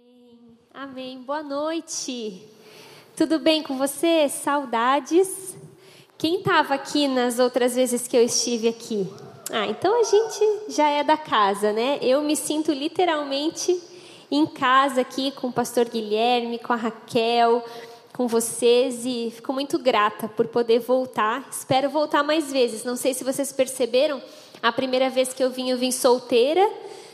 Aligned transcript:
Amém. 0.00 0.38
Amém. 0.72 1.18
Boa 1.18 1.42
noite. 1.42 2.42
Tudo 3.14 3.38
bem 3.38 3.62
com 3.62 3.76
você? 3.76 4.30
Saudades? 4.30 5.54
Quem 6.16 6.38
estava 6.38 6.72
aqui 6.74 7.06
nas 7.06 7.38
outras 7.38 7.74
vezes 7.74 8.08
que 8.08 8.16
eu 8.16 8.22
estive 8.22 8.68
aqui? 8.68 9.06
Ah, 9.50 9.66
então 9.66 10.00
a 10.00 10.04
gente 10.04 10.72
já 10.72 10.88
é 10.88 11.04
da 11.04 11.18
casa, 11.18 11.72
né? 11.72 11.98
Eu 12.00 12.22
me 12.22 12.34
sinto 12.34 12.72
literalmente 12.72 13.78
em 14.30 14.46
casa 14.46 15.02
aqui 15.02 15.32
com 15.32 15.48
o 15.48 15.52
pastor 15.52 15.86
Guilherme, 15.86 16.58
com 16.58 16.72
a 16.72 16.76
Raquel, 16.76 17.62
com 18.14 18.26
vocês 18.26 19.04
e 19.04 19.30
fico 19.34 19.52
muito 19.52 19.78
grata 19.78 20.28
por 20.28 20.46
poder 20.48 20.78
voltar. 20.78 21.46
Espero 21.50 21.90
voltar 21.90 22.22
mais 22.22 22.50
vezes. 22.50 22.84
Não 22.84 22.96
sei 22.96 23.12
se 23.12 23.22
vocês 23.22 23.52
perceberam, 23.52 24.22
a 24.62 24.72
primeira 24.72 25.10
vez 25.10 25.34
que 25.34 25.44
eu 25.44 25.50
vim, 25.50 25.68
eu 25.68 25.76
vim 25.76 25.90
solteira, 25.90 26.66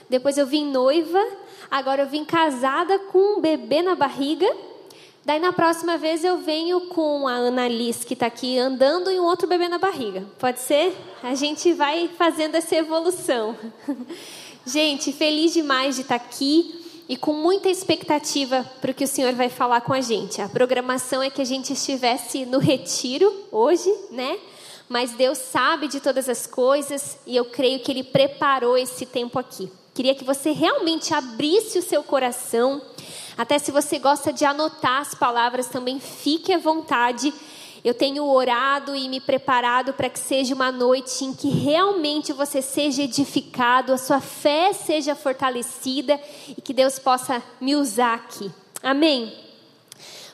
depois 0.08 0.38
eu 0.38 0.46
vim 0.46 0.70
noiva, 0.70 1.22
agora 1.70 2.02
eu 2.02 2.06
vim 2.06 2.24
casada 2.24 2.98
com 2.98 3.38
um 3.38 3.40
bebê 3.40 3.82
na 3.82 3.94
barriga. 3.94 4.46
Daí 5.24 5.40
na 5.40 5.52
próxima 5.52 5.98
vez 5.98 6.22
eu 6.22 6.38
venho 6.38 6.82
com 6.88 7.26
a 7.26 7.32
Ana 7.32 7.66
Liz, 7.66 8.04
que 8.04 8.14
está 8.14 8.26
aqui 8.26 8.56
andando, 8.56 9.10
e 9.10 9.18
um 9.18 9.24
outro 9.24 9.48
bebê 9.48 9.66
na 9.66 9.78
barriga. 9.78 10.24
Pode 10.38 10.60
ser? 10.60 10.96
A 11.20 11.34
gente 11.34 11.72
vai 11.72 12.08
fazendo 12.16 12.54
essa 12.54 12.76
evolução. 12.76 13.56
gente, 14.64 15.12
feliz 15.12 15.52
demais 15.52 15.96
de 15.96 16.02
estar 16.02 16.18
tá 16.18 16.24
aqui 16.24 16.84
e 17.08 17.16
com 17.16 17.32
muita 17.32 17.68
expectativa 17.68 18.64
para 18.80 18.92
o 18.92 18.94
que 18.94 19.04
o 19.04 19.08
Senhor 19.08 19.32
vai 19.32 19.48
falar 19.48 19.80
com 19.80 19.92
a 19.92 20.00
gente. 20.00 20.40
A 20.40 20.48
programação 20.48 21.22
é 21.22 21.30
que 21.30 21.42
a 21.42 21.44
gente 21.44 21.72
estivesse 21.72 22.46
no 22.46 22.58
retiro 22.58 23.32
hoje, 23.50 23.92
né? 24.10 24.38
Mas 24.88 25.12
Deus 25.12 25.38
sabe 25.38 25.88
de 25.88 25.98
todas 25.98 26.28
as 26.28 26.46
coisas 26.46 27.18
e 27.26 27.34
eu 27.34 27.46
creio 27.46 27.80
que 27.80 27.90
Ele 27.90 28.04
preparou 28.04 28.78
esse 28.78 29.04
tempo 29.04 29.38
aqui. 29.38 29.68
Queria 29.96 30.14
que 30.14 30.22
você 30.22 30.52
realmente 30.52 31.12
abrisse 31.12 31.78
o 31.78 31.82
seu 31.82 32.04
coração. 32.04 32.80
Até 33.36 33.58
se 33.58 33.72
você 33.72 33.98
gosta 33.98 34.32
de 34.32 34.44
anotar 34.44 35.00
as 35.00 35.14
palavras, 35.14 35.66
também 35.66 35.98
fique 35.98 36.52
à 36.52 36.58
vontade 36.58 37.32
eu 37.86 37.94
tenho 37.94 38.24
orado 38.24 38.96
e 38.96 39.08
me 39.08 39.20
preparado 39.20 39.92
para 39.92 40.10
que 40.10 40.18
seja 40.18 40.52
uma 40.56 40.72
noite 40.72 41.24
em 41.24 41.32
que 41.32 41.48
realmente 41.48 42.32
você 42.32 42.60
seja 42.60 43.04
edificado, 43.04 43.92
a 43.92 43.96
sua 43.96 44.20
fé 44.20 44.72
seja 44.72 45.14
fortalecida 45.14 46.20
e 46.48 46.60
que 46.60 46.74
Deus 46.74 46.98
possa 46.98 47.40
me 47.60 47.76
usar 47.76 48.14
aqui. 48.14 48.50
Amém? 48.82 49.32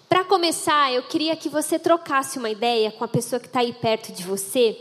Para 0.09 0.25
começar, 0.25 0.95
eu 0.95 1.03
queria 1.03 1.37
que 1.37 1.51
você 1.51 1.79
trocasse 1.79 2.39
uma 2.39 2.49
ideia 2.49 2.91
com 2.91 3.05
a 3.05 3.09
pessoa 3.09 3.39
que 3.39 3.49
está 3.49 3.61
aí 3.61 3.75
perto 3.75 4.13
de 4.13 4.23
você 4.23 4.75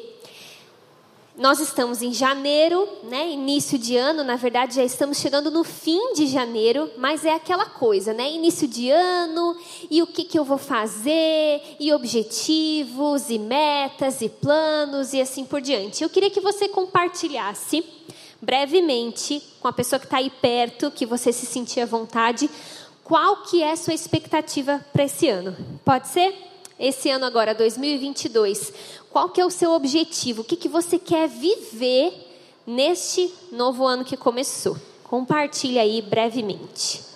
nós 1.38 1.60
estamos 1.60 2.02
em 2.02 2.14
janeiro, 2.14 2.88
né? 3.04 3.30
Início 3.32 3.78
de 3.78 3.96
ano, 3.96 4.24
na 4.24 4.36
verdade 4.36 4.76
já 4.76 4.84
estamos 4.84 5.18
chegando 5.18 5.50
no 5.50 5.64
fim 5.64 6.14
de 6.14 6.28
janeiro, 6.28 6.92
mas 6.98 7.24
é 7.26 7.34
aquela 7.34 7.66
coisa, 7.66 8.14
né? 8.14 8.30
Início 8.30 8.68
de 8.68 8.90
ano 8.90 9.56
e 9.90 10.02
o 10.02 10.08
que, 10.08 10.26
que 10.26 10.38
eu 10.38 10.44
vou 10.44 10.58
fazer, 10.58 11.62
e 11.80 11.94
objetivos, 11.94 13.30
e 13.30 13.40
metas, 13.40 14.22
e 14.22 14.28
planos, 14.28 15.14
e 15.14 15.22
assim 15.22 15.46
por 15.46 15.62
diante. 15.62 16.04
Eu 16.04 16.10
queria 16.10 16.30
que 16.30 16.42
você 16.42 16.68
compartilhasse 16.68 17.84
brevemente 18.42 19.42
com 19.62 19.68
a 19.68 19.74
pessoa 19.74 20.00
que 20.00 20.06
está 20.06 20.18
aí 20.18 20.30
perto, 20.30 20.92
que 20.92 21.06
você 21.06 21.32
se 21.32 21.46
sentia 21.46 21.84
à 21.84 21.88
vontade, 21.88 22.50
qual 23.04 23.44
que 23.44 23.64
é 23.64 23.72
a 23.72 23.78
sua 23.78 23.94
expectativa 23.94 24.84
para 24.92 25.06
esse 25.06 25.30
ano. 25.30 25.56
Pode 25.86 26.08
ser? 26.08 26.34
Esse 26.82 27.12
ano 27.12 27.26
agora, 27.26 27.54
2022. 27.54 28.74
Qual 29.12 29.30
que 29.30 29.40
é 29.40 29.46
o 29.46 29.52
seu 29.52 29.72
objetivo? 29.72 30.42
O 30.42 30.44
que, 30.44 30.56
que 30.56 30.68
você 30.68 30.98
quer 30.98 31.30
viver 31.30 32.12
neste 32.66 33.32
novo 33.52 33.86
ano 33.86 34.04
que 34.04 34.18
começou? 34.18 34.76
Compartilhe 35.04 35.78
aí 35.78 36.02
brevemente. 36.02 37.11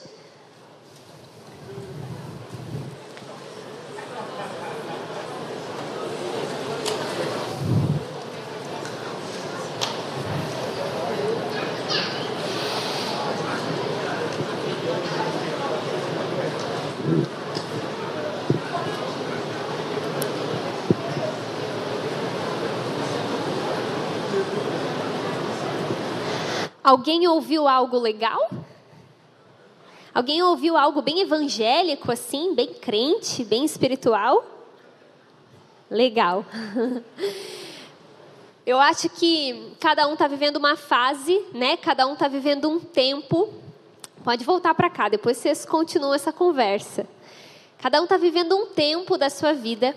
Alguém 26.96 27.28
ouviu 27.28 27.68
algo 27.68 28.00
legal? 28.00 28.50
Alguém 30.14 30.42
ouviu 30.42 30.78
algo 30.78 31.02
bem 31.02 31.20
evangélico, 31.20 32.10
assim, 32.10 32.56
bem 32.56 32.74
crente, 32.74 33.44
bem 33.44 33.66
espiritual? 33.66 34.46
Legal. 35.92 36.46
Eu 38.66 38.80
acho 38.80 39.10
que 39.10 39.74
cada 39.78 40.08
um 40.08 40.14
está 40.14 40.26
vivendo 40.26 40.56
uma 40.56 40.78
fase, 40.78 41.46
né? 41.54 41.76
Cada 41.76 42.08
um 42.08 42.14
está 42.14 42.30
vivendo 42.30 42.70
um 42.70 42.80
tempo. 42.80 43.54
Pode 44.24 44.46
voltar 44.46 44.74
para 44.74 44.90
cá, 44.90 45.10
depois 45.10 45.36
vocês 45.36 45.66
continuam 45.66 46.14
essa 46.14 46.32
conversa. 46.32 47.06
Cada 47.78 48.00
um 48.00 48.06
está 48.06 48.16
vivendo 48.16 48.56
um 48.56 48.68
tempo 48.68 49.18
da 49.18 49.30
sua 49.30 49.52
vida, 49.52 49.94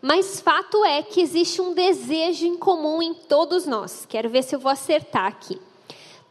mas 0.00 0.40
fato 0.40 0.84
é 0.84 1.02
que 1.02 1.20
existe 1.20 1.60
um 1.60 1.74
desejo 1.74 2.46
em 2.46 2.56
comum 2.56 3.02
em 3.02 3.14
todos 3.14 3.66
nós. 3.66 4.06
Quero 4.08 4.30
ver 4.30 4.44
se 4.44 4.54
eu 4.54 4.60
vou 4.60 4.70
acertar 4.70 5.26
aqui. 5.26 5.60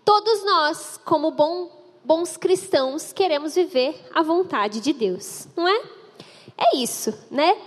Todos 0.06 0.46
nós, 0.46 1.00
como 1.04 1.32
bom, 1.32 1.72
bons 2.04 2.38
cristãos, 2.38 3.12
queremos 3.12 3.56
viver 3.56 4.00
a 4.14 4.22
vontade 4.22 4.80
de 4.80 4.94
Deus, 4.94 5.48
não 5.58 5.68
é? 5.68 5.82
É 6.56 6.78
isso, 6.78 7.12
né? 7.32 7.58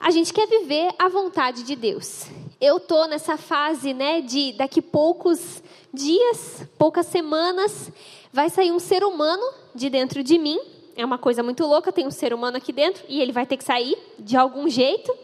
A 0.00 0.10
gente 0.10 0.32
quer 0.32 0.48
viver 0.48 0.90
a 0.98 1.10
vontade 1.10 1.62
de 1.62 1.76
Deus. 1.76 2.28
Eu 2.58 2.80
tô 2.80 3.04
nessa 3.04 3.36
fase, 3.36 3.92
né, 3.92 4.22
de 4.22 4.52
daqui 4.52 4.80
poucos 4.80 5.62
dias, 5.92 6.66
poucas 6.78 7.06
semanas, 7.06 7.92
vai 8.32 8.48
sair 8.48 8.72
um 8.72 8.78
ser 8.78 9.04
humano 9.04 9.44
de 9.74 9.90
dentro 9.90 10.22
de 10.24 10.38
mim. 10.38 10.58
É 10.96 11.04
uma 11.04 11.18
coisa 11.18 11.42
muito 11.42 11.66
louca, 11.66 11.92
tem 11.92 12.06
um 12.06 12.10
ser 12.10 12.32
humano 12.32 12.56
aqui 12.56 12.72
dentro 12.72 13.04
e 13.06 13.20
ele 13.20 13.32
vai 13.32 13.44
ter 13.44 13.58
que 13.58 13.64
sair 13.64 13.98
de 14.18 14.34
algum 14.34 14.66
jeito. 14.66 15.14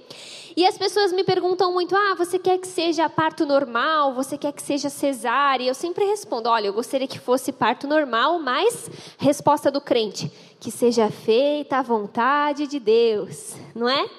E 0.58 0.66
as 0.66 0.76
pessoas 0.76 1.12
me 1.12 1.22
perguntam 1.22 1.72
muito: 1.72 1.94
ah, 1.94 2.16
você 2.16 2.36
quer 2.36 2.58
que 2.58 2.66
seja 2.66 3.08
parto 3.08 3.46
normal? 3.46 4.12
Você 4.14 4.36
quer 4.36 4.52
que 4.52 4.60
seja 4.60 4.90
cesárea? 4.90 5.68
Eu 5.68 5.72
sempre 5.72 6.04
respondo: 6.04 6.48
olha, 6.48 6.66
eu 6.66 6.72
gostaria 6.72 7.06
que 7.06 7.16
fosse 7.16 7.52
parto 7.52 7.86
normal, 7.86 8.40
mas 8.40 8.90
resposta 9.18 9.70
do 9.70 9.80
crente: 9.80 10.28
que 10.58 10.72
seja 10.72 11.12
feita 11.12 11.76
a 11.76 11.82
vontade 11.82 12.66
de 12.66 12.80
Deus, 12.80 13.54
não 13.72 13.88
é? 13.88 14.10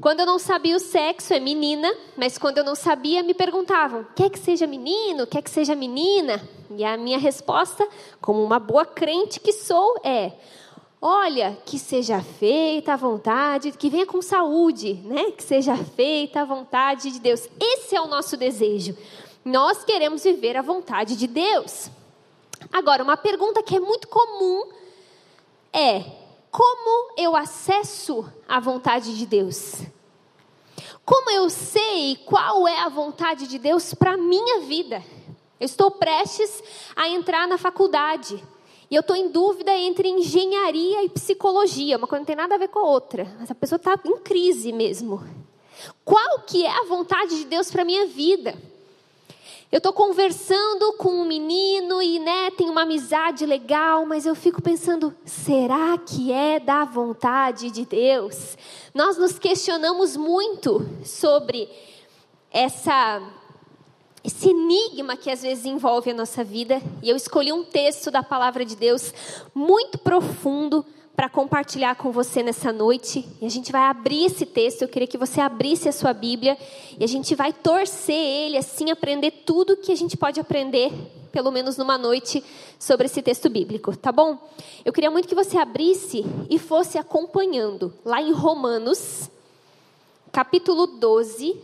Quando 0.00 0.18
eu 0.18 0.26
não 0.26 0.40
sabia 0.40 0.74
o 0.74 0.80
sexo, 0.80 1.32
é 1.32 1.38
menina, 1.38 1.94
mas 2.16 2.36
quando 2.36 2.58
eu 2.58 2.64
não 2.64 2.74
sabia, 2.74 3.22
me 3.22 3.32
perguntavam: 3.32 4.04
quer 4.16 4.28
que 4.28 4.40
seja 4.40 4.66
menino? 4.66 5.24
Quer 5.24 5.40
que 5.40 5.50
seja 5.50 5.76
menina? 5.76 6.42
E 6.76 6.82
a 6.82 6.96
minha 6.96 7.18
resposta, 7.18 7.86
como 8.20 8.42
uma 8.42 8.58
boa 8.58 8.84
crente 8.84 9.38
que 9.38 9.52
sou, 9.52 10.00
é: 10.02 10.32
Olha, 11.02 11.56
que 11.64 11.78
seja 11.78 12.20
feita 12.20 12.92
a 12.92 12.96
vontade, 12.96 13.72
que 13.72 13.88
venha 13.88 14.04
com 14.04 14.20
saúde, 14.20 14.94
né? 15.04 15.30
Que 15.30 15.42
seja 15.42 15.74
feita 15.76 16.42
a 16.42 16.44
vontade 16.44 17.10
de 17.10 17.18
Deus. 17.18 17.48
Esse 17.58 17.96
é 17.96 18.00
o 18.00 18.06
nosso 18.06 18.36
desejo. 18.36 18.94
Nós 19.42 19.82
queremos 19.82 20.22
viver 20.22 20.58
a 20.58 20.62
vontade 20.62 21.16
de 21.16 21.26
Deus. 21.26 21.90
Agora, 22.70 23.02
uma 23.02 23.16
pergunta 23.16 23.62
que 23.62 23.76
é 23.76 23.80
muito 23.80 24.08
comum 24.08 24.68
é: 25.72 26.04
como 26.50 27.14
eu 27.16 27.34
acesso 27.34 28.30
a 28.46 28.60
vontade 28.60 29.16
de 29.16 29.24
Deus? 29.24 29.76
Como 31.02 31.30
eu 31.30 31.48
sei 31.48 32.16
qual 32.26 32.68
é 32.68 32.80
a 32.80 32.90
vontade 32.90 33.46
de 33.46 33.58
Deus 33.58 33.94
para 33.94 34.18
minha 34.18 34.60
vida? 34.60 35.02
Eu 35.58 35.64
estou 35.64 35.90
prestes 35.90 36.62
a 36.94 37.08
entrar 37.08 37.48
na 37.48 37.56
faculdade. 37.56 38.44
E 38.90 38.96
eu 38.96 39.00
estou 39.00 39.14
em 39.14 39.28
dúvida 39.28 39.72
entre 39.72 40.08
engenharia 40.08 41.04
e 41.04 41.08
psicologia, 41.08 41.96
uma 41.96 42.08
coisa 42.08 42.20
não 42.20 42.26
tem 42.26 42.34
nada 42.34 42.56
a 42.56 42.58
ver 42.58 42.68
com 42.68 42.80
a 42.80 42.88
outra. 42.88 43.26
Essa 43.40 43.54
pessoa 43.54 43.76
está 43.76 43.96
em 44.04 44.16
crise 44.18 44.72
mesmo. 44.72 45.22
Qual 46.04 46.40
que 46.40 46.66
é 46.66 46.70
a 46.70 46.84
vontade 46.84 47.36
de 47.38 47.44
Deus 47.44 47.70
para 47.70 47.84
minha 47.84 48.06
vida? 48.06 48.54
Eu 49.70 49.78
estou 49.78 49.92
conversando 49.92 50.94
com 50.94 51.10
um 51.10 51.24
menino 51.24 52.02
e 52.02 52.18
né, 52.18 52.50
tem 52.50 52.68
uma 52.68 52.82
amizade 52.82 53.46
legal, 53.46 54.04
mas 54.04 54.26
eu 54.26 54.34
fico 54.34 54.60
pensando: 54.60 55.14
será 55.24 55.96
que 55.96 56.32
é 56.32 56.58
da 56.58 56.84
vontade 56.84 57.70
de 57.70 57.86
Deus? 57.86 58.58
Nós 58.92 59.16
nos 59.16 59.38
questionamos 59.38 60.16
muito 60.16 60.84
sobre 61.04 61.68
essa 62.50 63.22
esse 64.22 64.50
enigma 64.50 65.16
que 65.16 65.30
às 65.30 65.42
vezes 65.42 65.64
envolve 65.64 66.10
a 66.10 66.14
nossa 66.14 66.44
vida. 66.44 66.80
E 67.02 67.08
eu 67.08 67.16
escolhi 67.16 67.52
um 67.52 67.64
texto 67.64 68.10
da 68.10 68.22
palavra 68.22 68.64
de 68.64 68.76
Deus 68.76 69.12
muito 69.54 69.98
profundo 69.98 70.84
para 71.16 71.28
compartilhar 71.28 71.96
com 71.96 72.10
você 72.10 72.42
nessa 72.42 72.72
noite. 72.72 73.26
E 73.40 73.46
a 73.46 73.50
gente 73.50 73.72
vai 73.72 73.82
abrir 73.82 74.24
esse 74.24 74.46
texto. 74.46 74.82
Eu 74.82 74.88
queria 74.88 75.08
que 75.08 75.18
você 75.18 75.40
abrisse 75.40 75.88
a 75.88 75.92
sua 75.92 76.12
Bíblia 76.12 76.56
e 76.98 77.04
a 77.04 77.08
gente 77.08 77.34
vai 77.34 77.52
torcer 77.52 78.14
ele, 78.14 78.56
assim, 78.56 78.90
aprender 78.90 79.30
tudo 79.44 79.76
que 79.76 79.92
a 79.92 79.96
gente 79.96 80.16
pode 80.16 80.40
aprender 80.40 80.92
pelo 81.30 81.50
menos 81.50 81.76
numa 81.76 81.96
noite, 81.96 82.44
sobre 82.78 83.06
esse 83.06 83.22
texto 83.22 83.48
bíblico, 83.48 83.96
tá 83.96 84.10
bom? 84.12 84.38
Eu 84.84 84.92
queria 84.92 85.10
muito 85.10 85.28
que 85.28 85.34
você 85.34 85.56
abrisse 85.56 86.24
e 86.48 86.58
fosse 86.58 86.98
acompanhando 86.98 87.92
lá 88.04 88.20
em 88.20 88.32
Romanos, 88.32 89.30
capítulo 90.32 90.86
12, 90.86 91.56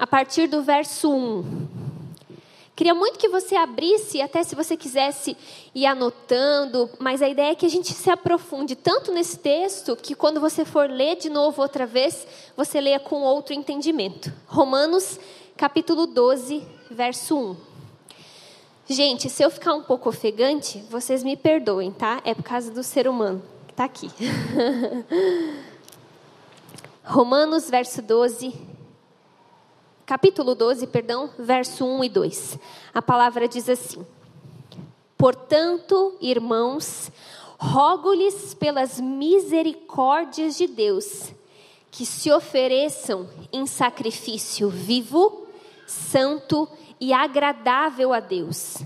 a 0.00 0.06
partir 0.06 0.46
do 0.46 0.62
verso 0.62 1.12
1. 1.12 1.68
Queria 2.74 2.94
muito 2.94 3.18
que 3.18 3.28
você 3.28 3.54
abrisse, 3.54 4.22
até 4.22 4.42
se 4.42 4.54
você 4.54 4.74
quisesse 4.74 5.36
ir 5.74 5.84
anotando, 5.84 6.88
mas 6.98 7.20
a 7.20 7.28
ideia 7.28 7.52
é 7.52 7.54
que 7.54 7.66
a 7.66 7.68
gente 7.68 7.92
se 7.92 8.08
aprofunde 8.08 8.74
tanto 8.74 9.12
nesse 9.12 9.38
texto 9.38 9.94
que 9.94 10.14
quando 10.14 10.40
você 10.40 10.64
for 10.64 10.88
ler 10.88 11.16
de 11.16 11.28
novo 11.28 11.60
outra 11.60 11.84
vez, 11.84 12.26
você 12.56 12.80
leia 12.80 12.98
com 12.98 13.20
outro 13.20 13.52
entendimento. 13.52 14.32
Romanos, 14.46 15.20
capítulo 15.54 16.06
12, 16.06 16.66
verso 16.90 17.36
1. 17.36 17.56
Gente, 18.88 19.28
se 19.28 19.42
eu 19.42 19.50
ficar 19.50 19.74
um 19.74 19.82
pouco 19.82 20.08
ofegante, 20.08 20.82
vocês 20.88 21.22
me 21.22 21.36
perdoem, 21.36 21.92
tá? 21.92 22.22
É 22.24 22.34
por 22.34 22.42
causa 22.42 22.70
do 22.70 22.82
ser 22.82 23.06
humano 23.06 23.42
que 23.66 23.74
está 23.74 23.84
aqui. 23.84 24.10
Romanos, 27.04 27.68
verso 27.68 28.00
12, 28.00 28.69
capítulo 30.10 30.56
12, 30.56 30.88
perdão, 30.88 31.30
verso 31.38 31.86
1 31.86 32.02
e 32.02 32.08
2. 32.08 32.58
A 32.92 33.00
palavra 33.00 33.46
diz 33.46 33.68
assim: 33.68 34.04
Portanto, 35.16 36.16
irmãos, 36.20 37.12
rogo-lhes 37.56 38.52
pelas 38.52 38.98
misericórdias 38.98 40.56
de 40.56 40.66
Deus, 40.66 41.32
que 41.92 42.04
se 42.04 42.28
ofereçam 42.32 43.28
em 43.52 43.66
sacrifício 43.66 44.68
vivo, 44.68 45.46
santo 45.86 46.68
e 46.98 47.12
agradável 47.12 48.12
a 48.12 48.18
Deus. 48.18 48.78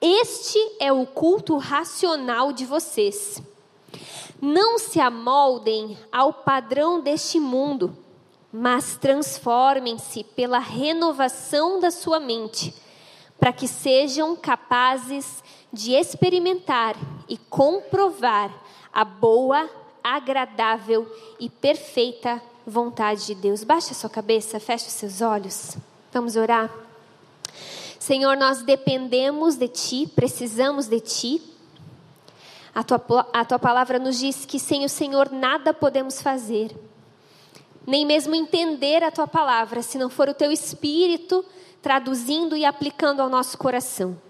Este 0.00 0.60
é 0.78 0.92
o 0.92 1.04
culto 1.06 1.56
racional 1.56 2.52
de 2.52 2.64
vocês. 2.64 3.42
Não 4.40 4.78
se 4.78 5.00
amoldem 5.00 5.98
ao 6.12 6.32
padrão 6.32 7.00
deste 7.00 7.40
mundo 7.40 8.05
mas 8.52 8.96
transformem-se 8.96 10.24
pela 10.24 10.58
renovação 10.58 11.80
da 11.80 11.90
sua 11.90 12.20
mente, 12.20 12.74
para 13.38 13.52
que 13.52 13.68
sejam 13.68 14.34
capazes 14.34 15.42
de 15.72 15.92
experimentar 15.92 16.96
e 17.28 17.36
comprovar 17.36 18.50
a 18.92 19.04
boa, 19.04 19.68
agradável 20.02 21.06
e 21.38 21.50
perfeita 21.50 22.40
vontade 22.66 23.26
de 23.26 23.34
Deus. 23.34 23.62
Baixe 23.62 23.92
a 23.92 23.94
sua 23.94 24.08
cabeça, 24.08 24.58
feche 24.58 24.86
os 24.86 24.94
seus 24.94 25.20
olhos. 25.20 25.76
Vamos 26.12 26.34
orar. 26.36 26.70
Senhor, 27.98 28.36
nós 28.36 28.62
dependemos 28.62 29.56
de 29.56 29.68
Ti, 29.68 30.10
precisamos 30.14 30.86
de 30.86 31.00
Ti. 31.00 31.42
A 32.74 32.82
tua, 32.82 33.28
a 33.32 33.44
tua 33.44 33.58
palavra 33.58 33.98
nos 33.98 34.18
diz 34.18 34.46
que 34.46 34.58
sem 34.58 34.84
o 34.84 34.88
Senhor 34.88 35.30
nada 35.30 35.74
podemos 35.74 36.22
fazer 36.22 36.74
nem 37.86 38.04
mesmo 38.04 38.34
entender 38.34 39.02
a 39.04 39.10
tua 39.10 39.28
palavra, 39.28 39.82
se 39.82 39.96
não 39.96 40.10
for 40.10 40.28
o 40.28 40.34
teu 40.34 40.50
espírito 40.50 41.44
traduzindo 41.80 42.56
e 42.56 42.64
aplicando 42.64 43.20
ao 43.20 43.28
nosso 43.28 43.56
coração. 43.56 44.20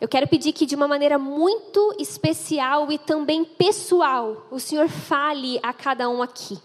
Eu 0.00 0.08
quero 0.08 0.26
pedir 0.26 0.52
que 0.52 0.66
de 0.66 0.74
uma 0.74 0.88
maneira 0.88 1.18
muito 1.18 1.94
especial 1.98 2.90
e 2.90 2.98
também 2.98 3.44
pessoal, 3.44 4.46
o 4.50 4.58
Senhor 4.58 4.88
fale 4.88 5.60
a 5.62 5.72
cada 5.72 6.08
um 6.08 6.22
aqui. 6.22 6.58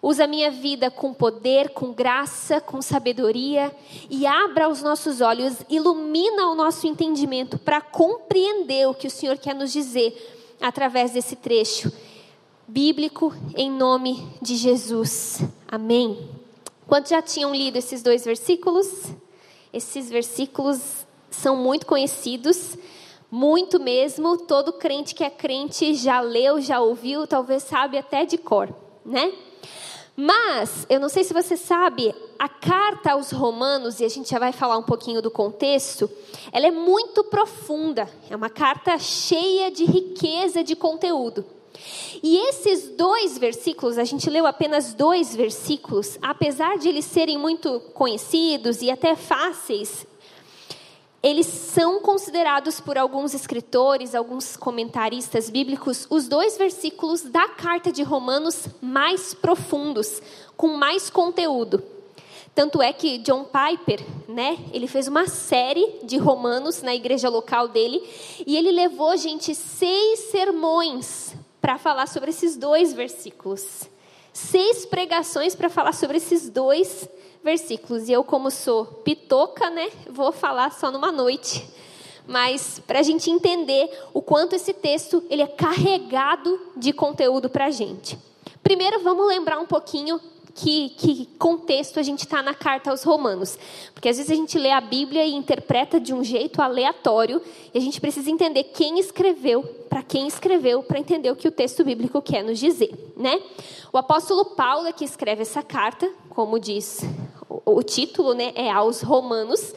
Usa 0.00 0.24
a 0.24 0.28
minha 0.28 0.50
vida 0.50 0.92
com 0.92 1.12
poder, 1.12 1.70
com 1.70 1.92
graça, 1.92 2.60
com 2.60 2.80
sabedoria 2.80 3.74
e 4.08 4.26
abra 4.26 4.68
os 4.68 4.80
nossos 4.80 5.20
olhos, 5.20 5.56
ilumina 5.68 6.46
o 6.46 6.54
nosso 6.54 6.86
entendimento 6.86 7.58
para 7.58 7.80
compreender 7.80 8.86
o 8.86 8.94
que 8.94 9.08
o 9.08 9.10
Senhor 9.10 9.38
quer 9.38 9.56
nos 9.56 9.72
dizer 9.72 10.56
através 10.60 11.10
desse 11.10 11.34
trecho 11.34 11.90
bíblico 12.68 13.34
em 13.56 13.70
nome 13.70 14.30
de 14.42 14.54
Jesus. 14.54 15.40
Amém. 15.66 16.28
Quantos 16.86 17.10
já 17.10 17.22
tinham 17.22 17.54
lido 17.54 17.76
esses 17.76 18.02
dois 18.02 18.26
versículos? 18.26 19.04
Esses 19.72 20.10
versículos 20.10 21.06
são 21.30 21.56
muito 21.56 21.86
conhecidos, 21.86 22.76
muito 23.30 23.80
mesmo. 23.80 24.36
Todo 24.36 24.74
crente 24.74 25.14
que 25.14 25.24
é 25.24 25.30
crente 25.30 25.94
já 25.94 26.20
leu, 26.20 26.60
já 26.60 26.78
ouviu, 26.78 27.26
talvez 27.26 27.62
sabe 27.62 27.96
até 27.96 28.26
de 28.26 28.36
cor, 28.36 28.68
né? 29.04 29.32
Mas, 30.14 30.84
eu 30.90 31.00
não 31.00 31.08
sei 31.08 31.24
se 31.24 31.32
você 31.32 31.56
sabe, 31.56 32.14
a 32.38 32.48
carta 32.48 33.12
aos 33.12 33.30
Romanos, 33.30 34.00
e 34.00 34.04
a 34.04 34.08
gente 34.08 34.28
já 34.28 34.38
vai 34.38 34.52
falar 34.52 34.76
um 34.76 34.82
pouquinho 34.82 35.22
do 35.22 35.30
contexto, 35.30 36.10
ela 36.50 36.66
é 36.66 36.72
muito 36.72 37.24
profunda. 37.24 38.10
É 38.28 38.34
uma 38.34 38.50
carta 38.50 38.98
cheia 38.98 39.70
de 39.70 39.84
riqueza 39.84 40.64
de 40.64 40.74
conteúdo. 40.74 41.57
E 42.22 42.48
esses 42.48 42.88
dois 42.90 43.38
versículos, 43.38 43.98
a 43.98 44.04
gente 44.04 44.28
leu 44.28 44.46
apenas 44.46 44.94
dois 44.94 45.34
versículos, 45.34 46.18
apesar 46.20 46.78
de 46.78 46.88
eles 46.88 47.04
serem 47.04 47.38
muito 47.38 47.80
conhecidos 47.94 48.82
e 48.82 48.90
até 48.90 49.14
fáceis, 49.14 50.06
eles 51.22 51.46
são 51.46 52.00
considerados 52.00 52.80
por 52.80 52.96
alguns 52.96 53.34
escritores, 53.34 54.14
alguns 54.14 54.56
comentaristas 54.56 55.50
bíblicos, 55.50 56.06
os 56.08 56.28
dois 56.28 56.56
versículos 56.56 57.22
da 57.22 57.48
carta 57.48 57.90
de 57.90 58.04
Romanos 58.04 58.68
mais 58.80 59.34
profundos, 59.34 60.22
com 60.56 60.68
mais 60.68 61.10
conteúdo. 61.10 61.82
Tanto 62.54 62.80
é 62.80 62.92
que 62.92 63.18
John 63.18 63.44
Piper, 63.44 64.04
né, 64.28 64.58
ele 64.72 64.86
fez 64.86 65.06
uma 65.06 65.28
série 65.28 66.00
de 66.02 66.16
romanos 66.16 66.82
na 66.82 66.92
igreja 66.92 67.28
local 67.28 67.68
dele, 67.68 68.02
e 68.44 68.56
ele 68.56 68.72
levou, 68.72 69.16
gente, 69.16 69.54
seis 69.54 70.18
sermões 70.30 71.36
para 71.60 71.78
falar 71.78 72.06
sobre 72.06 72.30
esses 72.30 72.56
dois 72.56 72.92
versículos. 72.92 73.88
Seis 74.32 74.86
pregações 74.86 75.54
para 75.54 75.68
falar 75.68 75.92
sobre 75.92 76.18
esses 76.18 76.48
dois 76.48 77.08
versículos. 77.42 78.08
E 78.08 78.12
eu, 78.12 78.22
como 78.22 78.50
sou 78.50 78.84
pitoca, 78.86 79.70
né, 79.70 79.90
vou 80.08 80.32
falar 80.32 80.70
só 80.72 80.90
numa 80.90 81.10
noite. 81.10 81.68
Mas 82.26 82.80
para 82.86 83.00
a 83.00 83.02
gente 83.02 83.30
entender 83.30 83.90
o 84.12 84.20
quanto 84.20 84.54
esse 84.54 84.74
texto 84.74 85.24
ele 85.30 85.42
é 85.42 85.46
carregado 85.46 86.60
de 86.76 86.92
conteúdo 86.92 87.48
para 87.48 87.66
a 87.66 87.70
gente. 87.70 88.18
Primeiro, 88.62 89.00
vamos 89.00 89.26
lembrar 89.26 89.58
um 89.58 89.66
pouquinho 89.66 90.20
que, 90.58 90.88
que 90.90 91.26
contexto 91.38 92.00
a 92.00 92.02
gente 92.02 92.20
está 92.20 92.42
na 92.42 92.52
carta 92.52 92.90
aos 92.90 93.04
Romanos. 93.04 93.56
Porque 93.94 94.08
às 94.08 94.16
vezes 94.16 94.32
a 94.32 94.34
gente 94.34 94.58
lê 94.58 94.72
a 94.72 94.80
Bíblia 94.80 95.24
e 95.24 95.32
interpreta 95.32 96.00
de 96.00 96.12
um 96.12 96.24
jeito 96.24 96.60
aleatório, 96.60 97.40
e 97.72 97.78
a 97.78 97.80
gente 97.80 98.00
precisa 98.00 98.28
entender 98.28 98.64
quem 98.64 98.98
escreveu, 98.98 99.62
para 99.88 100.02
quem 100.02 100.26
escreveu, 100.26 100.82
para 100.82 100.98
entender 100.98 101.30
o 101.30 101.36
que 101.36 101.46
o 101.46 101.52
texto 101.52 101.84
bíblico 101.84 102.20
quer 102.20 102.42
nos 102.42 102.58
dizer. 102.58 102.90
Né? 103.16 103.40
O 103.92 103.98
apóstolo 103.98 104.44
Paulo 104.44 104.88
é 104.88 104.92
que 104.92 105.04
escreve 105.04 105.42
essa 105.42 105.62
carta, 105.62 106.10
como 106.30 106.58
diz 106.58 107.04
o, 107.48 107.82
título, 107.82 108.34
né, 108.34 108.52
é 108.54 108.70
aos 108.70 109.00
Romanos. 109.00 109.72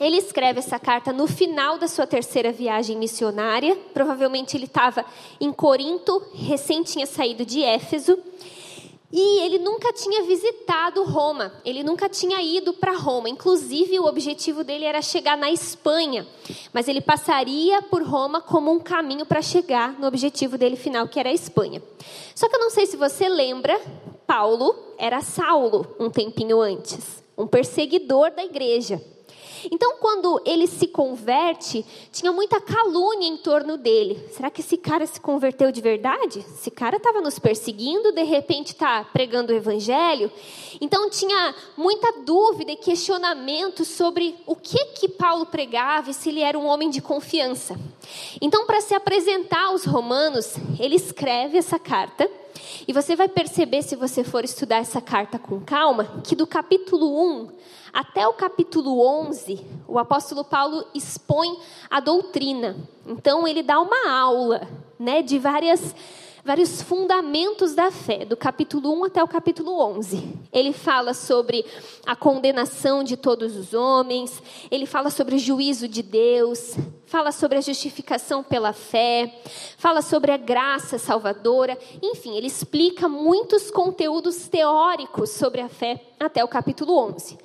Ele 0.00 0.16
escreve 0.16 0.58
essa 0.58 0.78
carta 0.78 1.12
no 1.12 1.26
final 1.26 1.78
da 1.78 1.88
sua 1.88 2.06
terceira 2.06 2.52
viagem 2.52 2.96
missionária. 2.96 3.76
Provavelmente 3.94 4.56
ele 4.56 4.66
estava 4.66 5.04
em 5.40 5.52
Corinto, 5.52 6.22
recém 6.34 6.82
tinha 6.82 7.06
saído 7.06 7.44
de 7.44 7.62
Éfeso. 7.62 8.18
E 9.10 9.40
ele 9.40 9.58
nunca 9.58 9.90
tinha 9.90 10.22
visitado 10.22 11.02
Roma, 11.02 11.50
ele 11.64 11.82
nunca 11.82 12.10
tinha 12.10 12.42
ido 12.42 12.74
para 12.74 12.92
Roma. 12.92 13.28
Inclusive, 13.28 13.98
o 13.98 14.04
objetivo 14.04 14.62
dele 14.62 14.84
era 14.84 15.00
chegar 15.00 15.36
na 15.36 15.50
Espanha, 15.50 16.26
mas 16.74 16.88
ele 16.88 17.00
passaria 17.00 17.80
por 17.80 18.02
Roma 18.02 18.42
como 18.42 18.70
um 18.70 18.78
caminho 18.78 19.24
para 19.24 19.40
chegar 19.40 19.98
no 19.98 20.06
objetivo 20.06 20.58
dele 20.58 20.76
final, 20.76 21.08
que 21.08 21.18
era 21.18 21.30
a 21.30 21.32
Espanha. 21.32 21.82
Só 22.34 22.50
que 22.50 22.56
eu 22.56 22.60
não 22.60 22.68
sei 22.68 22.84
se 22.84 22.98
você 22.98 23.30
lembra, 23.30 23.80
Paulo 24.26 24.74
era 24.98 25.22
Saulo 25.22 25.86
um 25.98 26.10
tempinho 26.10 26.60
antes, 26.60 27.24
um 27.36 27.46
perseguidor 27.46 28.30
da 28.30 28.44
igreja. 28.44 29.02
Então, 29.70 29.96
quando 29.98 30.40
ele 30.44 30.66
se 30.66 30.86
converte, 30.86 31.84
tinha 32.12 32.32
muita 32.32 32.60
calúnia 32.60 33.28
em 33.28 33.36
torno 33.36 33.76
dele. 33.76 34.18
Será 34.32 34.50
que 34.50 34.60
esse 34.60 34.76
cara 34.76 35.06
se 35.06 35.20
converteu 35.20 35.70
de 35.72 35.80
verdade? 35.80 36.40
Esse 36.40 36.70
cara 36.70 36.96
estava 36.96 37.20
nos 37.20 37.38
perseguindo, 37.38 38.12
de 38.12 38.22
repente 38.22 38.68
está 38.68 39.04
pregando 39.04 39.52
o 39.52 39.56
evangelho. 39.56 40.30
Então, 40.80 41.10
tinha 41.10 41.54
muita 41.76 42.20
dúvida 42.22 42.72
e 42.72 42.76
questionamento 42.76 43.84
sobre 43.84 44.36
o 44.46 44.54
que 44.54 44.84
que 44.86 45.08
Paulo 45.08 45.46
pregava 45.46 46.10
e 46.10 46.14
se 46.14 46.28
ele 46.28 46.40
era 46.40 46.58
um 46.58 46.66
homem 46.66 46.90
de 46.90 47.00
confiança. 47.00 47.78
Então, 48.40 48.66
para 48.66 48.80
se 48.80 48.94
apresentar 48.94 49.66
aos 49.66 49.84
romanos, 49.84 50.54
ele 50.78 50.96
escreve 50.96 51.58
essa 51.58 51.78
carta. 51.78 52.30
E 52.86 52.92
você 52.92 53.14
vai 53.16 53.28
perceber, 53.28 53.82
se 53.82 53.96
você 53.96 54.24
for 54.24 54.44
estudar 54.44 54.76
essa 54.76 55.00
carta 55.00 55.38
com 55.38 55.60
calma, 55.60 56.20
que 56.24 56.36
do 56.36 56.46
capítulo 56.46 57.42
1 57.42 57.48
até 57.92 58.26
o 58.28 58.34
capítulo 58.34 59.00
11, 59.00 59.64
o 59.86 59.98
apóstolo 59.98 60.44
Paulo 60.44 60.84
expõe 60.94 61.58
a 61.90 62.00
doutrina. 62.00 62.76
Então, 63.06 63.46
ele 63.46 63.62
dá 63.62 63.80
uma 63.80 64.10
aula 64.10 64.68
né, 64.98 65.22
de 65.22 65.38
várias 65.38 65.94
vários 66.48 66.80
fundamentos 66.80 67.74
da 67.74 67.90
fé, 67.90 68.24
do 68.24 68.34
capítulo 68.34 68.90
1 69.00 69.04
até 69.04 69.22
o 69.22 69.28
capítulo 69.28 69.78
11. 69.80 70.32
Ele 70.50 70.72
fala 70.72 71.12
sobre 71.12 71.62
a 72.06 72.16
condenação 72.16 73.04
de 73.04 73.18
todos 73.18 73.54
os 73.54 73.74
homens, 73.74 74.42
ele 74.70 74.86
fala 74.86 75.10
sobre 75.10 75.34
o 75.34 75.38
juízo 75.38 75.86
de 75.86 76.02
Deus, 76.02 76.74
fala 77.04 77.32
sobre 77.32 77.58
a 77.58 77.60
justificação 77.60 78.42
pela 78.42 78.72
fé, 78.72 79.42
fala 79.76 80.00
sobre 80.00 80.32
a 80.32 80.38
graça 80.38 80.96
salvadora, 80.96 81.76
enfim, 82.00 82.34
ele 82.34 82.46
explica 82.46 83.10
muitos 83.10 83.70
conteúdos 83.70 84.48
teóricos 84.48 85.28
sobre 85.28 85.60
a 85.60 85.68
fé 85.68 86.02
até 86.18 86.42
o 86.42 86.48
capítulo 86.48 86.96
11. 87.10 87.36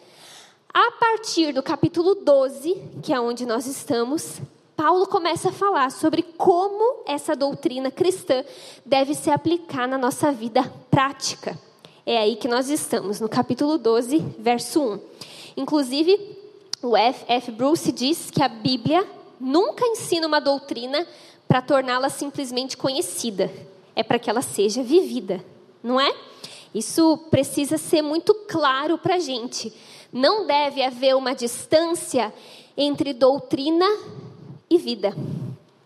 A 0.74 0.92
partir 0.92 1.52
do 1.52 1.62
capítulo 1.62 2.16
12, 2.16 2.82
que 3.04 3.12
é 3.12 3.20
onde 3.20 3.46
nós 3.46 3.66
estamos, 3.66 4.40
Paulo 4.76 5.06
começa 5.06 5.50
a 5.50 5.54
falar 5.54 5.92
sobre 5.92 6.24
como 6.24 7.04
essa 7.06 7.36
doutrina 7.36 7.92
cristã 7.92 8.44
deve 8.86 9.14
se 9.14 9.30
aplicar 9.30 9.88
na 9.88 9.98
nossa 9.98 10.32
vida 10.32 10.64
prática. 10.90 11.58
É 12.06 12.18
aí 12.18 12.36
que 12.36 12.48
nós 12.48 12.70
estamos, 12.70 13.20
no 13.20 13.30
capítulo 13.30 13.78
12, 13.78 14.18
verso 14.40 14.82
1. 14.82 15.00
Inclusive, 15.58 16.38
o 16.82 16.98
F. 16.98 17.24
F. 17.28 17.52
Bruce 17.52 17.92
diz 17.92 18.32
que 18.32 18.42
a 18.42 18.48
Bíblia 18.48 19.08
nunca 19.40 19.86
ensina 19.86 20.28
uma 20.28 20.42
doutrina 20.42 21.08
para 21.48 21.62
torná-la 21.62 22.10
simplesmente 22.10 22.76
conhecida, 22.76 23.52
é 23.96 24.02
para 24.02 24.18
que 24.18 24.30
ela 24.30 24.42
seja 24.42 24.82
vivida, 24.82 25.44
não 25.84 26.00
é? 26.00 26.12
Isso 26.74 27.18
precisa 27.30 27.78
ser 27.78 28.02
muito 28.02 28.34
claro 28.48 28.98
para 28.98 29.16
a 29.16 29.20
gente. 29.20 29.72
Não 30.12 30.48
deve 30.48 30.84
haver 30.84 31.16
uma 31.16 31.36
distância 31.36 32.34
entre 32.76 33.14
doutrina 33.14 33.86
e 34.70 34.78
vida, 34.78 35.16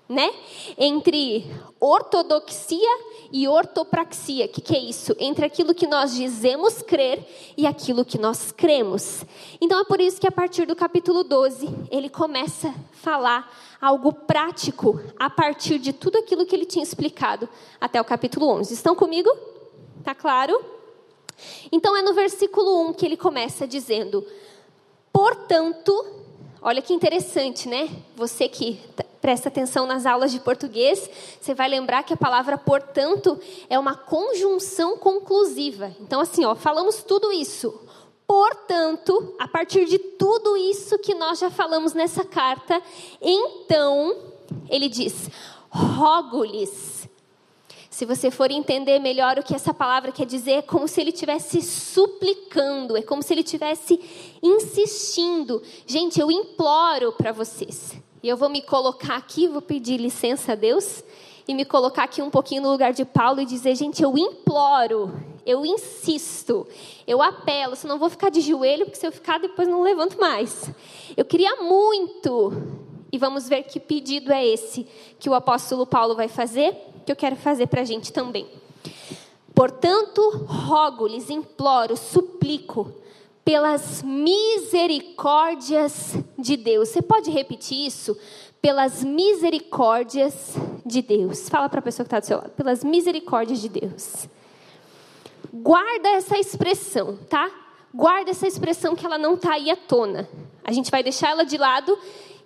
né? 0.08 0.34
Entre 0.78 1.46
ortodoxia 1.80 2.98
e 3.32 3.48
ortopraxia. 3.48 4.46
O 4.46 4.50
que, 4.50 4.62
que 4.62 4.76
é 4.76 4.80
isso? 4.80 5.16
Entre 5.20 5.46
aquilo 5.46 5.74
que 5.74 5.86
nós 5.86 6.14
dizemos 6.14 6.82
crer 6.82 7.26
e 7.56 7.68
aquilo 7.68 8.06
que 8.06 8.18
nós 8.18 8.52
cremos. 8.52 9.26
Então 9.60 9.80
é 9.80 9.84
por 9.84 10.00
isso 10.00 10.20
que 10.20 10.28
a 10.28 10.32
partir 10.32 10.66
do 10.66 10.76
capítulo 10.76 11.24
12 11.24 11.68
ele 11.92 12.10
começa 12.10 12.70
a 12.70 12.74
falar 12.94 13.52
algo 13.82 14.12
prático 14.12 15.00
a 15.20 15.30
partir 15.30 15.78
de 15.78 15.94
tudo 15.94 16.18
aquilo 16.18 16.46
que 16.46 16.56
ele 16.56 16.66
tinha 16.66 16.84
explicado 16.84 17.48
até 17.80 18.00
o 18.00 18.06
capítulo 18.06 18.48
11. 18.48 18.74
Estão 18.74 18.96
comigo? 18.96 19.30
Tá 20.04 20.16
claro? 20.16 20.60
Então 21.72 21.96
é 21.96 22.02
no 22.02 22.14
versículo 22.14 22.90
1 22.90 22.94
que 22.94 23.06
ele 23.06 23.18
começa 23.18 23.68
dizendo: 23.68 24.26
Portanto, 25.12 26.17
olha 26.68 26.82
que 26.82 26.94
interessante, 26.94 27.70
né? 27.70 27.90
Você 28.18 28.50
que 28.50 28.78
presta 29.22 29.48
atenção 29.48 29.86
nas 29.86 30.06
aulas 30.06 30.34
de 30.34 30.40
português, 30.42 31.10
você 31.40 31.54
vai 31.54 31.70
lembrar 31.70 32.04
que 32.04 32.14
a 32.14 32.18
palavra 32.18 32.58
portanto 32.58 33.40
é 33.70 33.80
uma 33.80 33.96
conjunção 33.96 34.98
conclusiva. 34.98 35.96
Então, 36.02 36.20
assim, 36.20 36.44
ó, 36.44 36.56
falamos 36.56 37.04
tudo 37.04 37.32
isso. 37.32 37.74
Portanto, 38.28 39.34
a 39.40 39.48
partir 39.48 39.86
de 39.86 39.98
tudo 39.98 40.58
isso 40.58 41.00
que 41.00 41.16
nós 41.16 41.40
já 41.40 41.50
falamos 41.50 41.94
nessa 41.94 42.26
carta, 42.26 42.82
então, 43.22 44.18
ele 44.70 44.90
diz: 44.90 45.30
rogo-lhes 45.70 46.97
se 47.98 48.06
você 48.06 48.30
for 48.30 48.52
entender 48.52 49.00
melhor 49.00 49.40
o 49.40 49.44
que 49.44 49.56
essa 49.56 49.74
palavra 49.74 50.12
quer 50.12 50.28
dizer, 50.28 50.52
é 50.52 50.62
como 50.62 50.88
se 50.88 51.02
ele 51.02 51.10
estivesse 51.10 51.64
suplicando, 51.64 52.96
é 52.96 53.02
como 53.02 53.24
se 53.24 53.34
ele 53.34 53.42
estivesse 53.42 54.00
insistindo. 54.40 55.64
Gente, 55.88 56.22
eu 56.22 56.30
imploro 56.30 57.12
para 57.14 57.32
vocês. 57.32 57.96
E 58.22 58.30
eu 58.30 58.38
vou 58.38 58.50
me 58.50 58.62
colocar 58.62 59.16
aqui, 59.16 59.48
vou 59.48 59.64
pedir 59.64 59.98
licença 59.98 60.52
a 60.52 60.56
Deus 60.56 61.04
e 61.48 61.56
me 61.56 61.66
colocar 61.66 62.04
aqui 62.04 62.22
um 62.22 62.30
pouquinho 62.30 62.62
no 62.62 62.70
lugar 62.70 62.94
de 62.94 63.04
Paulo 63.04 63.42
e 63.42 63.48
dizer, 63.48 63.74
gente, 63.74 64.04
eu 64.04 64.16
imploro, 64.16 65.12
eu 65.44 65.66
insisto, 65.66 66.68
eu 67.08 67.20
apelo, 67.20 67.76
senão 67.76 67.96
não 67.96 68.00
vou 68.00 68.12
ficar 68.12 68.30
de 68.30 68.42
joelho, 68.42 68.86
porque 68.86 69.00
se 69.00 69.08
eu 69.08 69.12
ficar 69.12 69.40
depois 69.40 69.68
não 69.68 69.82
levanto 69.82 70.20
mais. 70.20 70.70
Eu 71.18 71.26
queria 71.26 71.56
muito, 71.56 72.54
e 73.12 73.18
vamos 73.18 73.50
ver 73.50 73.64
que 73.64 73.80
pedido 73.80 74.32
é 74.32 74.46
esse 74.46 74.86
que 75.18 75.28
o 75.28 75.34
apóstolo 75.34 75.88
Paulo 75.88 76.16
vai 76.16 76.28
fazer 76.28 76.78
que 77.08 77.12
eu 77.12 77.16
quero 77.16 77.38
fazer 77.38 77.68
para 77.68 77.82
a 77.82 77.86
gente 77.86 78.12
também. 78.12 78.50
Portanto, 79.56 80.22
rogo-lhes, 80.46 81.30
imploro, 81.30 81.96
suplico, 81.96 82.92
pelas 83.46 84.04
misericórdias 84.04 86.18
de 86.38 86.58
Deus. 86.58 86.90
Você 86.90 87.02
pode 87.02 87.32
repetir 87.32 87.88
isso? 87.88 88.18
Pelas 88.62 89.06
misericórdias 89.06 90.58
de 90.86 91.02
Deus. 91.02 91.48
Fala 91.48 91.70
para 91.70 91.80
a 91.80 91.82
pessoa 91.82 92.04
que 92.04 92.08
está 92.08 92.20
do 92.20 92.26
seu 92.26 92.40
lado. 92.40 92.50
Pelas 92.50 92.84
misericórdias 92.84 93.62
de 93.62 93.70
Deus. 93.70 94.28
Guarda 95.54 96.10
essa 96.10 96.38
expressão, 96.38 97.18
tá? 97.30 97.50
Guarda 97.94 98.32
essa 98.32 98.46
expressão 98.46 98.98
que 98.98 99.06
ela 99.06 99.18
não 99.18 99.36
está 99.36 99.54
aí 99.54 99.72
à 99.72 99.78
tona. 99.78 100.28
A 100.62 100.74
gente 100.74 100.92
vai 100.92 101.02
deixar 101.02 101.30
ela 101.30 101.46
de 101.46 101.58
lado, 101.58 101.98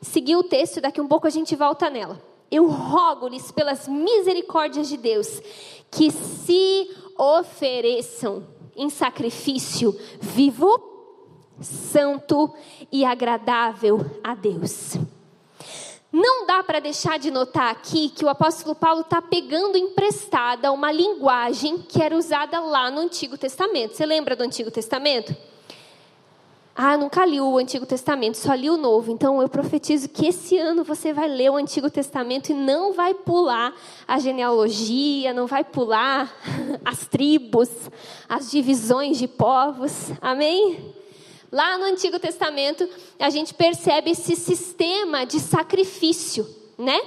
seguir 0.03 0.35
o 0.35 0.43
texto 0.43 0.79
daqui 0.79 1.01
um 1.01 1.07
pouco 1.07 1.25
a 1.25 1.31
gente 1.31 1.55
volta 1.55 1.89
nela 1.89 2.29
eu 2.51 2.67
rogo-lhes 2.67 3.51
pelas 3.51 3.87
misericórdias 3.87 4.89
de 4.89 4.97
Deus 4.97 5.41
que 5.89 6.11
se 6.11 6.89
ofereçam 7.17 8.45
em 8.75 8.89
sacrifício 8.89 9.97
vivo, 10.19 10.89
santo 11.61 12.53
e 12.91 13.05
agradável 13.05 14.05
a 14.23 14.35
Deus. 14.35 14.97
Não 16.11 16.45
dá 16.45 16.61
para 16.61 16.81
deixar 16.81 17.17
de 17.17 17.31
notar 17.31 17.71
aqui 17.71 18.09
que 18.09 18.25
o 18.25 18.29
apóstolo 18.29 18.75
Paulo 18.75 19.01
está 19.01 19.21
pegando 19.21 19.77
emprestada 19.77 20.71
uma 20.71 20.91
linguagem 20.91 21.77
que 21.77 22.03
era 22.03 22.17
usada 22.17 22.59
lá 22.59 22.91
no 22.91 22.99
Antigo 22.99 23.37
Testamento. 23.37 23.95
Você 23.95 24.05
lembra 24.05 24.35
do 24.35 24.43
Antigo 24.43 24.69
Testamento? 24.69 25.33
Ah, 26.73 26.97
nunca 26.97 27.25
li 27.25 27.41
o 27.41 27.57
Antigo 27.57 27.85
Testamento, 27.85 28.37
só 28.37 28.53
li 28.53 28.69
o 28.69 28.77
Novo. 28.77 29.11
Então 29.11 29.41
eu 29.41 29.49
profetizo 29.49 30.07
que 30.07 30.27
esse 30.27 30.57
ano 30.57 30.83
você 30.83 31.11
vai 31.11 31.27
ler 31.27 31.51
o 31.51 31.57
Antigo 31.57 31.89
Testamento 31.89 32.51
e 32.51 32.53
não 32.53 32.93
vai 32.93 33.13
pular 33.13 33.73
a 34.07 34.19
genealogia, 34.19 35.33
não 35.33 35.47
vai 35.47 35.63
pular 35.63 36.33
as 36.85 37.05
tribos, 37.05 37.69
as 38.27 38.49
divisões 38.49 39.17
de 39.17 39.27
povos. 39.27 40.11
Amém? 40.21 40.93
Lá 41.51 41.77
no 41.77 41.83
Antigo 41.83 42.17
Testamento, 42.17 42.87
a 43.19 43.29
gente 43.29 43.53
percebe 43.53 44.11
esse 44.11 44.37
sistema 44.37 45.25
de 45.25 45.37
sacrifício, 45.41 46.47
né? 46.77 46.97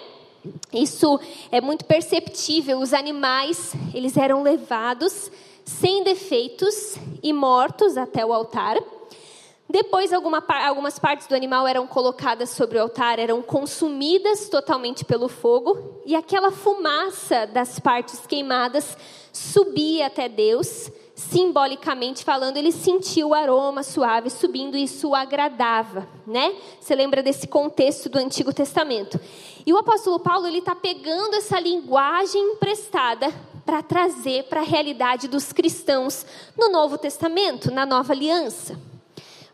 Isso 0.71 1.18
é 1.50 1.62
muito 1.62 1.87
perceptível. 1.87 2.78
Os 2.78 2.92
animais, 2.92 3.73
eles 3.94 4.14
eram 4.18 4.42
levados 4.42 5.30
sem 5.64 6.04
defeitos 6.04 6.97
e 7.23 7.33
mortos 7.33 7.97
até 7.97 8.25
o 8.26 8.35
altar. 8.35 8.76
Depois, 9.74 10.12
alguma, 10.12 10.40
algumas 10.68 11.00
partes 11.00 11.26
do 11.26 11.34
animal 11.34 11.66
eram 11.66 11.84
colocadas 11.84 12.50
sobre 12.50 12.78
o 12.78 12.82
altar, 12.82 13.18
eram 13.18 13.42
consumidas 13.42 14.48
totalmente 14.48 15.04
pelo 15.04 15.26
fogo, 15.26 16.00
e 16.06 16.14
aquela 16.14 16.52
fumaça 16.52 17.44
das 17.44 17.80
partes 17.80 18.24
queimadas 18.24 18.96
subia 19.32 20.06
até 20.06 20.28
Deus, 20.28 20.92
simbolicamente 21.16 22.22
falando, 22.22 22.56
ele 22.56 22.70
sentiu 22.70 23.30
o 23.30 23.34
aroma 23.34 23.82
suave 23.82 24.30
subindo 24.30 24.76
e 24.76 24.84
isso 24.84 25.08
o 25.08 25.14
agradava, 25.16 26.08
né? 26.24 26.54
Você 26.80 26.94
lembra 26.94 27.20
desse 27.20 27.48
contexto 27.48 28.08
do 28.08 28.16
Antigo 28.20 28.54
Testamento? 28.54 29.18
E 29.66 29.72
o 29.72 29.78
apóstolo 29.78 30.20
Paulo 30.20 30.46
ele 30.46 30.58
está 30.58 30.76
pegando 30.76 31.34
essa 31.34 31.58
linguagem 31.58 32.40
emprestada 32.40 33.28
para 33.66 33.82
trazer 33.82 34.44
para 34.44 34.60
a 34.60 34.64
realidade 34.64 35.26
dos 35.26 35.52
cristãos 35.52 36.24
no 36.56 36.68
Novo 36.68 36.96
Testamento, 36.96 37.72
na 37.72 37.84
Nova 37.84 38.12
Aliança. 38.12 38.93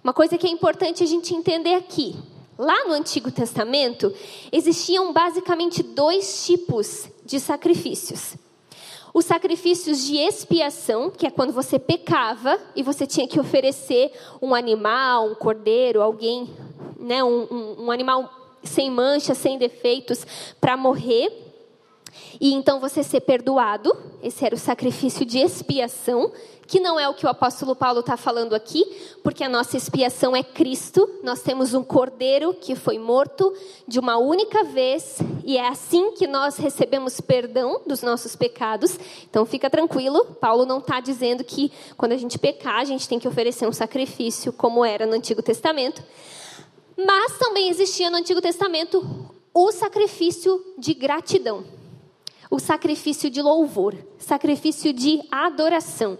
Uma 0.02 0.14
coisa 0.14 0.38
que 0.38 0.46
é 0.46 0.50
importante 0.50 1.02
a 1.02 1.06
gente 1.06 1.34
entender 1.34 1.74
aqui. 1.74 2.16
Lá 2.58 2.86
no 2.86 2.92
Antigo 2.92 3.30
Testamento, 3.30 4.12
existiam 4.50 5.12
basicamente 5.12 5.82
dois 5.82 6.44
tipos 6.46 7.08
de 7.24 7.38
sacrifícios. 7.38 8.36
Os 9.12 9.24
sacrifícios 9.24 10.04
de 10.04 10.16
expiação, 10.16 11.10
que 11.10 11.26
é 11.26 11.30
quando 11.30 11.52
você 11.52 11.78
pecava 11.78 12.58
e 12.76 12.82
você 12.82 13.06
tinha 13.06 13.26
que 13.26 13.40
oferecer 13.40 14.12
um 14.40 14.54
animal, 14.54 15.30
um 15.30 15.34
cordeiro, 15.34 16.00
alguém, 16.00 16.48
né, 16.98 17.22
um, 17.24 17.46
um, 17.50 17.84
um 17.84 17.90
animal 17.90 18.30
sem 18.62 18.90
mancha, 18.90 19.34
sem 19.34 19.58
defeitos, 19.58 20.26
para 20.60 20.76
morrer. 20.76 21.32
E 22.40 22.52
então 22.52 22.80
você 22.80 23.02
ser 23.02 23.20
perdoado. 23.20 23.94
Esse 24.22 24.44
era 24.44 24.54
o 24.54 24.58
sacrifício 24.58 25.24
de 25.26 25.38
expiação, 25.38 26.32
que 26.70 26.78
não 26.78 27.00
é 27.00 27.08
o 27.08 27.14
que 27.14 27.26
o 27.26 27.28
apóstolo 27.28 27.74
Paulo 27.74 27.98
está 27.98 28.16
falando 28.16 28.54
aqui, 28.54 28.84
porque 29.24 29.42
a 29.42 29.48
nossa 29.48 29.76
expiação 29.76 30.36
é 30.36 30.42
Cristo. 30.44 31.18
Nós 31.20 31.42
temos 31.42 31.74
um 31.74 31.82
cordeiro 31.82 32.54
que 32.54 32.76
foi 32.76 32.96
morto 32.96 33.52
de 33.88 33.98
uma 33.98 34.18
única 34.18 34.62
vez, 34.62 35.18
e 35.44 35.56
é 35.56 35.66
assim 35.66 36.12
que 36.12 36.28
nós 36.28 36.58
recebemos 36.58 37.20
perdão 37.20 37.80
dos 37.84 38.02
nossos 38.02 38.36
pecados. 38.36 38.96
Então 39.28 39.44
fica 39.44 39.68
tranquilo, 39.68 40.24
Paulo 40.40 40.64
não 40.64 40.78
está 40.78 41.00
dizendo 41.00 41.42
que 41.42 41.72
quando 41.96 42.12
a 42.12 42.16
gente 42.16 42.38
pecar, 42.38 42.76
a 42.76 42.84
gente 42.84 43.08
tem 43.08 43.18
que 43.18 43.26
oferecer 43.26 43.66
um 43.66 43.72
sacrifício, 43.72 44.52
como 44.52 44.84
era 44.84 45.06
no 45.06 45.14
Antigo 45.14 45.42
Testamento. 45.42 46.00
Mas 46.96 47.36
também 47.36 47.68
existia 47.68 48.08
no 48.10 48.18
Antigo 48.18 48.40
Testamento 48.40 49.04
o 49.52 49.72
sacrifício 49.72 50.64
de 50.78 50.94
gratidão. 50.94 51.79
O 52.50 52.58
sacrifício 52.58 53.30
de 53.30 53.40
louvor, 53.40 53.96
sacrifício 54.18 54.92
de 54.92 55.20
adoração, 55.30 56.18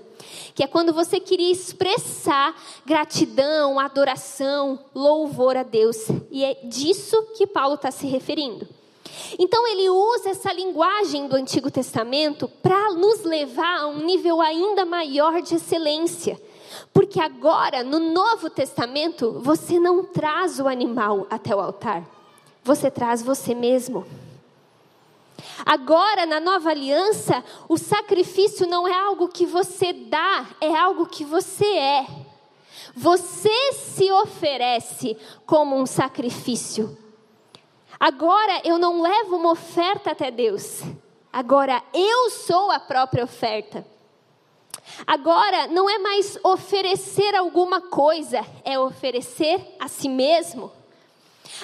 que 0.54 0.62
é 0.62 0.66
quando 0.66 0.92
você 0.92 1.18
queria 1.18 1.50
expressar 1.50 2.54
gratidão, 2.86 3.80
adoração, 3.80 4.78
louvor 4.94 5.56
a 5.56 5.64
Deus, 5.64 5.96
e 6.30 6.44
é 6.44 6.54
disso 6.64 7.20
que 7.36 7.46
Paulo 7.46 7.74
está 7.74 7.90
se 7.90 8.06
referindo. 8.06 8.66
Então 9.38 9.66
ele 9.66 9.88
usa 9.88 10.30
essa 10.30 10.52
linguagem 10.52 11.26
do 11.26 11.34
Antigo 11.34 11.70
Testamento 11.70 12.48
para 12.62 12.92
nos 12.92 13.24
levar 13.24 13.80
a 13.80 13.86
um 13.88 14.04
nível 14.04 14.40
ainda 14.40 14.84
maior 14.84 15.42
de 15.42 15.56
excelência. 15.56 16.40
Porque 16.92 17.20
agora, 17.20 17.82
no 17.82 17.98
Novo 17.98 18.48
Testamento, 18.48 19.40
você 19.42 19.80
não 19.80 20.04
traz 20.04 20.60
o 20.60 20.68
animal 20.68 21.26
até 21.28 21.54
o 21.54 21.60
altar, 21.60 22.04
você 22.62 22.90
traz 22.90 23.22
você 23.22 23.54
mesmo. 23.54 24.06
Agora, 25.64 26.26
na 26.26 26.40
nova 26.40 26.70
aliança, 26.70 27.44
o 27.68 27.76
sacrifício 27.76 28.66
não 28.66 28.86
é 28.86 28.94
algo 28.94 29.28
que 29.28 29.46
você 29.46 29.92
dá, 29.92 30.46
é 30.60 30.74
algo 30.74 31.06
que 31.06 31.24
você 31.24 31.66
é. 31.66 32.06
Você 32.94 33.72
se 33.72 34.10
oferece 34.10 35.16
como 35.46 35.76
um 35.76 35.86
sacrifício. 35.86 36.96
Agora 37.98 38.62
eu 38.64 38.78
não 38.78 39.02
levo 39.02 39.36
uma 39.36 39.52
oferta 39.52 40.12
até 40.12 40.30
Deus. 40.30 40.82
Agora 41.32 41.82
eu 41.92 42.30
sou 42.30 42.70
a 42.70 42.80
própria 42.80 43.22
oferta. 43.22 43.86
Agora 45.06 45.66
não 45.68 45.88
é 45.88 45.98
mais 45.98 46.38
oferecer 46.42 47.34
alguma 47.34 47.80
coisa, 47.80 48.44
é 48.64 48.78
oferecer 48.78 49.76
a 49.78 49.86
si 49.86 50.08
mesmo. 50.08 50.72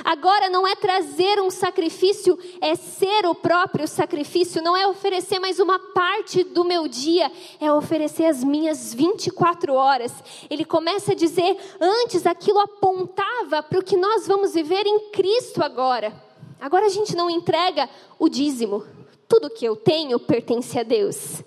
Agora 0.04 0.48
não 0.48 0.66
é 0.66 0.74
trazer 0.74 1.40
um 1.40 1.50
sacrifício, 1.50 2.38
é 2.60 2.74
ser 2.74 3.26
o 3.26 3.34
próprio 3.34 3.86
sacrifício, 3.88 4.62
não 4.62 4.76
é 4.76 4.86
oferecer 4.86 5.38
mais 5.38 5.58
uma 5.58 5.78
parte 5.78 6.44
do 6.44 6.64
meu 6.64 6.86
dia, 6.88 7.30
é 7.60 7.72
oferecer 7.72 8.26
as 8.26 8.44
minhas 8.44 8.92
24 8.92 9.74
horas. 9.74 10.12
Ele 10.50 10.64
começa 10.64 11.12
a 11.12 11.14
dizer: 11.14 11.56
antes 11.80 12.26
aquilo 12.26 12.60
apontava 12.60 13.62
para 13.62 13.78
o 13.78 13.84
que 13.84 13.96
nós 13.96 14.26
vamos 14.26 14.54
viver 14.54 14.86
em 14.86 15.10
Cristo 15.10 15.62
agora. 15.62 16.12
Agora 16.60 16.86
a 16.86 16.90
gente 16.90 17.14
não 17.14 17.28
entrega 17.28 17.88
o 18.18 18.28
dízimo. 18.28 18.84
Tudo 19.28 19.50
que 19.50 19.64
eu 19.64 19.76
tenho 19.76 20.18
pertence 20.18 20.78
a 20.78 20.82
Deus. 20.82 21.42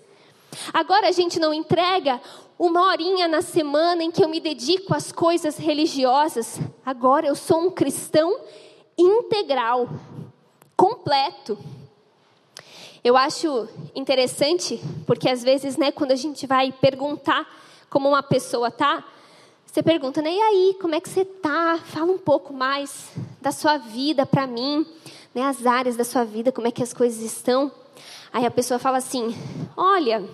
Agora 0.73 1.07
a 1.07 1.11
gente 1.11 1.39
não 1.39 1.53
entrega 1.53 2.19
uma 2.59 2.87
horinha 2.87 3.25
na 3.25 3.41
semana 3.41 4.03
em 4.03 4.11
que 4.11 4.21
eu 4.21 4.27
me 4.27 4.41
dedico 4.41 4.93
às 4.93 5.13
coisas 5.13 5.57
religiosas. 5.57 6.59
Agora 6.85 7.25
eu 7.25 7.33
sou 7.33 7.61
um 7.61 7.71
cristão 7.71 8.37
integral, 8.97 9.89
completo. 10.75 11.57
Eu 13.01 13.15
acho 13.15 13.65
interessante, 13.95 14.77
porque 15.07 15.29
às 15.29 15.41
vezes, 15.41 15.77
né, 15.77 15.89
quando 15.89 16.11
a 16.11 16.17
gente 16.17 16.45
vai 16.45 16.69
perguntar 16.69 17.47
como 17.89 18.09
uma 18.09 18.21
pessoa 18.21 18.69
tá, 18.69 19.05
você 19.65 19.81
pergunta, 19.81 20.21
né, 20.21 20.33
e 20.33 20.41
aí, 20.41 20.77
como 20.81 20.93
é 20.95 20.99
que 20.99 21.07
você 21.07 21.23
tá? 21.23 21.79
Fala 21.85 22.11
um 22.11 22.17
pouco 22.17 22.53
mais 22.53 23.09
da 23.41 23.53
sua 23.53 23.77
vida 23.77 24.25
para 24.25 24.45
mim, 24.45 24.85
né, 25.33 25.43
as 25.43 25.65
áreas 25.65 25.95
da 25.95 26.03
sua 26.03 26.25
vida, 26.25 26.51
como 26.51 26.67
é 26.67 26.71
que 26.71 26.83
as 26.83 26.93
coisas 26.93 27.21
estão. 27.21 27.71
Aí 28.33 28.45
a 28.45 28.51
pessoa 28.51 28.77
fala 28.77 28.97
assim: 28.97 29.33
"Olha, 29.77 30.27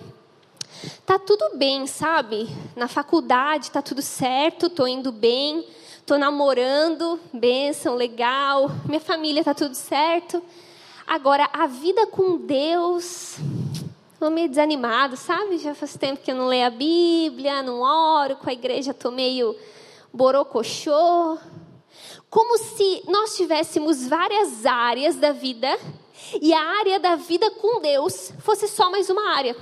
tá 1.04 1.18
tudo 1.18 1.56
bem, 1.56 1.86
sabe? 1.86 2.48
Na 2.74 2.88
faculdade 2.88 3.70
tá 3.70 3.82
tudo 3.82 4.02
certo, 4.02 4.70
tô 4.70 4.86
indo 4.86 5.12
bem, 5.12 5.66
tô 6.04 6.16
namorando, 6.16 7.20
benção, 7.32 7.94
legal, 7.94 8.70
minha 8.86 9.00
família 9.00 9.44
tá 9.44 9.54
tudo 9.54 9.74
certo. 9.74 10.42
Agora 11.06 11.48
a 11.52 11.66
vida 11.66 12.06
com 12.06 12.36
Deus, 12.36 13.38
Estou 14.16 14.30
meio 14.30 14.48
desanimado, 14.48 15.14
sabe? 15.14 15.58
Já 15.58 15.74
faz 15.74 15.94
tempo 15.94 16.22
que 16.22 16.30
eu 16.30 16.34
não 16.34 16.46
leio 16.46 16.66
a 16.66 16.70
Bíblia, 16.70 17.62
não 17.62 17.82
oro, 17.82 18.36
com 18.36 18.48
a 18.48 18.52
igreja 18.52 18.92
estou 18.92 19.12
meio 19.12 19.54
borocochô. 20.10 21.36
Como 22.30 22.56
se 22.56 23.02
nós 23.06 23.36
tivéssemos 23.36 24.08
várias 24.08 24.64
áreas 24.64 25.16
da 25.16 25.32
vida 25.32 25.68
e 26.40 26.54
a 26.54 26.62
área 26.78 26.98
da 26.98 27.14
vida 27.14 27.50
com 27.50 27.82
Deus 27.82 28.32
fosse 28.38 28.66
só 28.66 28.90
mais 28.90 29.10
uma 29.10 29.34
área. 29.34 29.54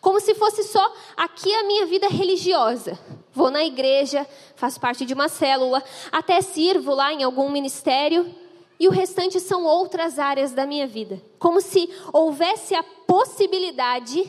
Como 0.00 0.20
se 0.20 0.34
fosse 0.34 0.62
só 0.64 0.92
aqui 1.16 1.52
a 1.54 1.64
minha 1.64 1.86
vida 1.86 2.08
religiosa. 2.08 2.98
Vou 3.32 3.50
na 3.50 3.64
igreja, 3.64 4.26
faço 4.56 4.80
parte 4.80 5.04
de 5.04 5.14
uma 5.14 5.28
célula, 5.28 5.82
até 6.10 6.40
sirvo 6.40 6.94
lá 6.94 7.12
em 7.12 7.22
algum 7.22 7.50
ministério 7.50 8.34
e 8.80 8.86
o 8.86 8.92
restante 8.92 9.40
são 9.40 9.64
outras 9.64 10.18
áreas 10.18 10.52
da 10.52 10.64
minha 10.64 10.86
vida. 10.86 11.20
Como 11.38 11.60
se 11.60 11.90
houvesse 12.12 12.74
a 12.74 12.82
possibilidade 12.82 14.24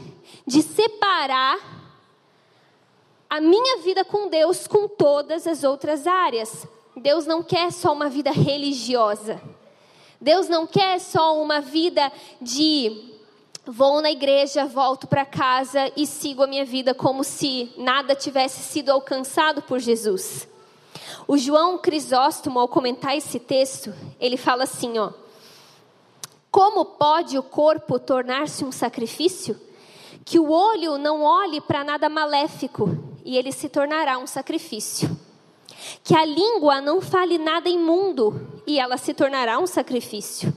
de 0.45 0.61
separar 0.63 1.57
a 3.29 3.39
minha 3.39 3.77
vida 3.77 4.03
com 4.03 4.27
Deus 4.27 4.65
com 4.65 4.87
todas 4.87 5.45
as 5.45 5.63
outras 5.63 6.07
áreas. 6.07 6.67
Deus 6.97 7.27
não 7.27 7.43
quer 7.43 7.71
só 7.71 7.93
uma 7.93 8.09
vida 8.09 8.31
religiosa. 8.31 9.39
Deus 10.19 10.49
não 10.49 10.65
quer 10.65 10.99
só 10.99 11.39
uma 11.39 11.61
vida 11.61 12.11
de 12.41 13.08
vou 13.71 14.01
na 14.01 14.09
igreja, 14.09 14.65
volto 14.65 15.05
para 15.05 15.23
casa 15.23 15.91
e 15.95 16.07
sigo 16.07 16.41
a 16.41 16.47
minha 16.47 16.65
vida 16.65 16.93
como 16.95 17.23
se 17.23 17.71
nada 17.77 18.15
tivesse 18.15 18.63
sido 18.63 18.89
alcançado 18.89 19.61
por 19.61 19.79
Jesus. 19.79 20.47
O 21.27 21.37
João 21.37 21.77
Crisóstomo, 21.77 22.59
ao 22.59 22.67
comentar 22.67 23.15
esse 23.15 23.39
texto, 23.39 23.93
ele 24.19 24.37
fala 24.37 24.63
assim, 24.63 24.97
ó: 24.97 25.11
Como 26.49 26.83
pode 26.83 27.37
o 27.37 27.43
corpo 27.43 27.99
tornar-se 27.99 28.65
um 28.65 28.71
sacrifício? 28.71 29.59
Que 30.25 30.39
o 30.39 30.51
olho 30.51 30.97
não 30.97 31.21
olhe 31.21 31.61
para 31.61 31.83
nada 31.83 32.09
maléfico 32.09 32.89
e 33.23 33.37
ele 33.37 33.51
se 33.51 33.69
tornará 33.69 34.17
um 34.17 34.25
sacrifício. 34.25 35.15
Que 36.03 36.15
a 36.15 36.25
língua 36.25 36.81
não 36.81 37.01
fale 37.01 37.37
nada 37.37 37.69
imundo 37.69 38.61
e 38.65 38.79
ela 38.79 38.97
se 38.97 39.13
tornará 39.13 39.59
um 39.59 39.67
sacrifício. 39.67 40.53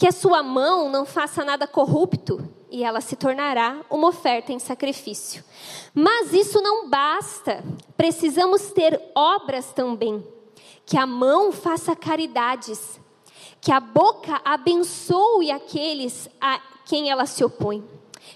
Que 0.00 0.06
a 0.06 0.12
sua 0.12 0.42
mão 0.42 0.88
não 0.88 1.04
faça 1.04 1.44
nada 1.44 1.66
corrupto 1.66 2.42
e 2.70 2.82
ela 2.82 3.02
se 3.02 3.16
tornará 3.16 3.84
uma 3.90 4.08
oferta 4.08 4.50
em 4.50 4.58
sacrifício. 4.58 5.44
Mas 5.92 6.32
isso 6.32 6.58
não 6.62 6.88
basta, 6.88 7.62
precisamos 7.98 8.72
ter 8.72 8.98
obras 9.14 9.74
também. 9.74 10.26
Que 10.86 10.96
a 10.96 11.06
mão 11.06 11.52
faça 11.52 11.94
caridades, 11.94 12.98
que 13.60 13.70
a 13.70 13.78
boca 13.78 14.40
abençoe 14.42 15.50
aqueles 15.50 16.30
a 16.40 16.58
quem 16.86 17.10
ela 17.10 17.26
se 17.26 17.44
opõe, 17.44 17.84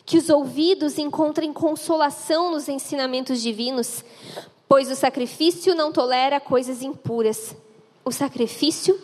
que 0.05 0.19
os 0.19 0.29
ouvidos 0.29 0.99
encontrem 0.99 1.51
consolação 1.51 2.51
nos 2.51 2.69
ensinamentos 2.69 3.41
divinos, 3.41 4.05
pois 4.69 4.91
o 4.91 4.95
sacrifício 4.95 5.75
não 5.75 5.91
tolera 5.91 6.39
coisas 6.39 6.83
impuras. 6.83 7.57
O 8.05 8.13
sacrifício 8.13 9.01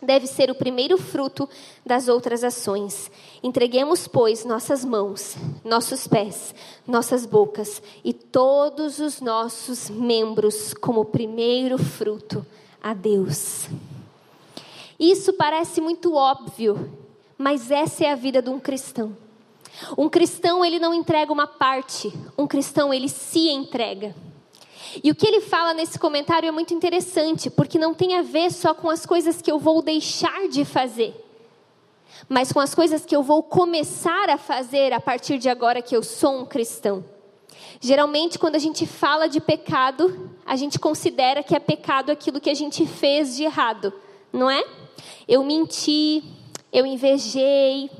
deve 0.00 0.26
ser 0.26 0.50
o 0.50 0.54
primeiro 0.54 0.96
fruto 0.96 1.48
das 1.84 2.08
outras 2.08 2.44
ações. 2.44 3.10
Entreguemos, 3.42 4.06
pois, 4.06 4.44
nossas 4.44 4.84
mãos, 4.84 5.36
nossos 5.64 6.06
pés, 6.06 6.54
nossas 6.86 7.26
bocas 7.26 7.82
e 8.04 8.12
todos 8.12 8.98
os 8.98 9.20
nossos 9.20 9.90
membros 9.90 10.72
como 10.74 11.04
primeiro 11.04 11.78
fruto 11.78 12.46
a 12.82 12.94
Deus. 12.94 13.68
Isso 14.98 15.32
parece 15.32 15.80
muito 15.80 16.14
óbvio, 16.14 16.92
mas 17.36 17.70
essa 17.70 18.04
é 18.04 18.10
a 18.10 18.16
vida 18.16 18.42
de 18.42 18.50
um 18.50 18.58
cristão. 18.58 19.16
Um 19.96 20.08
cristão, 20.08 20.64
ele 20.64 20.78
não 20.78 20.92
entrega 20.92 21.32
uma 21.32 21.46
parte, 21.46 22.12
um 22.36 22.46
cristão, 22.46 22.92
ele 22.92 23.08
se 23.08 23.48
entrega. 23.48 24.14
E 25.02 25.10
o 25.10 25.14
que 25.14 25.26
ele 25.26 25.40
fala 25.40 25.74
nesse 25.74 25.98
comentário 25.98 26.48
é 26.48 26.50
muito 26.50 26.72
interessante, 26.74 27.50
porque 27.50 27.78
não 27.78 27.94
tem 27.94 28.16
a 28.16 28.22
ver 28.22 28.50
só 28.50 28.74
com 28.74 28.88
as 28.88 29.04
coisas 29.04 29.42
que 29.42 29.50
eu 29.50 29.58
vou 29.58 29.82
deixar 29.82 30.48
de 30.48 30.64
fazer, 30.64 31.14
mas 32.28 32.52
com 32.52 32.60
as 32.60 32.74
coisas 32.74 33.04
que 33.04 33.14
eu 33.14 33.22
vou 33.22 33.42
começar 33.42 34.30
a 34.30 34.38
fazer 34.38 34.92
a 34.92 35.00
partir 35.00 35.38
de 35.38 35.48
agora 35.48 35.82
que 35.82 35.96
eu 35.96 36.02
sou 36.02 36.40
um 36.40 36.46
cristão. 36.46 37.04
Geralmente, 37.80 38.38
quando 38.38 38.56
a 38.56 38.58
gente 38.58 38.86
fala 38.86 39.28
de 39.28 39.40
pecado, 39.40 40.30
a 40.44 40.56
gente 40.56 40.78
considera 40.78 41.42
que 41.42 41.54
é 41.54 41.60
pecado 41.60 42.10
aquilo 42.10 42.40
que 42.40 42.50
a 42.50 42.54
gente 42.54 42.86
fez 42.86 43.36
de 43.36 43.44
errado, 43.44 43.92
não 44.32 44.50
é? 44.50 44.64
Eu 45.28 45.44
menti, 45.44 46.24
eu 46.72 46.84
invejei, 46.84 47.90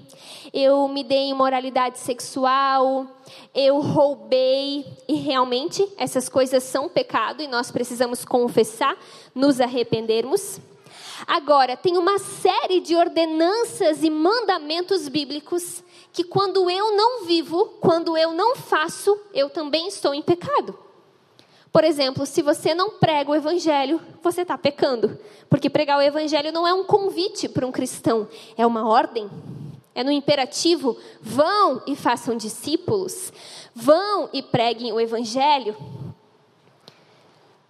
eu 0.52 0.88
me 0.88 1.04
dei 1.04 1.28
imoralidade 1.28 1.98
sexual, 1.98 3.06
eu 3.54 3.80
roubei, 3.80 4.86
e 5.06 5.14
realmente 5.14 5.86
essas 5.96 6.28
coisas 6.28 6.62
são 6.62 6.88
pecado 6.88 7.42
e 7.42 7.48
nós 7.48 7.70
precisamos 7.70 8.24
confessar, 8.24 8.96
nos 9.34 9.60
arrependermos. 9.60 10.60
Agora, 11.26 11.76
tem 11.76 11.96
uma 11.96 12.18
série 12.18 12.80
de 12.80 12.94
ordenanças 12.94 14.02
e 14.02 14.10
mandamentos 14.10 15.08
bíblicos 15.08 15.82
que 16.12 16.24
quando 16.24 16.70
eu 16.70 16.96
não 16.96 17.24
vivo, 17.24 17.76
quando 17.80 18.16
eu 18.16 18.32
não 18.32 18.56
faço, 18.56 19.18
eu 19.34 19.50
também 19.50 19.88
estou 19.88 20.14
em 20.14 20.22
pecado. 20.22 20.78
Por 21.70 21.84
exemplo, 21.84 22.24
se 22.24 22.40
você 22.40 22.74
não 22.74 22.90
prega 22.90 23.30
o 23.30 23.34
evangelho, 23.34 24.00
você 24.22 24.42
está 24.42 24.56
pecando. 24.56 25.18
Porque 25.50 25.68
pregar 25.68 25.98
o 25.98 26.02
evangelho 26.02 26.50
não 26.50 26.66
é 26.66 26.72
um 26.72 26.84
convite 26.84 27.48
para 27.48 27.66
um 27.66 27.72
cristão, 27.72 28.26
é 28.56 28.66
uma 28.66 28.88
ordem. 28.88 29.28
É 29.94 30.04
no 30.04 30.10
imperativo: 30.10 30.96
vão 31.20 31.82
e 31.86 31.96
façam 31.96 32.36
discípulos, 32.36 33.32
vão 33.74 34.28
e 34.32 34.42
preguem 34.42 34.92
o 34.92 35.00
evangelho. 35.00 35.76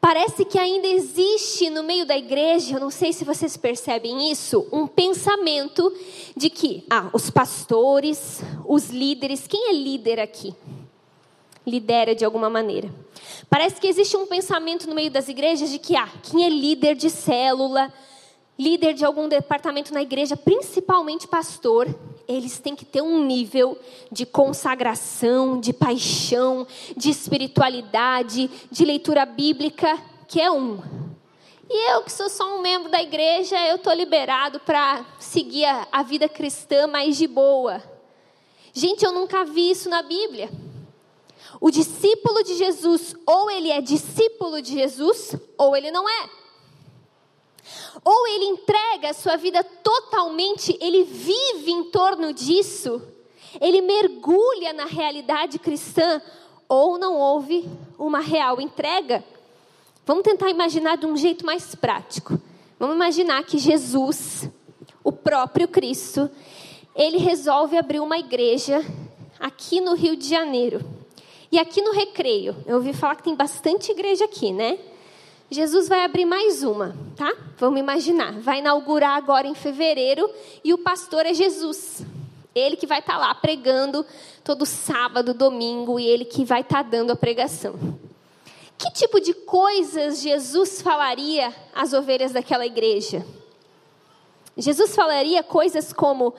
Parece 0.01 0.45
que 0.45 0.59
ainda 0.59 0.87
existe 0.87 1.69
no 1.71 1.83
meio 1.83 2.07
da 2.07 2.17
igreja, 2.17 2.77
eu 2.77 2.81
não 2.81 2.91
sei 2.91 3.13
se 3.13 3.25
vocês 3.25 3.57
percebem 3.57 4.31
isso, 4.31 4.67
um 4.71 4.87
pensamento 4.87 5.93
de 6.37 6.49
que, 6.49 6.85
ah, 6.89 7.11
os 7.13 7.31
pastores, 7.31 8.41
os 8.65 8.91
líderes, 8.91 9.47
quem 9.49 9.71
é 9.71 9.73
líder 9.73 10.21
aqui? 10.21 10.55
Lidera 11.67 12.15
de 12.15 12.25
alguma 12.25 12.49
maneira. 12.49 12.89
Parece 13.51 13.81
que 13.81 13.89
existe 13.89 14.17
um 14.17 14.27
pensamento 14.27 14.89
no 14.89 14.95
meio 14.95 15.11
das 15.11 15.29
igrejas 15.29 15.69
de 15.69 15.81
que, 15.81 15.97
ah, 15.97 16.09
quem 16.23 16.45
é 16.45 16.49
líder 16.49 16.95
de 16.95 17.11
célula, 17.11 17.93
líder 18.59 18.93
de 18.93 19.05
algum 19.05 19.29
departamento 19.29 19.95
na 19.95 20.03
igreja, 20.03 20.37
principalmente 20.37 21.29
pastor, 21.29 21.87
eles 22.27 22.59
têm 22.59 22.75
que 22.75 22.85
ter 22.85 23.01
um 23.01 23.25
nível 23.25 23.79
de 24.11 24.27
consagração, 24.27 25.61
de 25.61 25.73
paixão, 25.73 26.67
de 26.97 27.09
espiritualidade, 27.09 28.51
de 28.71 28.85
leitura 28.85 29.25
bíblica, 29.25 29.97
que 30.27 30.41
é 30.41 30.51
um. 30.51 30.83
E 31.71 31.93
eu, 31.93 32.03
que 32.03 32.11
sou 32.11 32.29
só 32.29 32.57
um 32.57 32.61
membro 32.61 32.91
da 32.91 33.01
igreja, 33.01 33.57
eu 33.67 33.77
estou 33.77 33.93
liberado 33.93 34.59
para 34.61 35.05
seguir 35.19 35.65
a, 35.65 35.87
a 35.93 36.03
vida 36.03 36.29
cristã 36.29 36.87
mais 36.87 37.17
de 37.17 37.27
boa. 37.27 37.83
Gente, 38.73 39.05
eu 39.05 39.13
nunca 39.13 39.45
vi 39.45 39.71
isso 39.71 39.89
na 39.89 40.03
Bíblia. 40.03 40.51
O 41.61 41.71
discípulo 41.71 42.43
de 42.43 42.57
Jesus, 42.57 43.15
ou 43.27 43.51
ele 43.51 43.71
é 43.71 43.81
discípulo 43.81 44.61
de 44.61 44.73
Jesus, 44.73 45.35
ou 45.57 45.77
ele 45.77 45.91
não 45.91 46.09
é. 46.09 46.31
Ou 48.05 48.27
ele 48.29 48.45
entrega 48.45 49.11
a 49.11 49.15
sua 49.15 49.37
vida 49.37 49.63
totalmente, 49.63 50.77
ele 50.81 51.05
vive 51.05 51.71
em 51.71 51.85
torno 51.85 52.33
disso, 52.33 53.03
ele 53.61 53.81
mergulha 53.81 54.73
na 54.73 54.85
realidade 54.85 55.59
cristã, 55.59 56.21
ou 56.69 56.99
não 56.99 57.17
houve 57.17 57.69
uma 57.99 58.21
real 58.21 58.61
entrega. 58.61 59.25
Vamos 60.05 60.23
tentar 60.23 60.51
imaginar 60.51 60.97
de 60.97 61.07
um 61.07 61.17
jeito 61.17 61.45
mais 61.45 61.75
prático. 61.75 62.41
Vamos 62.79 62.95
imaginar 62.95 63.45
que 63.45 63.59
Jesus, 63.59 64.49
o 65.03 65.11
próprio 65.11 65.67
Cristo, 65.67 66.31
ele 66.95 67.19
resolve 67.19 67.77
abrir 67.77 68.01
uma 68.01 68.19
igreja 68.19 68.85
aqui 69.39 69.81
no 69.81 69.95
Rio 69.95 70.17
de 70.17 70.29
Janeiro. 70.29 70.85
E 71.51 71.59
aqui 71.59 71.81
no 71.81 71.93
Recreio, 71.93 72.57
eu 72.67 72.77
ouvi 72.77 72.93
falar 72.93 73.17
que 73.17 73.23
tem 73.23 73.35
bastante 73.35 73.91
igreja 73.91 74.27
aqui, 74.27 74.53
né? 74.53 74.79
Jesus 75.51 75.89
vai 75.89 76.05
abrir 76.05 76.27
mais 76.27 76.63
uma, 76.63 76.95
tá? 77.17 77.33
Vamos 77.57 77.81
imaginar. 77.81 78.33
Vai 78.39 78.59
inaugurar 78.59 79.17
agora 79.17 79.47
em 79.47 79.55
fevereiro 79.55 80.29
e 80.63 80.75
o 80.75 80.79
pastor 80.79 81.25
é 81.25 81.33
Jesus. 81.33 82.05
Ele 82.55 82.77
que 82.77 82.87
vai 82.87 82.99
estar 82.99 83.15
tá 83.15 83.19
lá 83.19 83.35
pregando 83.35 84.05
todo 84.45 84.67
sábado, 84.67 85.33
domingo 85.33 85.99
e 85.99 86.07
ele 86.07 86.27
que 86.27 86.45
vai 86.45 86.61
estar 86.61 86.85
tá 86.85 86.91
dando 86.91 87.13
a 87.13 87.17
pregação. 87.17 87.79
Que 88.77 88.93
tipo 88.93 89.21
de 89.21 89.33
coisas 89.33 90.21
Jesus 90.21 90.83
falaria 90.83 91.53
às 91.75 91.95
ovelhas 91.95 92.33
daquela 92.33 92.67
igreja? 92.67 93.25
Jesus 94.55 94.95
falaria 94.95 95.43
coisas 95.43 95.95
como: 95.95 96.35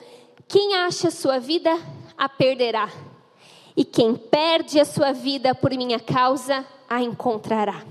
quem 0.46 0.76
acha 0.76 1.10
sua 1.10 1.40
vida, 1.40 1.76
a 2.16 2.28
perderá. 2.28 2.88
E 3.76 3.84
quem 3.84 4.14
perde 4.14 4.78
a 4.78 4.84
sua 4.84 5.12
vida 5.12 5.54
por 5.54 5.70
minha 5.72 5.98
causa, 5.98 6.64
a 6.88 7.02
encontrará. 7.02 7.84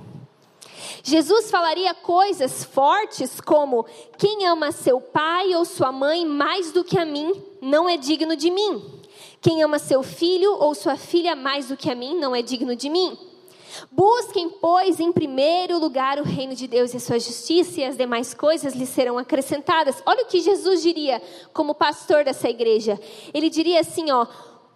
Jesus 1.03 1.49
falaria 1.49 1.93
coisas 1.93 2.63
fortes 2.63 3.39
como: 3.41 3.85
quem 4.17 4.47
ama 4.47 4.71
seu 4.71 4.99
pai 4.99 5.55
ou 5.55 5.65
sua 5.65 5.91
mãe 5.91 6.25
mais 6.25 6.71
do 6.71 6.83
que 6.83 6.97
a 6.97 7.05
mim, 7.05 7.33
não 7.61 7.89
é 7.89 7.97
digno 7.97 8.35
de 8.35 8.49
mim. 8.49 8.99
Quem 9.41 9.63
ama 9.63 9.79
seu 9.79 10.03
filho 10.03 10.53
ou 10.59 10.75
sua 10.75 10.97
filha 10.97 11.35
mais 11.35 11.67
do 11.67 11.77
que 11.77 11.89
a 11.89 11.95
mim, 11.95 12.17
não 12.17 12.35
é 12.35 12.41
digno 12.41 12.75
de 12.75 12.89
mim. 12.89 13.17
Busquem, 13.91 14.49
pois, 14.49 14.99
em 14.99 15.11
primeiro 15.11 15.79
lugar 15.79 16.19
o 16.19 16.23
reino 16.23 16.55
de 16.55 16.67
Deus 16.67 16.93
e 16.93 16.97
a 16.97 16.99
sua 16.99 17.19
justiça, 17.19 17.79
e 17.79 17.85
as 17.85 17.95
demais 17.95 18.33
coisas 18.33 18.73
lhes 18.73 18.89
serão 18.89 19.17
acrescentadas. 19.17 20.01
Olha 20.05 20.23
o 20.23 20.27
que 20.27 20.41
Jesus 20.41 20.81
diria 20.81 21.21
como 21.53 21.75
pastor 21.75 22.23
dessa 22.23 22.49
igreja. 22.49 22.99
Ele 23.33 23.49
diria 23.49 23.79
assim, 23.79 24.11
ó: 24.11 24.25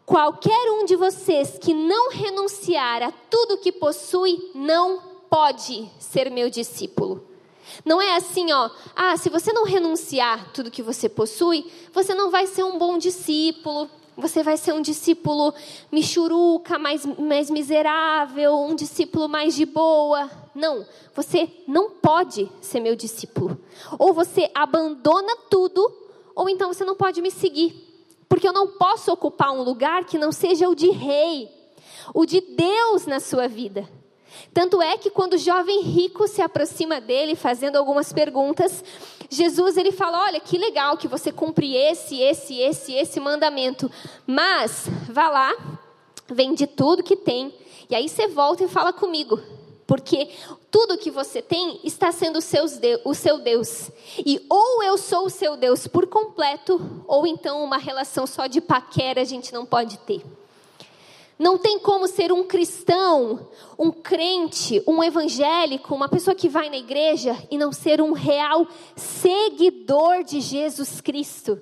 qualquer 0.06 0.72
um 0.72 0.86
de 0.86 0.96
vocês 0.96 1.58
que 1.60 1.74
não 1.74 2.12
renunciar 2.12 3.04
a 3.04 3.12
tudo 3.30 3.58
que 3.58 3.72
possui, 3.72 4.52
não 4.54 5.13
pode 5.34 5.90
ser 5.98 6.30
meu 6.30 6.48
discípulo. 6.48 7.24
Não 7.84 8.00
é 8.00 8.18
assim, 8.18 8.52
ó, 8.52 8.70
ah, 8.96 9.18
se 9.18 9.32
você 9.32 9.52
não 9.52 9.66
renunciar 9.66 10.52
tudo 10.54 10.70
que 10.70 10.84
você 10.84 11.10
possui, 11.10 11.66
você 11.92 12.14
não 12.14 12.30
vai 12.30 12.46
ser 12.46 12.64
um 12.64 12.78
bom 12.78 13.00
discípulo, 13.00 13.90
você 14.16 14.44
vai 14.44 14.58
ser 14.58 14.74
um 14.74 14.82
discípulo 14.82 15.52
michuruca, 15.92 16.78
mais, 16.78 17.04
mais 17.18 17.50
miserável, 17.50 18.60
um 18.60 18.76
discípulo 18.76 19.28
mais 19.28 19.56
de 19.56 19.66
boa. 19.66 20.30
Não, 20.54 20.86
você 21.16 21.50
não 21.68 21.90
pode 21.90 22.48
ser 22.62 22.80
meu 22.80 22.96
discípulo. 22.96 23.58
Ou 23.98 24.14
você 24.14 24.52
abandona 24.54 25.36
tudo, 25.50 25.92
ou 26.36 26.48
então 26.48 26.72
você 26.72 26.86
não 26.86 26.96
pode 26.96 27.24
me 27.24 27.32
seguir. 27.32 27.74
Porque 28.30 28.48
eu 28.48 28.54
não 28.54 28.68
posso 28.68 29.12
ocupar 29.12 29.52
um 29.52 29.64
lugar 29.64 30.06
que 30.06 30.20
não 30.20 30.32
seja 30.32 30.70
o 30.70 30.76
de 30.76 30.92
rei, 30.92 31.50
o 32.14 32.24
de 32.24 32.40
Deus 32.40 33.08
na 33.08 33.20
sua 33.20 33.48
vida. 33.48 33.90
Tanto 34.54 34.82
é 34.82 34.98
que 34.98 35.10
quando 35.10 35.34
o 35.34 35.38
jovem 35.38 35.82
rico 35.82 36.28
se 36.28 36.42
aproxima 36.42 37.02
dele, 37.02 37.36
fazendo 37.36 37.78
algumas 37.78 38.14
perguntas, 38.14 38.84
Jesus 39.30 39.78
ele 39.78 39.92
fala: 39.92 40.26
Olha, 40.26 40.40
que 40.40 40.58
legal 40.58 40.98
que 40.98 41.08
você 41.08 41.32
cumpre 41.32 41.76
esse, 41.76 42.20
esse, 42.22 42.60
esse, 42.60 42.94
esse 42.94 43.20
mandamento, 43.20 43.90
mas 44.26 44.88
vá 45.10 45.30
lá, 45.30 45.54
vende 46.28 46.68
tudo 46.68 47.04
que 47.04 47.16
tem, 47.16 47.54
e 47.90 47.96
aí 47.96 48.08
você 48.08 48.28
volta 48.28 48.64
e 48.64 48.68
fala 48.68 48.94
comigo. 48.94 49.40
Porque 49.86 50.30
tudo 50.72 50.98
que 50.98 51.12
você 51.12 51.42
tem 51.42 51.80
está 51.84 52.12
sendo 52.12 52.38
o 52.38 53.14
seu 53.14 53.38
Deus. 53.40 53.92
E 54.18 54.44
ou 54.50 54.82
eu 54.82 54.98
sou 54.98 55.26
o 55.26 55.30
seu 55.30 55.58
Deus 55.58 55.88
por 55.88 56.08
completo, 56.08 57.04
ou 57.06 57.28
então 57.28 57.64
uma 57.64 57.78
relação 57.78 58.26
só 58.26 58.48
de 58.48 58.62
paquera 58.62 59.22
a 59.22 59.26
gente 59.26 59.54
não 59.54 59.66
pode 59.66 60.00
ter. 60.00 60.24
Não 61.44 61.58
tem 61.58 61.78
como 61.78 62.08
ser 62.08 62.32
um 62.32 62.46
cristão, 62.46 63.50
um 63.78 63.92
crente, 63.92 64.82
um 64.88 65.04
evangélico, 65.04 65.94
uma 65.94 66.08
pessoa 66.08 66.34
que 66.34 66.48
vai 66.48 66.70
na 66.70 66.78
igreja 66.78 67.38
e 67.52 67.58
não 67.58 67.74
ser 67.74 68.00
um 68.00 68.14
real 68.14 68.66
seguidor 68.96 70.24
de 70.24 70.40
Jesus 70.40 71.02
Cristo, 71.02 71.62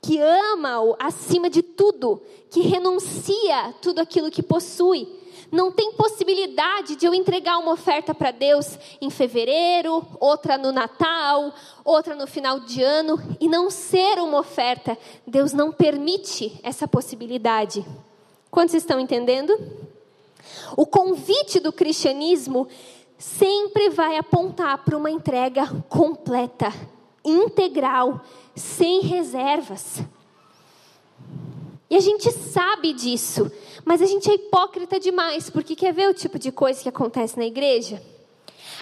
que 0.00 0.18
ama-o 0.18 0.96
acima 0.98 1.50
de 1.50 1.60
tudo, 1.60 2.22
que 2.48 2.62
renuncia 2.62 3.74
tudo 3.82 3.98
aquilo 3.98 4.30
que 4.30 4.42
possui. 4.42 5.06
Não 5.52 5.70
tem 5.70 5.92
possibilidade 5.92 6.96
de 6.96 7.04
eu 7.04 7.12
entregar 7.12 7.58
uma 7.58 7.72
oferta 7.72 8.14
para 8.14 8.30
Deus 8.30 8.78
em 8.98 9.10
fevereiro, 9.10 10.06
outra 10.18 10.56
no 10.56 10.72
Natal, 10.72 11.52
outra 11.84 12.14
no 12.14 12.26
final 12.26 12.60
de 12.60 12.82
ano 12.82 13.20
e 13.38 13.46
não 13.46 13.68
ser 13.68 14.20
uma 14.20 14.38
oferta. 14.38 14.96
Deus 15.26 15.52
não 15.52 15.70
permite 15.70 16.58
essa 16.62 16.88
possibilidade. 16.88 17.84
Quantos 18.50 18.74
estão 18.74 18.98
entendendo? 18.98 19.56
O 20.76 20.86
convite 20.86 21.60
do 21.60 21.72
cristianismo 21.72 22.66
sempre 23.18 23.90
vai 23.90 24.16
apontar 24.16 24.84
para 24.84 24.96
uma 24.96 25.10
entrega 25.10 25.66
completa, 25.88 26.72
integral, 27.24 28.20
sem 28.54 29.00
reservas. 29.00 30.00
E 31.90 31.96
a 31.96 32.00
gente 32.00 32.30
sabe 32.30 32.92
disso, 32.92 33.50
mas 33.84 34.02
a 34.02 34.06
gente 34.06 34.30
é 34.30 34.34
hipócrita 34.34 35.00
demais, 35.00 35.50
porque 35.50 35.74
quer 35.74 35.92
ver 35.92 36.08
o 36.08 36.14
tipo 36.14 36.38
de 36.38 36.52
coisa 36.52 36.82
que 36.82 36.88
acontece 36.88 37.36
na 37.38 37.46
igreja? 37.46 38.02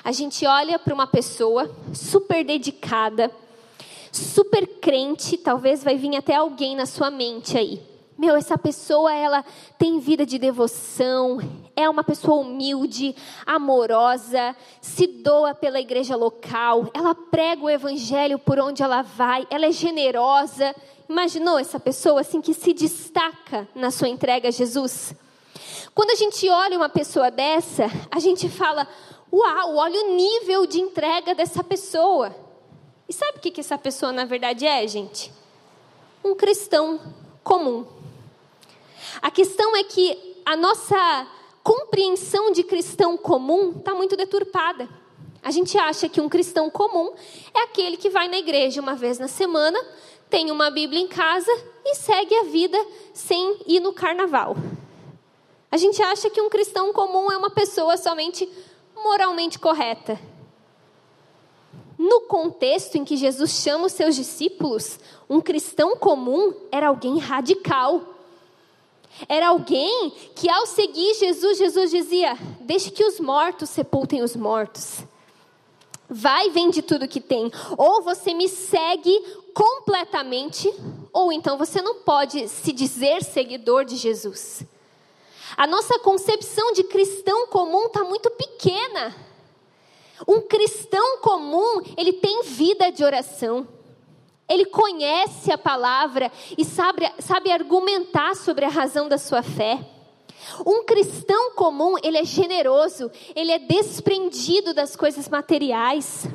A 0.05 0.13
gente 0.13 0.47
olha 0.47 0.79
para 0.79 0.95
uma 0.95 1.07
pessoa 1.07 1.71
super 1.95 2.45
dedicada, 2.45 3.31
super 4.13 4.67
crente, 4.81 5.37
talvez 5.37 5.83
vai 5.83 5.97
vir 5.97 6.15
até 6.17 6.35
alguém 6.35 6.77
na 6.77 6.87
sua 6.87 7.11
mente 7.11 7.57
aí 7.57 7.96
meu, 8.19 8.35
essa 8.35 8.57
pessoa 8.57 9.13
ela 9.13 9.45
tem 9.79 9.99
vida 9.99 10.25
de 10.25 10.39
devoção, 10.39 11.39
é 11.77 11.89
uma 11.89 12.03
pessoa 12.03 12.41
humilde, 12.41 13.15
amorosa, 13.45 14.57
se 14.81 15.07
doa 15.07 15.55
pela 15.55 15.79
igreja 15.79 16.17
local, 16.17 16.91
ela 16.95 17.15
prega 17.15 17.63
o 17.63 17.69
evangelho 17.69 18.39
por 18.39 18.59
onde 18.59 18.83
ela 18.83 19.03
vai, 19.03 19.47
ela 19.51 19.67
é 19.67 19.73
generosa. 19.73 20.75
Imaginou 21.07 21.59
essa 21.59 21.79
pessoa 21.79 22.23
assim 22.23 22.41
que 22.41 22.55
se 22.55 22.73
destaca 22.73 23.69
na 23.75 23.91
sua 23.91 24.09
entrega 24.09 24.49
a 24.49 24.51
Jesus? 24.51 25.15
Quando 25.95 26.11
a 26.11 26.17
gente 26.17 26.49
olha 26.49 26.79
uma 26.79 26.89
pessoa 26.89 27.31
dessa, 27.31 27.85
a 28.11 28.19
gente 28.19 28.49
fala: 28.49 28.89
"Uau, 29.31 29.77
olha 29.77 30.01
o 30.01 30.17
nível 30.17 30.67
de 30.67 30.81
entrega 30.81 31.35
dessa 31.35 31.63
pessoa". 31.63 32.35
E 33.07 33.13
sabe 33.13 33.39
o 33.39 33.41
que 33.41 33.61
essa 33.61 33.77
pessoa 33.77 34.11
na 34.11 34.25
verdade 34.25 34.67
é, 34.67 34.87
gente? 34.89 35.31
Um 36.25 36.35
cristão 36.35 36.99
comum 37.45 37.96
a 39.21 39.31
questão 39.31 39.77
é 39.77 39.85
que 39.85 40.37
a 40.45 40.57
nossa 40.57 41.27
compreensão 41.63 42.53
de 42.53 42.63
cristão 42.63 43.17
comum 43.17 43.73
está 43.77 43.95
muito 43.95 44.17
deturpada. 44.17 44.89
A 45.43 45.51
gente 45.51 45.79
acha 45.79 46.09
que 46.09 46.21
um 46.21 46.29
cristão 46.29 46.71
comum 46.71 47.13
é 47.55 47.63
aquele 47.65 47.97
que 47.97 48.11
vai 48.11 48.29
na 48.29 48.39
igreja 48.39 48.81
uma 48.81 48.95
vez 48.95 49.19
na 49.19 49.29
semana, 49.29 49.79
tem 50.29 50.51
uma 50.51 50.71
Bíblia 50.71 51.01
em 51.01 51.09
casa 51.09 51.51
e 51.85 51.95
segue 51.95 52.35
a 52.35 52.45
vida 52.45 52.79
sem 53.13 53.59
ir 53.67 53.81
no 53.81 53.93
carnaval. 53.93 54.57
A 55.71 55.77
gente 55.77 56.03
acha 56.03 56.31
que 56.31 56.41
um 56.41 56.49
cristão 56.49 56.93
comum 56.93 57.31
é 57.31 57.37
uma 57.37 57.51
pessoa 57.51 57.97
somente 57.97 58.49
moralmente 58.95 59.59
correta. 59.59 60.19
No 61.99 62.23
contexto 62.23 62.97
em 62.97 63.05
que 63.05 63.17
Jesus 63.17 63.51
chama 63.53 63.87
os 63.87 63.93
seus 63.93 64.15
discípulos, 64.15 64.99
um 65.29 65.41
cristão 65.41 65.97
comum 65.97 66.53
era 66.71 66.89
alguém 66.89 67.19
radical. 67.19 68.16
Era 69.29 69.49
alguém 69.49 70.11
que, 70.35 70.49
ao 70.49 70.67
seguir 70.67 71.15
Jesus, 71.15 71.59
Jesus 71.59 71.91
dizia: 71.91 72.37
Deixe 72.61 72.91
que 72.91 73.05
os 73.05 73.19
mortos 73.19 73.71
sepultem 73.71 74.23
os 74.23 74.37
mortos. 74.37 75.05
Vai, 76.09 76.51
vende 76.51 76.83
tudo 76.83 77.09
que 77.09 77.21
tem. 77.21 77.51
Ou 77.77 78.03
você 78.03 78.33
me 78.33 78.49
segue 78.49 79.19
completamente, 79.53 80.73
ou 81.13 81.33
então 81.33 81.57
você 81.57 81.81
não 81.81 81.97
pode 81.97 82.49
se 82.49 82.73
dizer 82.73 83.25
seguidor 83.25 83.85
de 83.85 83.97
Jesus. 83.97 84.65
A 85.57 85.67
nossa 85.67 85.99
concepção 85.99 86.73
de 86.73 86.85
cristão 86.85 87.47
comum 87.47 87.87
está 87.87 88.05
muito 88.05 88.31
pequena. 88.31 89.15
Um 90.29 90.41
cristão 90.41 91.19
comum, 91.19 91.83
ele 91.97 92.13
tem 92.13 92.43
vida 92.43 92.91
de 92.91 93.03
oração. 93.03 93.67
Ele 94.49 94.65
conhece 94.67 95.53
a 95.53 95.59
palavra 95.59 96.31
e 96.57 96.65
sabe, 96.65 97.11
sabe 97.19 97.51
argumentar 97.51 98.37
sobre 98.37 98.65
a 98.65 98.69
razão 98.69 99.09
da 99.09 99.19
sua 99.19 99.43
fé. 99.43 99.79
Um 100.65 100.85
cristão 100.85 101.53
comum, 101.55 101.97
ele 102.03 102.19
é 102.19 102.25
generoso, 102.25 103.11
ele 103.35 103.51
é 103.51 103.59
desprendido 103.59 104.73
das 104.73 104.95
coisas 104.95 105.29
materiais. 105.29 106.29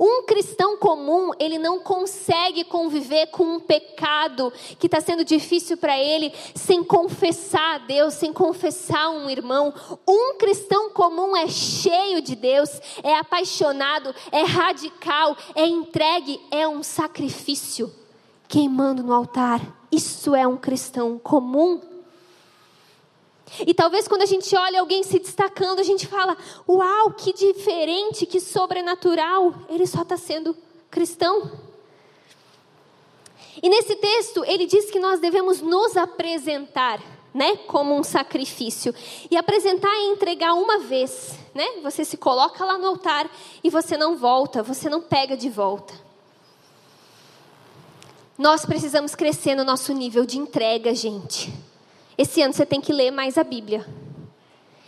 Um 0.00 0.22
cristão 0.24 0.76
comum, 0.76 1.30
ele 1.38 1.58
não 1.58 1.78
consegue 1.80 2.64
conviver 2.64 3.28
com 3.28 3.44
um 3.44 3.60
pecado 3.60 4.52
que 4.78 4.86
está 4.86 5.00
sendo 5.00 5.24
difícil 5.24 5.76
para 5.76 5.98
ele 5.98 6.32
sem 6.54 6.82
confessar 6.84 7.76
a 7.76 7.78
Deus, 7.78 8.14
sem 8.14 8.32
confessar 8.32 9.10
um 9.10 9.30
irmão. 9.30 9.72
Um 10.06 10.36
cristão 10.36 10.90
comum 10.90 11.36
é 11.36 11.48
cheio 11.48 12.20
de 12.20 12.34
Deus, 12.34 12.80
é 13.02 13.14
apaixonado, 13.16 14.14
é 14.32 14.42
radical, 14.42 15.36
é 15.54 15.66
entregue, 15.66 16.40
é 16.50 16.66
um 16.66 16.82
sacrifício 16.82 17.92
queimando 18.48 19.02
no 19.02 19.12
altar. 19.12 19.60
Isso 19.92 20.34
é 20.34 20.46
um 20.46 20.56
cristão 20.56 21.18
comum. 21.18 21.80
E 23.66 23.74
talvez 23.74 24.06
quando 24.06 24.22
a 24.22 24.26
gente 24.26 24.54
olha 24.56 24.80
alguém 24.80 25.02
se 25.02 25.18
destacando, 25.18 25.80
a 25.80 25.84
gente 25.84 26.06
fala: 26.06 26.36
Uau, 26.68 27.12
que 27.12 27.32
diferente, 27.32 28.26
que 28.26 28.40
sobrenatural. 28.40 29.54
Ele 29.68 29.86
só 29.86 30.02
está 30.02 30.16
sendo 30.16 30.56
cristão. 30.90 31.50
E 33.62 33.68
nesse 33.68 33.96
texto, 33.96 34.44
ele 34.44 34.66
diz 34.66 34.90
que 34.90 35.00
nós 35.00 35.18
devemos 35.20 35.60
nos 35.60 35.96
apresentar, 35.96 37.00
né, 37.34 37.56
como 37.66 37.96
um 37.96 38.04
sacrifício. 38.04 38.94
E 39.30 39.36
apresentar 39.36 39.88
é 39.88 40.06
entregar 40.06 40.54
uma 40.54 40.78
vez, 40.78 41.34
né? 41.54 41.80
Você 41.82 42.04
se 42.04 42.16
coloca 42.16 42.64
lá 42.64 42.78
no 42.78 42.86
altar 42.86 43.28
e 43.62 43.70
você 43.70 43.96
não 43.96 44.16
volta, 44.16 44.62
você 44.62 44.88
não 44.88 45.00
pega 45.00 45.36
de 45.36 45.50
volta. 45.50 45.94
Nós 48.36 48.64
precisamos 48.64 49.16
crescer 49.16 49.56
no 49.56 49.64
nosso 49.64 49.92
nível 49.92 50.24
de 50.24 50.38
entrega, 50.38 50.94
gente. 50.94 51.52
Esse 52.18 52.42
ano 52.42 52.52
você 52.52 52.66
tem 52.66 52.80
que 52.80 52.92
ler 52.92 53.12
mais 53.12 53.38
a 53.38 53.44
Bíblia. 53.44 53.86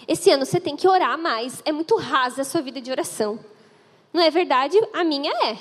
Esse 0.09 0.33
ano 0.33 0.45
você 0.45 0.59
tem 0.59 0.75
que 0.75 0.89
orar 0.89 1.17
mais. 1.17 1.63
É 1.65 1.71
muito 1.71 1.95
rasa 1.95 2.43
a 2.43 2.45
sua 2.45 2.61
vida 2.61 2.81
de 2.81 2.91
oração. 2.91 3.39
Não 4.13 4.21
é 4.21 4.29
verdade? 4.29 4.77
A 4.93 5.05
minha 5.05 5.33
é. 5.47 5.57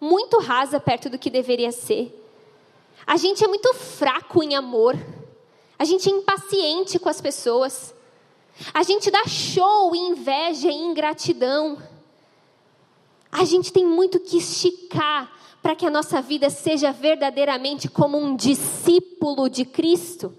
Muito 0.00 0.38
rasa 0.38 0.78
perto 0.78 1.10
do 1.10 1.18
que 1.18 1.28
deveria 1.28 1.72
ser. 1.72 2.14
A 3.04 3.16
gente 3.16 3.42
é 3.44 3.48
muito 3.48 3.74
fraco 3.74 4.40
em 4.40 4.54
amor. 4.54 4.96
A 5.76 5.84
gente 5.84 6.08
é 6.08 6.12
impaciente 6.12 7.00
com 7.00 7.08
as 7.08 7.20
pessoas. 7.20 7.92
A 8.72 8.84
gente 8.84 9.10
dá 9.10 9.24
show 9.26 9.92
em 9.96 10.10
inveja 10.10 10.68
e 10.68 10.74
ingratidão. 10.74 11.82
A 13.32 13.44
gente 13.44 13.72
tem 13.72 13.84
muito 13.84 14.20
que 14.20 14.38
esticar 14.38 15.32
para 15.60 15.74
que 15.74 15.84
a 15.84 15.90
nossa 15.90 16.22
vida 16.22 16.48
seja 16.48 16.92
verdadeiramente 16.92 17.88
como 17.88 18.16
um 18.16 18.36
discípulo 18.36 19.48
de 19.48 19.64
Cristo. 19.64 20.32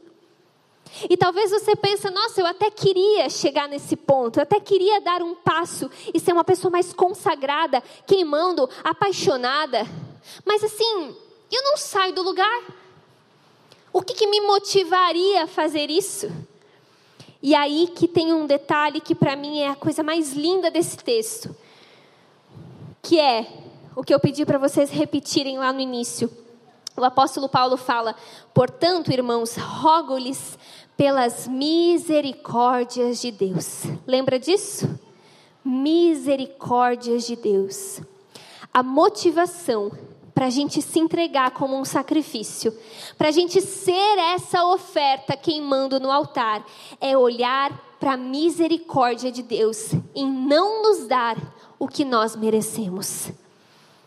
E 1.09 1.15
talvez 1.15 1.51
você 1.51 1.75
pense, 1.75 2.09
nossa, 2.09 2.41
eu 2.41 2.45
até 2.45 2.69
queria 2.69 3.29
chegar 3.29 3.67
nesse 3.67 3.95
ponto, 3.95 4.37
eu 4.37 4.43
até 4.43 4.59
queria 4.59 4.99
dar 4.99 5.21
um 5.21 5.35
passo 5.35 5.89
e 6.13 6.19
ser 6.19 6.33
uma 6.33 6.43
pessoa 6.43 6.71
mais 6.71 6.91
consagrada, 6.93 7.81
queimando, 8.05 8.69
apaixonada. 8.83 9.85
Mas 10.45 10.63
assim, 10.63 11.15
eu 11.51 11.63
não 11.63 11.77
saio 11.77 12.13
do 12.13 12.23
lugar. 12.23 12.63
O 13.91 14.01
que, 14.01 14.13
que 14.13 14.27
me 14.27 14.41
motivaria 14.41 15.43
a 15.43 15.47
fazer 15.47 15.89
isso? 15.89 16.29
E 17.41 17.55
aí 17.55 17.87
que 17.95 18.07
tem 18.07 18.33
um 18.33 18.45
detalhe 18.45 18.99
que 18.99 19.15
para 19.15 19.35
mim 19.35 19.59
é 19.59 19.69
a 19.69 19.75
coisa 19.75 20.03
mais 20.03 20.33
linda 20.33 20.69
desse 20.69 20.97
texto, 20.97 21.55
que 23.01 23.19
é 23.19 23.47
o 23.95 24.03
que 24.03 24.13
eu 24.13 24.19
pedi 24.19 24.45
para 24.45 24.57
vocês 24.57 24.89
repetirem 24.89 25.57
lá 25.57 25.71
no 25.71 25.79
início. 25.79 26.29
O 26.99 27.05
apóstolo 27.05 27.47
Paulo 27.47 27.77
fala: 27.77 28.15
Portanto, 28.53 29.11
irmãos, 29.11 29.55
rogo-lhes 29.55 30.57
pelas 30.97 31.47
misericórdias 31.47 33.21
de 33.21 33.31
Deus. 33.31 33.83
Lembra 34.05 34.37
disso? 34.37 34.99
Misericórdias 35.63 37.25
de 37.25 37.37
Deus. 37.37 38.01
A 38.73 38.83
motivação 38.83 39.91
para 40.33 40.47
a 40.47 40.49
gente 40.49 40.81
se 40.81 40.99
entregar 40.99 41.51
como 41.51 41.77
um 41.77 41.83
sacrifício, 41.83 42.73
para 43.17 43.29
a 43.29 43.31
gente 43.31 43.59
ser 43.61 44.17
essa 44.33 44.65
oferta 44.65 45.35
queimando 45.35 45.99
no 45.99 46.11
altar, 46.11 46.65
é 46.99 47.17
olhar 47.17 47.71
para 47.99 48.13
a 48.13 48.17
misericórdia 48.17 49.31
de 49.31 49.43
Deus 49.43 49.91
em 50.15 50.29
não 50.29 50.81
nos 50.81 51.07
dar 51.07 51.37
o 51.77 51.87
que 51.87 52.05
nós 52.05 52.35
merecemos. 52.35 53.31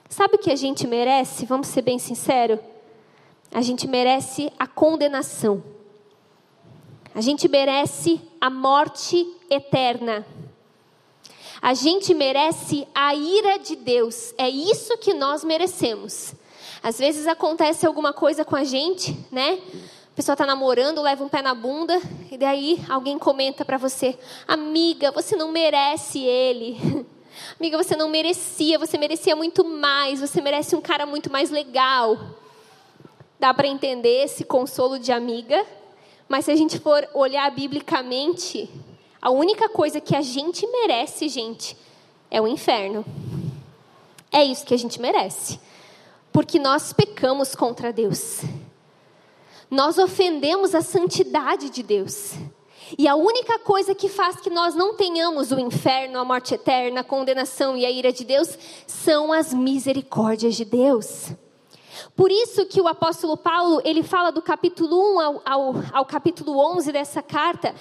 Sabe 0.09 0.37
o 0.37 0.39
que 0.39 0.51
a 0.51 0.57
gente 0.57 0.87
merece? 0.87 1.47
Vamos 1.47 1.69
ser 1.69 1.83
bem 1.83 1.99
sinceros? 1.99 2.72
A 3.53 3.61
gente 3.61 3.87
merece 3.87 4.51
a 4.59 4.67
condenação. 4.67 5.63
A 7.15 7.21
gente 7.21 7.47
merece 7.49 8.21
a 8.41 8.49
morte 8.49 9.27
eterna. 9.51 10.27
A 11.61 11.75
gente 11.75 12.15
merece 12.15 12.89
a 12.95 13.15
ira 13.15 13.59
de 13.59 13.77
Deus. 13.77 14.35
É 14.39 14.49
isso 14.49 14.97
que 14.97 15.13
nós 15.13 15.45
merecemos. 15.45 16.35
Às 16.83 16.99
vezes 16.99 17.27
acontece 17.27 17.87
alguma 17.87 18.13
coisa 18.13 18.45
com 18.45 18.57
a 18.57 18.65
gente, 18.65 19.17
né? 19.31 19.59
A 20.13 20.15
pessoa 20.17 20.35
está 20.35 20.45
namorando, 20.45 21.01
leva 21.01 21.23
um 21.23 21.29
pé 21.29 21.41
na 21.41 21.55
bunda, 21.55 22.01
e 22.31 22.37
daí 22.37 22.83
alguém 22.89 23.19
comenta 23.19 23.65
para 23.65 23.79
você: 23.79 24.19
Amiga, 24.49 25.13
você 25.13 25.37
não 25.37 25.53
merece 25.53 26.19
ele. 26.19 27.07
Amiga, 27.61 27.77
você 27.77 27.95
não 27.97 28.09
merecia, 28.09 28.79
você 28.79 28.99
merecia 28.99 29.37
muito 29.37 29.65
mais, 29.65 30.21
você 30.21 30.41
merece 30.41 30.75
um 30.75 30.81
cara 30.81 31.07
muito 31.07 31.31
mais 31.31 31.51
legal. 31.51 32.19
Dá 33.43 33.53
para 33.53 33.67
entender 33.67 34.23
esse 34.23 34.45
consolo 34.45 35.01
de 35.01 35.11
amiga? 35.11 35.67
Mas 36.29 36.45
se 36.45 36.53
a 36.53 36.55
gente 36.55 36.79
for 36.79 37.05
olhar 37.13 37.51
biblicamente, 37.51 38.71
a 39.21 39.31
única 39.31 39.69
coisa 39.69 40.01
que 40.01 40.15
a 40.15 40.21
gente 40.21 40.65
merece, 40.65 41.29
gente, 41.29 41.77
é 42.31 42.41
o 42.41 42.47
inferno. 42.47 43.05
É 44.31 44.45
isso 44.45 44.65
que 44.65 44.73
a 44.73 44.79
gente 44.79 45.01
merece. 45.01 45.59
Porque 46.31 46.57
nós 46.57 46.93
pecamos 46.93 47.57
contra 47.57 47.93
Deus. 47.93 48.43
Nós 49.69 49.99
ofendemos 49.99 50.73
a 50.73 50.81
santidade 50.81 51.69
de 51.69 51.83
Deus. 51.83 52.35
E 52.97 53.09
a 53.09 53.17
única 53.17 53.59
coisa 53.59 53.93
que 53.93 54.09
faz 54.09 54.37
que 54.37 54.51
nós 54.51 54.77
não 54.77 54.95
tenhamos 54.95 55.51
o 55.51 55.59
inferno, 55.59 56.21
a 56.21 56.25
morte 56.25 56.55
eterna, 56.55 57.01
a 57.01 57.05
condenação 57.05 57.77
e 57.77 57.85
a 57.85 57.91
ira 57.91 58.13
de 58.13 58.25
Deus 58.25 58.57
são 58.87 59.33
as 59.33 59.53
misericórdias 59.53 60.55
de 60.55 60.65
Deus. 60.65 61.35
Por 62.17 62.31
isso 62.31 62.67
que 62.67 62.81
o 62.81 62.89
apóstolo 62.89 63.37
Paulo, 63.37 63.81
ele 63.85 64.03
fala 64.03 64.31
do 64.31 64.43
capítulo 64.43 65.15
1 65.15 65.21
ao, 65.21 65.43
ao, 65.45 65.75
ao 65.93 66.07
capítulo 66.07 66.59
11 66.77 66.93
dessa 66.93 67.23
carta, 67.23 67.75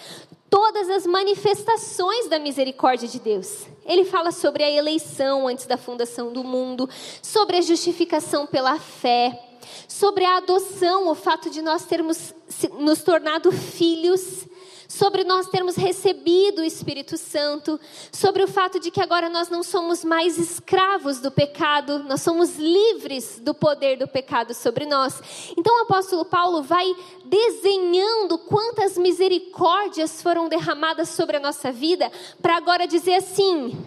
todas 0.50 0.90
as 0.90 1.06
manifestações 1.06 2.28
da 2.28 2.38
misericórdia 2.38 3.08
de 3.08 3.20
Deus. 3.20 3.66
Ele 3.86 4.04
fala 4.04 4.32
sobre 4.32 4.64
a 4.64 4.70
eleição 4.70 5.48
antes 5.48 5.66
da 5.66 5.78
fundação 5.78 6.32
do 6.32 6.44
mundo, 6.44 6.90
sobre 7.22 7.58
a 7.58 7.62
justificação 7.62 8.46
pela 8.46 8.78
fé, 8.78 9.40
sobre 9.88 10.26
a 10.26 10.38
adoção, 10.38 11.08
o 11.08 11.16
fato 11.16 11.50
de 11.50 11.62
nós 11.62 11.86
termos 11.86 12.34
nos 12.80 13.02
tornado 13.02 13.52
filhos 13.52 14.46
sobre 14.92 15.24
nós 15.24 15.48
termos 15.48 15.78
recebido 15.78 16.62
o 16.62 16.66
Espírito 16.66 17.18
Santo, 17.18 17.80
sobre 18.12 18.44
o 18.44 18.48
fato 18.48 18.78
de 18.78 18.92
que 18.92 19.02
agora 19.02 19.30
nós 19.30 19.48
não 19.48 19.64
somos 19.64 20.04
mais 20.04 20.38
escravos 20.38 21.20
do 21.20 21.32
pecado, 21.32 22.00
nós 22.00 22.22
somos 22.22 22.58
livres 22.58 23.40
do 23.40 23.54
poder 23.54 23.98
do 23.98 24.08
pecado 24.08 24.54
sobre 24.54 24.86
nós. 24.86 25.22
Então 25.58 25.80
o 25.80 25.84
apóstolo 25.84 26.26
Paulo 26.26 26.62
vai 26.62 26.94
desenhando 27.24 28.38
quantas 28.38 28.98
misericórdias 28.98 30.22
foram 30.22 30.50
derramadas 30.50 31.08
sobre 31.10 31.38
a 31.38 31.40
nossa 31.40 31.72
vida, 31.72 32.12
para 32.42 32.58
agora 32.58 32.86
dizer 32.86 33.16
assim: 33.16 33.78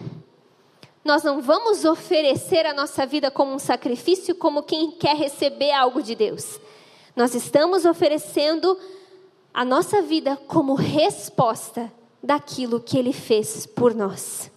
nós 1.03 1.23
não 1.23 1.39
vamos 1.39 1.85
oferecer 1.85 2.65
a 2.65 2.73
nossa 2.73 3.05
vida 3.05 3.29
como 3.29 3.53
um 3.53 3.59
sacrifício, 3.59 4.33
como 4.33 4.63
quem 4.63 4.89
quer 4.89 5.15
receber 5.15 5.71
algo 5.71 6.01
de 6.01 6.15
Deus. 6.15 6.59
Nós 7.15 7.35
estamos 7.35 7.85
oferecendo 7.85 8.75
a 9.55 9.63
nossa 9.63 10.01
vida 10.01 10.35
como 10.35 10.75
resposta 10.75 11.89
daquilo 12.21 12.81
que 12.81 12.97
Ele 12.97 13.13
fez 13.13 13.65
por 13.65 13.95
nós. 13.95 14.51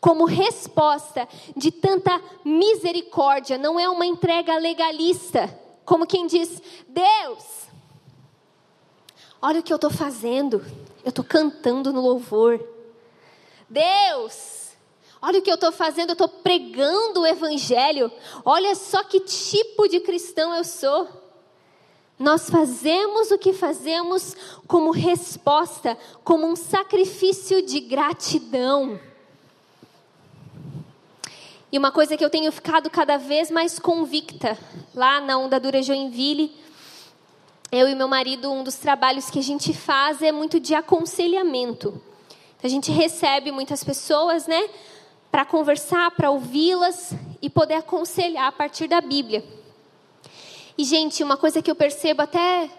Como 0.00 0.24
resposta 0.24 1.28
de 1.56 1.70
tanta 1.70 2.20
misericórdia, 2.44 3.56
não 3.56 3.78
é 3.78 3.88
uma 3.88 4.04
entrega 4.04 4.58
legalista, 4.58 5.56
como 5.84 6.08
quem 6.08 6.26
diz: 6.26 6.60
Deus, 6.88 7.44
olha 9.40 9.60
o 9.60 9.62
que 9.62 9.72
eu 9.72 9.76
estou 9.76 9.90
fazendo, 9.90 10.64
eu 11.04 11.10
estou 11.10 11.24
cantando 11.24 11.92
no 11.92 12.00
louvor. 12.00 12.60
Deus, 13.70 14.56
Olha 15.22 15.38
o 15.40 15.42
que 15.42 15.50
eu 15.50 15.54
estou 15.54 15.72
fazendo, 15.72 16.10
eu 16.10 16.12
estou 16.12 16.28
pregando 16.28 17.22
o 17.22 17.26
Evangelho. 17.26 18.12
Olha 18.44 18.74
só 18.74 19.02
que 19.02 19.18
tipo 19.18 19.88
de 19.88 19.98
cristão 19.98 20.54
eu 20.54 20.62
sou. 20.62 21.25
Nós 22.18 22.48
fazemos 22.48 23.30
o 23.30 23.38
que 23.38 23.52
fazemos 23.52 24.34
como 24.66 24.90
resposta, 24.90 25.98
como 26.24 26.46
um 26.46 26.56
sacrifício 26.56 27.60
de 27.60 27.80
gratidão. 27.80 28.98
E 31.70 31.78
uma 31.78 31.92
coisa 31.92 32.16
que 32.16 32.24
eu 32.24 32.30
tenho 32.30 32.50
ficado 32.50 32.88
cada 32.88 33.18
vez 33.18 33.50
mais 33.50 33.78
convicta, 33.78 34.58
lá 34.94 35.20
na 35.20 35.36
Onda 35.36 35.60
Dura 35.60 35.82
Joinville, 35.82 36.54
eu 37.70 37.88
e 37.88 37.94
meu 37.94 38.08
marido, 38.08 38.50
um 38.50 38.64
dos 38.64 38.76
trabalhos 38.76 39.28
que 39.28 39.38
a 39.38 39.42
gente 39.42 39.74
faz 39.74 40.22
é 40.22 40.32
muito 40.32 40.58
de 40.58 40.74
aconselhamento. 40.74 42.00
A 42.62 42.68
gente 42.68 42.90
recebe 42.90 43.52
muitas 43.52 43.84
pessoas, 43.84 44.46
né? 44.46 44.68
para 45.36 45.44
conversar, 45.44 46.10
para 46.12 46.30
ouvi-las 46.30 47.12
e 47.42 47.50
poder 47.50 47.74
aconselhar 47.74 48.46
a 48.46 48.52
partir 48.52 48.88
da 48.88 49.02
Bíblia. 49.02 49.44
E, 50.78 50.84
gente, 50.84 51.22
uma 51.22 51.36
coisa 51.36 51.62
que 51.62 51.70
eu 51.70 51.74
percebo 51.74 52.22
até 52.22 52.70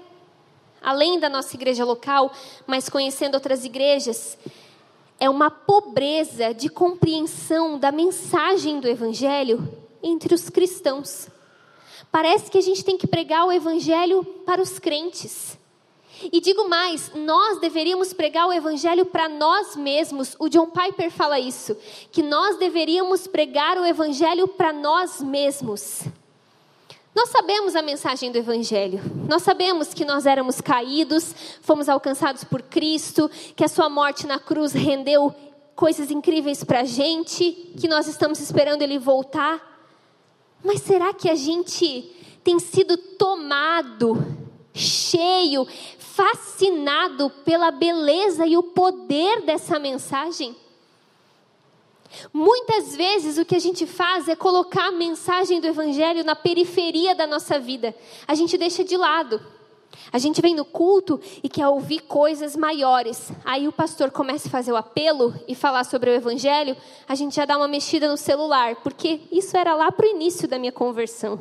além 0.81 1.19
da 1.19 1.27
nossa 1.27 1.55
igreja 1.55 1.83
local, 1.83 2.31
mas 2.65 2.89
conhecendo 2.89 3.35
outras 3.35 3.65
igrejas, 3.65 4.37
é 5.19 5.29
uma 5.29 5.49
pobreza 5.49 6.53
de 6.53 6.69
compreensão 6.69 7.79
da 7.79 7.91
mensagem 7.91 8.79
do 8.79 8.87
Evangelho 8.87 9.67
entre 10.01 10.33
os 10.33 10.49
cristãos. 10.49 11.27
Parece 12.11 12.51
que 12.51 12.57
a 12.57 12.61
gente 12.61 12.85
tem 12.85 12.97
que 12.97 13.07
pregar 13.07 13.45
o 13.45 13.51
Evangelho 13.51 14.23
para 14.45 14.61
os 14.61 14.77
crentes. 14.77 15.57
E 16.31 16.39
digo 16.39 16.67
mais, 16.67 17.11
nós 17.13 17.59
deveríamos 17.59 18.11
pregar 18.11 18.47
o 18.47 18.53
evangelho 18.53 19.05
para 19.05 19.29
nós 19.29 19.75
mesmos. 19.75 20.35
O 20.39 20.49
John 20.49 20.67
Piper 20.67 21.11
fala 21.11 21.39
isso, 21.39 21.77
que 22.11 22.23
nós 22.23 22.57
deveríamos 22.57 23.27
pregar 23.27 23.77
o 23.77 23.85
evangelho 23.85 24.47
para 24.47 24.73
nós 24.73 25.21
mesmos. 25.21 26.01
Nós 27.17 27.29
sabemos 27.29 27.75
a 27.75 27.81
mensagem 27.81 28.31
do 28.31 28.37
Evangelho. 28.37 29.01
Nós 29.27 29.41
sabemos 29.41 29.91
que 29.91 30.05
nós 30.05 30.27
éramos 30.27 30.61
caídos, 30.61 31.33
fomos 31.63 31.89
alcançados 31.89 32.43
por 32.43 32.61
Cristo, 32.61 33.27
que 33.55 33.63
a 33.63 33.67
Sua 33.67 33.89
morte 33.89 34.27
na 34.27 34.37
cruz 34.37 34.71
rendeu 34.71 35.33
coisas 35.75 36.11
incríveis 36.11 36.63
para 36.63 36.81
a 36.81 36.83
gente, 36.83 37.73
que 37.81 37.87
nós 37.87 38.05
estamos 38.07 38.39
esperando 38.39 38.83
Ele 38.83 38.99
voltar. 38.99 39.59
Mas 40.63 40.83
será 40.83 41.11
que 41.11 41.27
a 41.27 41.33
gente 41.33 42.03
tem 42.43 42.59
sido 42.59 42.95
tomado, 42.95 44.23
cheio, 44.71 45.65
fascinado 45.97 47.31
pela 47.43 47.71
beleza 47.71 48.45
e 48.45 48.55
o 48.55 48.61
poder 48.61 49.41
dessa 49.41 49.79
mensagem. 49.79 50.55
Muitas 52.33 52.95
vezes 52.95 53.37
o 53.37 53.45
que 53.45 53.55
a 53.55 53.59
gente 53.59 53.85
faz 53.85 54.27
é 54.27 54.35
colocar 54.35 54.87
a 54.87 54.91
mensagem 54.91 55.59
do 55.59 55.67
Evangelho 55.67 56.23
na 56.23 56.35
periferia 56.35 57.15
da 57.15 57.27
nossa 57.27 57.59
vida. 57.59 57.95
A 58.27 58.35
gente 58.35 58.57
deixa 58.57 58.83
de 58.83 58.97
lado. 58.97 59.41
A 60.11 60.19
gente 60.19 60.41
vem 60.41 60.55
no 60.55 60.63
culto 60.63 61.19
e 61.43 61.49
quer 61.49 61.67
ouvir 61.67 62.01
coisas 62.01 62.55
maiores. 62.55 63.31
Aí 63.43 63.67
o 63.67 63.71
pastor 63.71 64.11
começa 64.11 64.47
a 64.47 64.51
fazer 64.51 64.71
o 64.71 64.77
apelo 64.77 65.33
e 65.47 65.55
falar 65.55 65.83
sobre 65.83 66.09
o 66.09 66.13
Evangelho, 66.13 66.77
a 67.07 67.15
gente 67.15 67.35
já 67.35 67.45
dá 67.45 67.57
uma 67.57 67.67
mexida 67.67 68.07
no 68.07 68.17
celular, 68.17 68.77
porque 68.77 69.21
isso 69.31 69.57
era 69.57 69.75
lá 69.75 69.91
para 69.91 70.05
o 70.05 70.09
início 70.09 70.47
da 70.47 70.57
minha 70.57 70.71
conversão. 70.71 71.39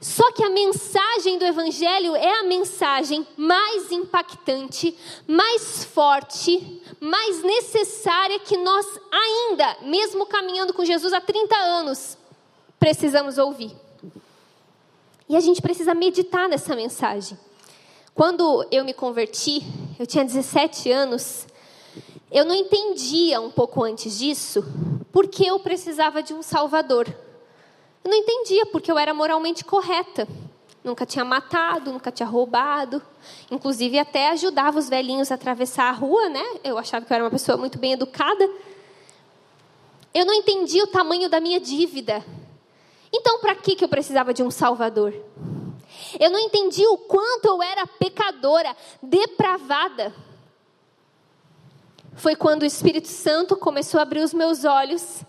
Só 0.00 0.32
que 0.32 0.42
a 0.42 0.48
mensagem 0.48 1.38
do 1.38 1.44
Evangelho 1.44 2.16
é 2.16 2.40
a 2.40 2.44
mensagem 2.44 3.26
mais 3.36 3.92
impactante, 3.92 4.96
mais 5.26 5.84
forte, 5.84 6.79
mais 7.00 7.42
necessária 7.42 8.38
que 8.38 8.56
nós 8.58 8.86
ainda, 9.10 9.78
mesmo 9.82 10.26
caminhando 10.26 10.74
com 10.74 10.84
Jesus 10.84 11.12
há 11.14 11.20
30 11.20 11.56
anos, 11.56 12.18
precisamos 12.78 13.38
ouvir. 13.38 13.72
E 15.28 15.34
a 15.34 15.40
gente 15.40 15.62
precisa 15.62 15.94
meditar 15.94 16.48
nessa 16.48 16.76
mensagem. 16.76 17.38
Quando 18.14 18.66
eu 18.70 18.84
me 18.84 18.92
converti, 18.92 19.62
eu 19.98 20.06
tinha 20.06 20.24
17 20.24 20.90
anos, 20.90 21.46
eu 22.30 22.44
não 22.44 22.54
entendia 22.54 23.40
um 23.40 23.50
pouco 23.50 23.82
antes 23.82 24.18
disso, 24.18 24.62
porque 25.10 25.44
eu 25.44 25.58
precisava 25.58 26.22
de 26.22 26.34
um 26.34 26.42
Salvador. 26.42 27.06
Eu 28.04 28.10
não 28.10 28.18
entendia 28.18 28.66
porque 28.66 28.90
eu 28.90 28.98
era 28.98 29.14
moralmente 29.14 29.64
correta. 29.64 30.28
Nunca 30.82 31.04
tinha 31.04 31.24
matado, 31.24 31.92
nunca 31.92 32.10
tinha 32.10 32.28
roubado. 32.28 33.02
Inclusive, 33.50 33.98
até 33.98 34.30
ajudava 34.30 34.78
os 34.78 34.88
velhinhos 34.88 35.30
a 35.30 35.34
atravessar 35.34 35.90
a 35.90 35.92
rua, 35.92 36.28
né? 36.28 36.42
Eu 36.64 36.78
achava 36.78 37.04
que 37.04 37.12
eu 37.12 37.14
era 37.14 37.24
uma 37.24 37.30
pessoa 37.30 37.58
muito 37.58 37.78
bem 37.78 37.92
educada. 37.92 38.48
Eu 40.14 40.24
não 40.24 40.34
entendia 40.34 40.82
o 40.84 40.88
tamanho 40.88 41.28
da 41.28 41.38
minha 41.38 41.60
dívida. 41.60 42.24
Então, 43.12 43.40
para 43.40 43.54
que 43.54 43.76
eu 43.80 43.88
precisava 43.88 44.32
de 44.32 44.42
um 44.42 44.50
Salvador? 44.50 45.14
Eu 46.18 46.30
não 46.30 46.38
entendia 46.38 46.90
o 46.90 46.98
quanto 46.98 47.46
eu 47.46 47.62
era 47.62 47.86
pecadora, 47.86 48.74
depravada. 49.02 50.14
Foi 52.14 52.34
quando 52.34 52.62
o 52.62 52.66
Espírito 52.66 53.08
Santo 53.08 53.56
começou 53.56 54.00
a 54.00 54.02
abrir 54.02 54.22
os 54.22 54.32
meus 54.32 54.64
olhos 54.64 55.22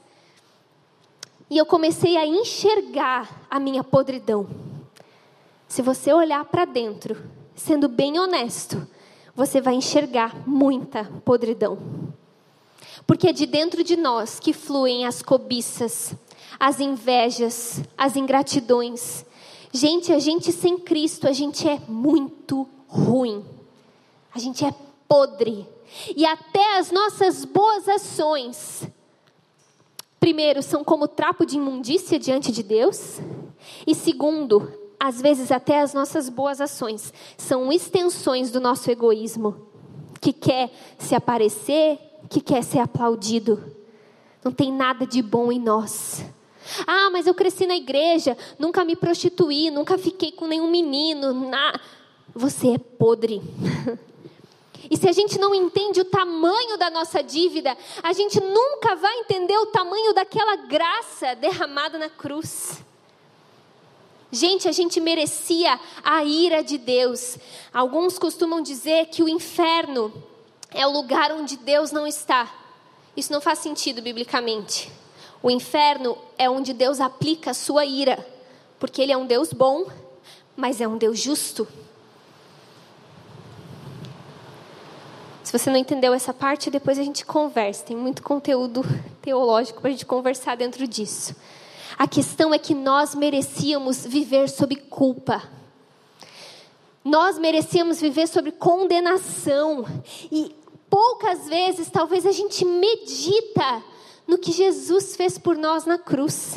e 1.49 1.57
eu 1.57 1.65
comecei 1.65 2.17
a 2.17 2.25
enxergar 2.25 3.45
a 3.49 3.59
minha 3.59 3.83
podridão. 3.83 4.70
Se 5.71 5.81
você 5.81 6.12
olhar 6.12 6.43
para 6.43 6.65
dentro, 6.65 7.15
sendo 7.55 7.88
bem 7.88 8.19
honesto, 8.19 8.86
você 9.34 9.62
vai 9.62 9.73
enxergar 9.73 10.45
muita 10.45 11.05
podridão. 11.23 11.77
Porque 13.07 13.29
é 13.29 13.31
de 13.31 13.45
dentro 13.45 13.81
de 13.81 13.95
nós 13.95 14.38
que 14.38 14.51
fluem 14.51 15.05
as 15.05 15.21
cobiças, 15.21 16.13
as 16.60 16.81
invejas, 16.81 17.81
as 17.97 18.17
ingratidões. 18.17 19.25
Gente, 19.71 20.12
a 20.12 20.19
gente 20.19 20.51
sem 20.51 20.77
Cristo, 20.77 21.25
a 21.25 21.31
gente 21.31 21.65
é 21.65 21.79
muito 21.88 22.67
ruim. 22.86 23.41
A 24.36 24.39
gente 24.39 24.65
é 24.65 24.73
podre. 25.07 25.65
E 26.13 26.25
até 26.25 26.79
as 26.79 26.91
nossas 26.91 27.45
boas 27.45 27.88
ações 27.88 28.91
primeiro, 30.19 30.62
são 30.62 30.84
como 30.84 31.07
trapo 31.07 31.43
de 31.47 31.57
imundícia 31.57 32.19
diante 32.19 32.51
de 32.51 32.62
Deus, 32.62 33.19
e 33.88 33.95
segundo, 33.95 34.71
às 35.03 35.19
vezes 35.19 35.51
até 35.51 35.81
as 35.81 35.95
nossas 35.95 36.29
boas 36.29 36.61
ações 36.61 37.11
são 37.35 37.73
extensões 37.73 38.51
do 38.51 38.61
nosso 38.61 38.91
egoísmo, 38.91 39.67
que 40.21 40.31
quer 40.31 40.71
se 40.99 41.15
aparecer, 41.15 41.97
que 42.29 42.39
quer 42.39 42.63
ser 42.63 42.77
aplaudido. 42.77 43.63
Não 44.43 44.51
tem 44.51 44.71
nada 44.71 45.07
de 45.07 45.23
bom 45.23 45.51
em 45.51 45.59
nós. 45.59 46.23
Ah, 46.85 47.09
mas 47.09 47.25
eu 47.25 47.33
cresci 47.33 47.65
na 47.65 47.75
igreja, 47.75 48.37
nunca 48.59 48.85
me 48.85 48.95
prostituí, 48.95 49.71
nunca 49.71 49.97
fiquei 49.97 50.31
com 50.33 50.45
nenhum 50.45 50.69
menino. 50.69 51.33
Na... 51.49 51.79
Você 52.35 52.75
é 52.75 52.77
podre. 52.77 53.41
E 54.89 54.97
se 54.97 55.07
a 55.07 55.11
gente 55.11 55.37
não 55.39 55.53
entende 55.53 56.01
o 56.01 56.05
tamanho 56.05 56.75
da 56.75 56.89
nossa 56.89 57.21
dívida, 57.21 57.77
a 58.01 58.11
gente 58.13 58.41
nunca 58.41 58.95
vai 58.95 59.19
entender 59.19 59.55
o 59.55 59.67
tamanho 59.67 60.11
daquela 60.11 60.55
graça 60.55 61.35
derramada 61.35 61.99
na 61.99 62.09
cruz. 62.09 62.83
Gente, 64.32 64.67
a 64.67 64.72
gente 64.72 65.02
merecia 65.02 65.78
a 66.04 66.24
ira 66.24 66.63
de 66.63 66.78
Deus. 66.78 67.38
Alguns 67.74 68.17
costumam 68.17 68.62
dizer 68.62 69.08
que 69.08 69.22
o 69.22 69.28
inferno 69.28 70.13
é 70.74 70.88
o 70.88 70.91
lugar 70.91 71.34
onde 71.34 71.58
Deus 71.58 71.92
não 71.92 72.08
está. 72.08 72.50
Isso 73.15 73.34
não 73.34 73.42
faz 73.42 73.60
sentido 73.60 74.02
biblicamente. 74.02 74.90
O 75.44 75.52
inferno 75.52 76.17
é 76.38 76.50
onde 76.50 76.71
Deus 76.71 77.02
aplica 77.02 77.52
a 77.52 77.54
sua 77.54 77.86
ira, 77.86 78.25
porque 78.79 79.02
Ele 79.02 79.12
é 79.12 79.17
um 79.17 79.25
Deus 79.25 79.52
bom, 79.52 79.88
mas 80.56 80.79
é 80.79 80.88
um 80.88 80.98
Deus 80.98 81.19
justo. 81.19 81.67
Se 85.44 85.58
você 85.58 85.69
não 85.69 85.77
entendeu 85.77 86.13
essa 86.13 86.34
parte, 86.34 86.69
depois 86.69 86.98
a 86.98 87.04
gente 87.04 87.25
conversa. 87.25 87.84
Tem 87.84 87.98
muito 87.98 88.23
conteúdo 88.23 88.82
teológico 89.21 89.82
para 89.82 89.90
a 89.90 89.92
gente 89.92 90.06
conversar 90.06 90.56
dentro 90.56 90.88
disso. 90.88 91.36
A 91.98 92.08
questão 92.08 92.54
é 92.54 92.60
que 92.60 92.73
nós 92.73 93.15
merecíamos 93.15 94.06
viver 94.06 94.50
sob 94.50 94.75
culpa. 94.75 95.44
Nós 97.04 97.37
merecíamos 97.37 98.00
viver 98.00 98.27
sob 98.27 98.52
condenação. 98.52 99.85
E 100.31 100.56
poucas 100.89 101.48
vezes, 101.48 101.89
talvez 101.89 102.25
a 102.25 102.31
gente 102.31 102.63
medita 102.65 103.83
no 104.27 104.37
que 104.37 104.52
Jesus 104.52 105.15
fez 105.15 105.37
por 105.37 105.58
nós 105.58 105.85
na 105.85 105.98
cruz. 105.98 106.56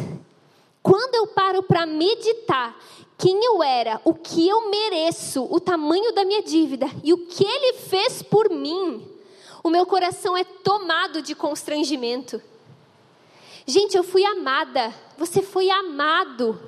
Quando 0.82 1.14
eu 1.14 1.28
paro 1.28 1.62
para 1.62 1.87
meditar 1.87 2.76
quem 3.16 3.43
eu 3.45 3.62
era, 3.62 4.01
o 4.05 4.12
que 4.12 4.47
eu 4.47 4.68
mereço, 4.68 5.47
o 5.51 5.59
tamanho 5.59 6.12
da 6.12 6.24
minha 6.24 6.43
dívida 6.43 6.87
e 7.03 7.12
o 7.12 7.26
que 7.26 7.45
ele 7.45 7.72
fez 7.74 8.22
por 8.22 8.51
mim, 8.51 9.09
o 9.62 9.70
meu 9.70 9.87
coração 9.87 10.37
é 10.37 10.45
tomado 10.45 11.22
de 11.22 11.35
constrangimento. 11.35 12.43
Gente, 13.67 13.97
eu 13.97 14.05
fui 14.05 14.25
amada, 14.25 14.95
você 15.17 15.41
foi 15.41 15.71
amado. 15.71 16.59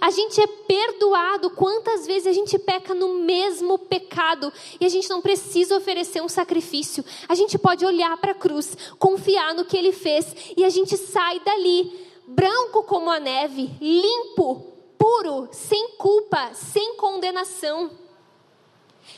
A 0.00 0.10
gente 0.10 0.40
é 0.40 0.46
perdoado. 0.46 1.50
Quantas 1.50 2.06
vezes 2.06 2.26
a 2.26 2.32
gente 2.32 2.58
peca 2.58 2.94
no 2.94 3.14
mesmo 3.18 3.78
pecado 3.78 4.52
e 4.80 4.84
a 4.84 4.88
gente 4.88 5.08
não 5.08 5.20
precisa 5.20 5.76
oferecer 5.76 6.22
um 6.22 6.28
sacrifício. 6.28 7.04
A 7.28 7.34
gente 7.34 7.58
pode 7.58 7.84
olhar 7.84 8.16
para 8.18 8.32
a 8.32 8.34
cruz, 8.34 8.76
confiar 8.98 9.54
no 9.54 9.64
que 9.64 9.76
ele 9.76 9.92
fez 9.92 10.34
e 10.56 10.64
a 10.64 10.68
gente 10.68 10.96
sai 10.96 11.40
dali 11.40 11.92
branco 12.26 12.82
como 12.84 13.10
a 13.10 13.20
neve, 13.20 13.70
limpo, 13.80 14.72
puro, 14.98 15.48
sem 15.52 15.96
culpa, 15.96 16.54
sem 16.54 16.96
condenação. 16.96 17.90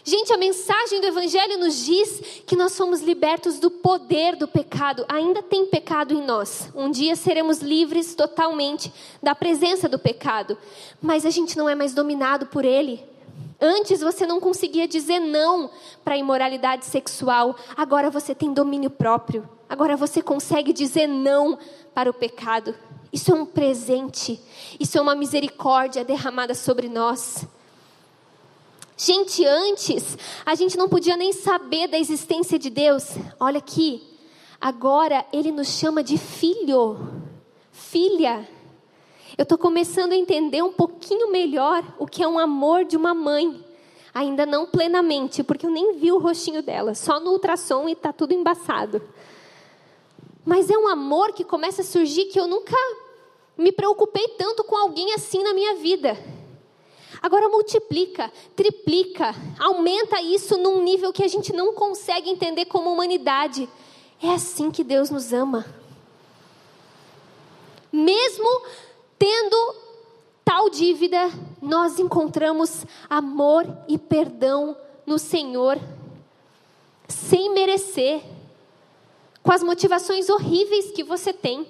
Gente, 0.04 0.32
a 0.32 0.36
mensagem 0.36 1.00
do 1.00 1.06
Evangelho 1.06 1.58
nos 1.58 1.84
diz 1.84 2.42
que 2.46 2.54
nós 2.54 2.72
somos 2.72 3.00
libertos 3.00 3.58
do 3.58 3.70
poder 3.70 4.36
do 4.36 4.46
pecado. 4.46 5.04
Ainda 5.08 5.42
tem 5.42 5.66
pecado 5.66 6.14
em 6.14 6.24
nós. 6.24 6.70
Um 6.74 6.90
dia 6.90 7.16
seremos 7.16 7.58
livres 7.58 8.14
totalmente 8.14 8.92
da 9.22 9.34
presença 9.34 9.88
do 9.88 9.98
pecado. 9.98 10.56
Mas 11.02 11.26
a 11.26 11.30
gente 11.30 11.58
não 11.58 11.68
é 11.68 11.74
mais 11.74 11.92
dominado 11.92 12.46
por 12.46 12.64
ele. 12.64 13.04
Antes 13.60 14.00
você 14.00 14.26
não 14.26 14.38
conseguia 14.38 14.86
dizer 14.86 15.18
não 15.18 15.70
para 16.04 16.14
a 16.14 16.18
imoralidade 16.18 16.84
sexual. 16.84 17.56
Agora 17.76 18.10
você 18.10 18.34
tem 18.34 18.52
domínio 18.52 18.90
próprio. 18.90 19.48
Agora 19.68 19.96
você 19.96 20.22
consegue 20.22 20.72
dizer 20.72 21.06
não 21.06 21.58
para 21.94 22.10
o 22.10 22.14
pecado. 22.14 22.74
Isso 23.12 23.32
é 23.32 23.34
um 23.34 23.46
presente. 23.46 24.40
Isso 24.78 24.98
é 24.98 25.00
uma 25.00 25.14
misericórdia 25.14 26.04
derramada 26.04 26.54
sobre 26.54 26.88
nós. 26.88 27.46
Gente, 28.98 29.44
antes 29.44 30.16
a 30.46 30.54
gente 30.54 30.78
não 30.78 30.88
podia 30.88 31.18
nem 31.18 31.30
saber 31.30 31.86
da 31.86 31.98
existência 31.98 32.58
de 32.58 32.70
Deus. 32.70 33.10
Olha 33.38 33.58
aqui, 33.58 34.02
agora 34.58 35.26
Ele 35.30 35.52
nos 35.52 35.68
chama 35.68 36.02
de 36.02 36.16
filho, 36.16 36.96
filha. 37.70 38.48
Eu 39.36 39.42
estou 39.42 39.58
começando 39.58 40.12
a 40.12 40.16
entender 40.16 40.62
um 40.62 40.72
pouquinho 40.72 41.30
melhor 41.30 41.84
o 41.98 42.06
que 42.06 42.22
é 42.22 42.28
um 42.28 42.38
amor 42.38 42.86
de 42.86 42.96
uma 42.96 43.12
mãe. 43.12 43.62
Ainda 44.14 44.46
não 44.46 44.64
plenamente, 44.64 45.42
porque 45.42 45.66
eu 45.66 45.70
nem 45.70 45.98
vi 45.98 46.10
o 46.10 46.18
rostinho 46.18 46.62
dela, 46.62 46.94
só 46.94 47.20
no 47.20 47.32
ultrassom 47.32 47.86
e 47.90 47.92
está 47.92 48.14
tudo 48.14 48.32
embaçado. 48.32 49.02
Mas 50.42 50.70
é 50.70 50.78
um 50.78 50.88
amor 50.88 51.32
que 51.32 51.44
começa 51.44 51.82
a 51.82 51.84
surgir 51.84 52.24
que 52.26 52.40
eu 52.40 52.46
nunca 52.46 52.74
me 53.58 53.72
preocupei 53.72 54.26
tanto 54.38 54.64
com 54.64 54.74
alguém 54.74 55.12
assim 55.12 55.42
na 55.42 55.52
minha 55.52 55.74
vida. 55.74 56.16
Agora 57.26 57.48
multiplica, 57.48 58.32
triplica, 58.54 59.34
aumenta 59.58 60.22
isso 60.22 60.56
num 60.56 60.80
nível 60.80 61.12
que 61.12 61.24
a 61.24 61.26
gente 61.26 61.52
não 61.52 61.74
consegue 61.74 62.30
entender 62.30 62.66
como 62.66 62.88
humanidade. 62.88 63.68
É 64.22 64.30
assim 64.30 64.70
que 64.70 64.84
Deus 64.84 65.10
nos 65.10 65.32
ama. 65.32 65.66
Mesmo 67.92 68.48
tendo 69.18 69.74
tal 70.44 70.70
dívida, 70.70 71.18
nós 71.60 71.98
encontramos 71.98 72.86
amor 73.10 73.66
e 73.88 73.98
perdão 73.98 74.76
no 75.04 75.18
Senhor, 75.18 75.80
sem 77.08 77.52
merecer, 77.52 78.22
com 79.42 79.50
as 79.50 79.64
motivações 79.64 80.28
horríveis 80.28 80.92
que 80.92 81.02
você 81.02 81.32
tem. 81.32 81.66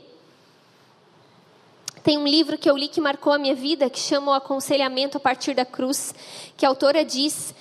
Tem 2.07 2.17
um 2.17 2.25
livro 2.25 2.57
que 2.57 2.71
eu 2.71 2.77
li 2.77 2.87
que 2.87 3.01
marcou 3.01 3.33
a 3.33 3.39
minha 3.39 3.57
vida, 3.57 3.91
que 3.91 3.99
chama 3.99 4.31
O 4.31 4.35
Aconselhamento 4.35 5.17
a 5.17 5.21
Partir 5.21 5.55
da 5.55 5.65
Cruz, 5.65 6.15
que 6.57 6.65
a 6.65 6.69
autora 6.69 7.05
diz 7.05 7.53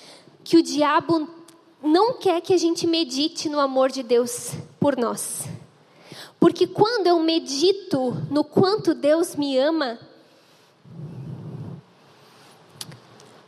que 0.43 0.55
o 0.55 0.61
diabo 0.61 1.27
não 1.81 2.19
quer 2.19 2.41
que 2.41 2.53
a 2.53 2.57
gente 2.57 2.85
medite 2.85 3.49
no 3.49 3.59
amor 3.59 3.89
de 3.89 4.03
Deus 4.03 4.51
por 4.79 4.95
nós. 4.97 5.45
Porque 6.39 6.67
quando 6.67 7.07
eu 7.07 7.17
medito 7.17 8.15
no 8.29 8.43
quanto 8.43 8.93
Deus 8.93 9.35
me 9.35 9.57
ama, 9.57 9.97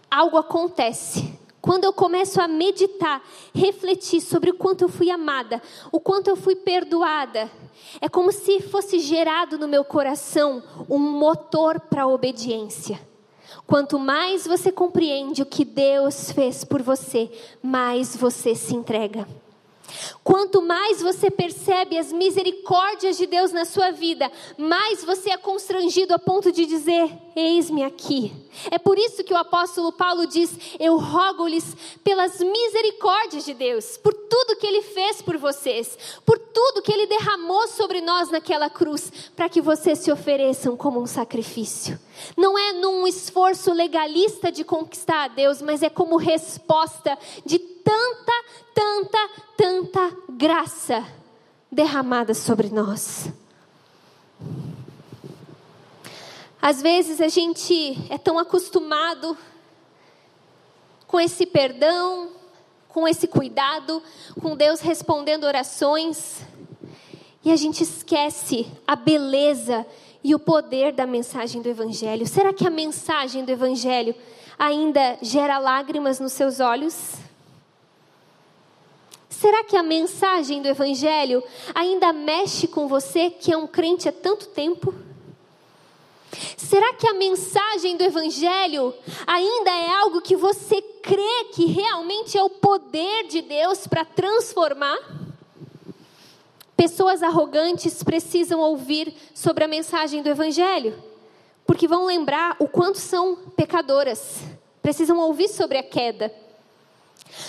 algo 0.10 0.38
acontece. 0.38 1.32
Quando 1.62 1.84
eu 1.84 1.94
começo 1.94 2.42
a 2.42 2.48
meditar, 2.48 3.22
refletir 3.54 4.20
sobre 4.20 4.50
o 4.50 4.56
quanto 4.56 4.82
eu 4.82 4.90
fui 4.90 5.12
amada, 5.12 5.62
o 5.92 6.00
quanto 6.00 6.28
eu 6.28 6.36
fui 6.36 6.56
perdoada, 6.56 7.52
é 8.02 8.10
como 8.10 8.32
se 8.32 8.62
fosse 8.62 9.00
gerado 9.00 9.58
no 9.58 9.68
meu 9.68 9.84
coração 9.84 10.64
um 10.90 10.98
motor 10.98 11.80
para 11.80 12.04
a 12.04 12.08
obediência. 12.08 13.00
Quanto 13.66 14.00
mais 14.00 14.46
você 14.48 14.72
compreende 14.72 15.42
o 15.42 15.46
que 15.46 15.66
Deus 15.66 16.32
fez 16.32 16.64
por 16.64 16.82
você, 16.82 17.30
mais 17.62 18.16
você 18.16 18.56
se 18.56 18.76
entrega. 18.76 19.28
Quanto 20.24 20.62
mais 20.62 21.02
você 21.02 21.32
percebe 21.32 21.98
as 21.98 22.12
misericórdias 22.12 23.18
de 23.18 23.26
Deus 23.26 23.52
na 23.52 23.66
sua 23.66 23.92
vida, 23.92 24.32
mais 24.58 25.04
você 25.04 25.32
é 25.32 25.38
constrangido 25.38 26.14
a 26.14 26.20
ponto 26.20 26.52
de 26.52 26.66
dizer: 26.66 27.12
Eis-me 27.36 27.84
aqui. 27.84 28.34
É 28.72 28.78
por 28.78 28.98
isso 28.98 29.24
que 29.24 29.34
o 29.34 29.38
apóstolo 29.38 29.92
Paulo 29.92 30.28
diz: 30.28 30.52
Eu 30.80 30.98
rogo-lhes 30.98 31.76
pelas 32.04 32.40
misericórdias 32.40 33.46
de 33.46 33.54
Deus, 33.54 33.98
por 33.98 34.14
tudo 34.14 34.58
que 34.58 34.68
ele 34.68 34.82
fez 34.82 35.22
por 35.22 35.38
vocês, 35.38 35.98
por 36.26 36.38
tudo 36.38 36.82
que 36.82 36.92
ele 36.92 37.08
derramou 37.08 37.68
sobre 37.68 38.02
nós 38.02 38.30
naquela 38.30 38.70
cruz, 38.70 39.12
para 39.36 39.50
que 39.50 39.62
vocês 39.62 40.00
se 40.00 40.12
ofereçam 40.12 40.76
como 40.76 41.02
um 41.02 41.08
sacrifício. 41.08 42.00
Não 42.36 42.58
é 42.58 42.74
num 42.74 43.08
esforço 43.08 43.74
legalista 43.74 44.52
de 44.52 44.64
conquistar 44.64 45.26
a 45.26 45.28
Deus, 45.28 45.62
mas 45.62 45.84
é 45.84 45.90
como 45.90 46.18
resposta 46.18 47.18
de 47.46 47.60
tanta, 47.60 48.44
tanta, 48.74 49.30
tanta 49.56 50.18
graça 50.30 51.06
derramada 51.72 52.34
sobre 52.34 52.70
nós. 52.70 53.30
Às 56.62 56.82
vezes 56.82 57.22
a 57.22 57.28
gente 57.28 57.98
é 58.10 58.18
tão 58.18 58.38
acostumado 58.38 59.38
com 61.06 61.20
esse 61.20 61.46
perdão, 61.46 62.32
com 62.90 63.08
esse 63.08 63.28
cuidado, 63.28 64.02
com 64.42 64.56
Deus 64.56 64.82
respondendo 64.82 65.46
orações, 65.46 66.42
e 67.46 67.52
a 67.52 67.56
gente 67.56 67.84
esquece 67.84 68.68
a 68.86 68.96
beleza 68.96 69.86
e 70.28 70.36
o 70.36 70.40
poder 70.40 70.92
da 70.92 71.08
mensagem 71.08 71.62
do 71.62 71.70
Evangelho. 71.70 72.28
Será 72.28 72.52
que 72.52 72.68
a 72.68 72.70
mensagem 72.70 73.46
do 73.46 73.50
Evangelho 73.50 74.14
ainda 74.60 75.18
gera 75.22 75.58
lágrimas 75.58 76.20
nos 76.20 76.34
seus 76.34 76.60
olhos? 76.60 77.14
Será 79.30 79.64
que 79.64 79.78
a 79.78 79.82
mensagem 79.82 80.62
do 80.62 80.68
Evangelho 80.68 81.42
ainda 81.74 82.12
mexe 82.12 82.68
com 82.68 82.90
você 82.90 83.30
que 83.30 83.54
é 83.54 83.58
um 83.58 83.66
crente 83.66 84.10
há 84.10 84.12
tanto 84.12 84.50
tempo? 84.50 84.94
Será 86.58 86.94
que 86.96 87.08
a 87.08 87.14
mensagem 87.14 87.96
do 87.96 88.04
Evangelho 88.04 88.94
ainda 89.26 89.72
é 89.72 89.90
algo 90.02 90.20
que 90.20 90.36
você 90.36 90.82
crê 90.82 91.46
que 91.54 91.68
realmente 91.68 92.38
é 92.38 92.44
o 92.44 92.50
poder 92.50 93.28
de 93.28 93.42
Deus 93.44 93.88
para 93.88 94.04
transformar? 94.04 95.27
Pessoas 96.78 97.24
arrogantes 97.24 98.04
precisam 98.04 98.60
ouvir 98.60 99.12
sobre 99.34 99.64
a 99.64 99.68
mensagem 99.68 100.22
do 100.22 100.30
Evangelho, 100.30 100.96
porque 101.66 101.88
vão 101.88 102.06
lembrar 102.06 102.56
o 102.60 102.68
quanto 102.68 103.00
são 103.00 103.36
pecadoras, 103.56 104.44
precisam 104.82 105.18
ouvir 105.18 105.50
sobre 105.50 105.80
a 105.80 105.84
queda. 105.84 106.32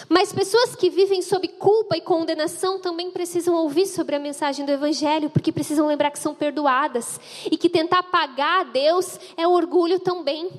Mas 0.08 0.32
pessoas 0.32 0.74
que 0.74 0.88
vivem 0.88 1.20
sob 1.20 1.46
culpa 1.46 1.94
e 1.96 2.00
condenação 2.00 2.78
também 2.78 3.10
precisam 3.10 3.54
ouvir 3.54 3.86
sobre 3.86 4.16
a 4.16 4.18
mensagem 4.18 4.64
do 4.64 4.72
Evangelho, 4.72 5.28
porque 5.28 5.52
precisam 5.52 5.86
lembrar 5.86 6.10
que 6.10 6.18
são 6.18 6.34
perdoadas 6.34 7.20
e 7.50 7.56
que 7.58 7.68
tentar 7.68 8.04
pagar 8.04 8.60
a 8.60 8.64
Deus 8.64 9.20
é 9.36 9.46
orgulho 9.46 10.00
também. 10.00 10.50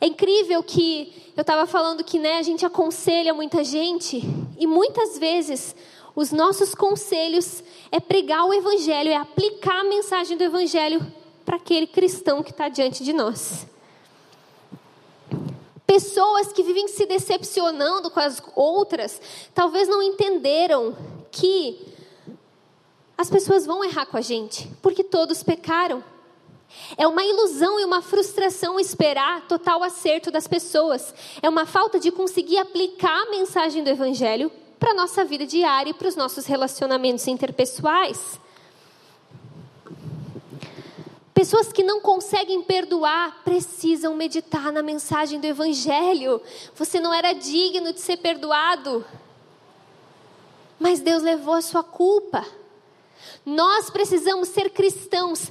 É 0.00 0.06
incrível 0.06 0.62
que 0.62 1.32
eu 1.36 1.40
estava 1.40 1.66
falando 1.66 2.04
que 2.04 2.18
né, 2.18 2.36
a 2.36 2.42
gente 2.42 2.64
aconselha 2.64 3.32
muita 3.32 3.64
gente 3.64 4.22
e 4.58 4.66
muitas 4.66 5.18
vezes 5.18 5.74
os 6.14 6.32
nossos 6.32 6.74
conselhos 6.74 7.62
é 7.90 8.00
pregar 8.00 8.44
o 8.44 8.54
Evangelho, 8.54 9.10
é 9.10 9.16
aplicar 9.16 9.80
a 9.80 9.84
mensagem 9.84 10.36
do 10.36 10.44
Evangelho 10.44 11.04
para 11.44 11.56
aquele 11.56 11.86
cristão 11.86 12.42
que 12.42 12.50
está 12.50 12.68
diante 12.68 13.04
de 13.04 13.12
nós. 13.12 13.66
Pessoas 15.86 16.52
que 16.52 16.62
vivem 16.62 16.86
se 16.86 17.04
decepcionando 17.06 18.10
com 18.10 18.20
as 18.20 18.40
outras, 18.54 19.20
talvez 19.54 19.88
não 19.88 20.02
entenderam 20.02 20.96
que 21.30 21.80
as 23.18 23.28
pessoas 23.28 23.66
vão 23.66 23.84
errar 23.84 24.06
com 24.06 24.16
a 24.16 24.20
gente, 24.20 24.70
porque 24.80 25.02
todos 25.02 25.42
pecaram. 25.42 26.02
É 26.96 27.06
uma 27.06 27.24
ilusão 27.24 27.80
e 27.80 27.84
uma 27.84 28.00
frustração 28.00 28.78
esperar 28.78 29.48
total 29.48 29.82
acerto 29.82 30.30
das 30.30 30.46
pessoas. 30.46 31.12
É 31.42 31.48
uma 31.48 31.66
falta 31.66 31.98
de 31.98 32.12
conseguir 32.12 32.58
aplicar 32.58 33.22
a 33.22 33.30
mensagem 33.30 33.82
do 33.82 33.90
Evangelho 33.90 34.50
para 34.80 34.92
a 34.92 34.94
nossa 34.94 35.24
vida 35.26 35.46
diária 35.46 35.90
e 35.90 35.94
para 35.94 36.08
os 36.08 36.16
nossos 36.16 36.46
relacionamentos 36.46 37.28
interpessoais. 37.28 38.40
Pessoas 41.34 41.70
que 41.70 41.82
não 41.82 42.00
conseguem 42.00 42.62
perdoar 42.62 43.42
precisam 43.44 44.14
meditar 44.14 44.72
na 44.72 44.82
mensagem 44.82 45.38
do 45.38 45.46
Evangelho. 45.46 46.40
Você 46.74 46.98
não 46.98 47.12
era 47.12 47.34
digno 47.34 47.92
de 47.92 48.00
ser 48.00 48.16
perdoado, 48.16 49.04
mas 50.78 51.00
Deus 51.00 51.22
levou 51.22 51.54
a 51.54 51.62
sua 51.62 51.82
culpa. 51.82 52.44
Nós 53.44 53.90
precisamos 53.90 54.48
ser 54.48 54.70
cristãos 54.70 55.50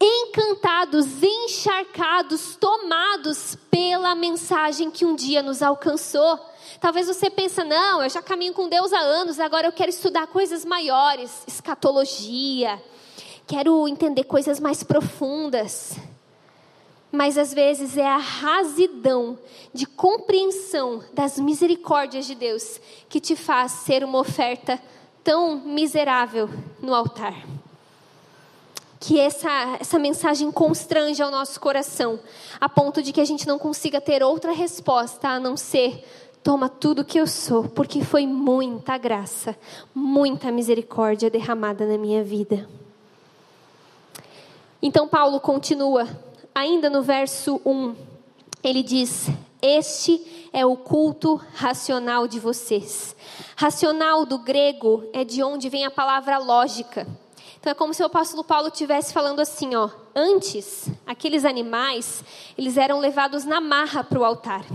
encantados, 0.00 1.06
encharcados, 1.22 2.56
tomados 2.56 3.56
pela 3.70 4.14
mensagem 4.14 4.90
que 4.90 5.04
um 5.04 5.14
dia 5.14 5.42
nos 5.42 5.62
alcançou. 5.62 6.38
Talvez 6.84 7.06
você 7.06 7.30
pense, 7.30 7.64
não, 7.64 8.02
eu 8.02 8.10
já 8.10 8.20
caminho 8.20 8.52
com 8.52 8.68
Deus 8.68 8.92
há 8.92 8.98
anos, 8.98 9.40
agora 9.40 9.66
eu 9.66 9.72
quero 9.72 9.88
estudar 9.88 10.26
coisas 10.26 10.66
maiores, 10.66 11.42
escatologia, 11.46 12.78
quero 13.46 13.88
entender 13.88 14.24
coisas 14.24 14.60
mais 14.60 14.82
profundas. 14.82 15.96
Mas 17.10 17.38
às 17.38 17.54
vezes 17.54 17.96
é 17.96 18.06
a 18.06 18.18
rasidão 18.18 19.38
de 19.72 19.86
compreensão 19.86 21.02
das 21.14 21.38
misericórdias 21.38 22.26
de 22.26 22.34
Deus 22.34 22.78
que 23.08 23.18
te 23.18 23.34
faz 23.34 23.72
ser 23.72 24.04
uma 24.04 24.18
oferta 24.18 24.78
tão 25.24 25.56
miserável 25.60 26.50
no 26.82 26.94
altar. 26.94 27.46
Que 29.00 29.18
essa, 29.18 29.78
essa 29.80 29.98
mensagem 29.98 30.52
constranja 30.52 31.26
o 31.26 31.30
nosso 31.30 31.58
coração, 31.60 32.20
a 32.60 32.68
ponto 32.68 33.02
de 33.02 33.10
que 33.10 33.22
a 33.22 33.24
gente 33.24 33.46
não 33.46 33.58
consiga 33.58 34.02
ter 34.02 34.22
outra 34.22 34.52
resposta 34.52 35.28
a 35.28 35.40
não 35.40 35.56
ser: 35.56 36.04
toma 36.44 36.68
tudo 36.68 37.06
que 37.06 37.18
eu 37.18 37.26
sou, 37.26 37.64
porque 37.70 38.04
foi 38.04 38.26
muita 38.26 38.98
graça, 38.98 39.56
muita 39.94 40.52
misericórdia 40.52 41.30
derramada 41.30 41.86
na 41.86 41.96
minha 41.96 42.22
vida. 42.22 42.68
Então 44.82 45.08
Paulo 45.08 45.40
continua, 45.40 46.06
ainda 46.54 46.90
no 46.90 47.02
verso 47.02 47.58
1, 47.64 47.96
ele 48.62 48.82
diz: 48.82 49.28
Este 49.62 50.50
é 50.52 50.66
o 50.66 50.76
culto 50.76 51.40
racional 51.54 52.28
de 52.28 52.38
vocês. 52.38 53.16
Racional 53.56 54.26
do 54.26 54.38
grego 54.38 55.02
é 55.14 55.24
de 55.24 55.42
onde 55.42 55.70
vem 55.70 55.86
a 55.86 55.90
palavra 55.90 56.36
lógica. 56.36 57.08
Então 57.58 57.70
é 57.70 57.74
como 57.74 57.94
se 57.94 58.02
o 58.02 58.06
apóstolo 58.06 58.44
Paulo 58.44 58.68
estivesse 58.68 59.14
falando 59.14 59.40
assim, 59.40 59.74
ó, 59.74 59.88
antes 60.14 60.90
aqueles 61.06 61.46
animais, 61.46 62.22
eles 62.58 62.76
eram 62.76 63.00
levados 63.00 63.46
na 63.46 63.62
marra 63.62 64.04
para 64.04 64.20
o 64.20 64.24
altar. 64.24 64.66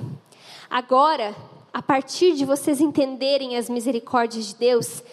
Agora, 0.68 1.36
a 1.74 1.82
partir 1.82 2.34
de 2.34 2.46
vocês 2.46 2.82
entenderem 2.82 3.58
as 3.58 3.70
misericórdias 3.70 4.48
de 4.48 4.56
Deus, 4.56 5.04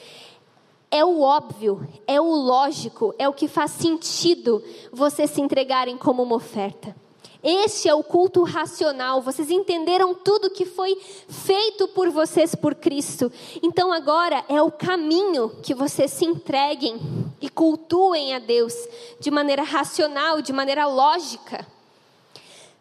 é 0.91 1.05
o 1.05 1.21
óbvio, 1.21 1.87
é 2.07 2.21
o 2.21 2.35
lógico, 2.35 3.15
é 3.19 3.29
o 3.29 3.33
que 3.33 3.49
faz 3.49 3.73
sentido 3.73 4.63
vocês 4.93 5.31
se 5.31 5.41
entregarem 5.41 5.99
como 5.99 6.23
uma 6.23 6.37
oferta. 6.37 6.95
Este 7.43 7.89
é 7.89 7.95
o 7.95 8.03
culto 8.03 8.43
racional. 8.43 9.23
Vocês 9.23 9.51
entenderam 9.51 10.15
tudo 10.15 10.51
que 10.51 10.65
foi 10.65 10.97
feito 11.29 11.87
por 11.89 12.11
vocês 12.11 12.57
por 12.57 12.75
Cristo. 12.75 13.31
Então 13.63 13.93
agora 13.93 14.45
é 14.49 14.61
o 14.61 14.73
caminho 14.73 15.51
que 15.63 15.73
vocês 15.73 16.11
se 16.11 16.25
entreguem 16.25 16.99
e 17.41 17.49
cultuem 17.49 18.35
a 18.35 18.41
Deus 18.41 18.75
de 19.21 19.31
maneira 19.31 19.63
racional, 19.63 20.43
de 20.43 20.53
maneira 20.53 20.87
lógica. 20.89 21.65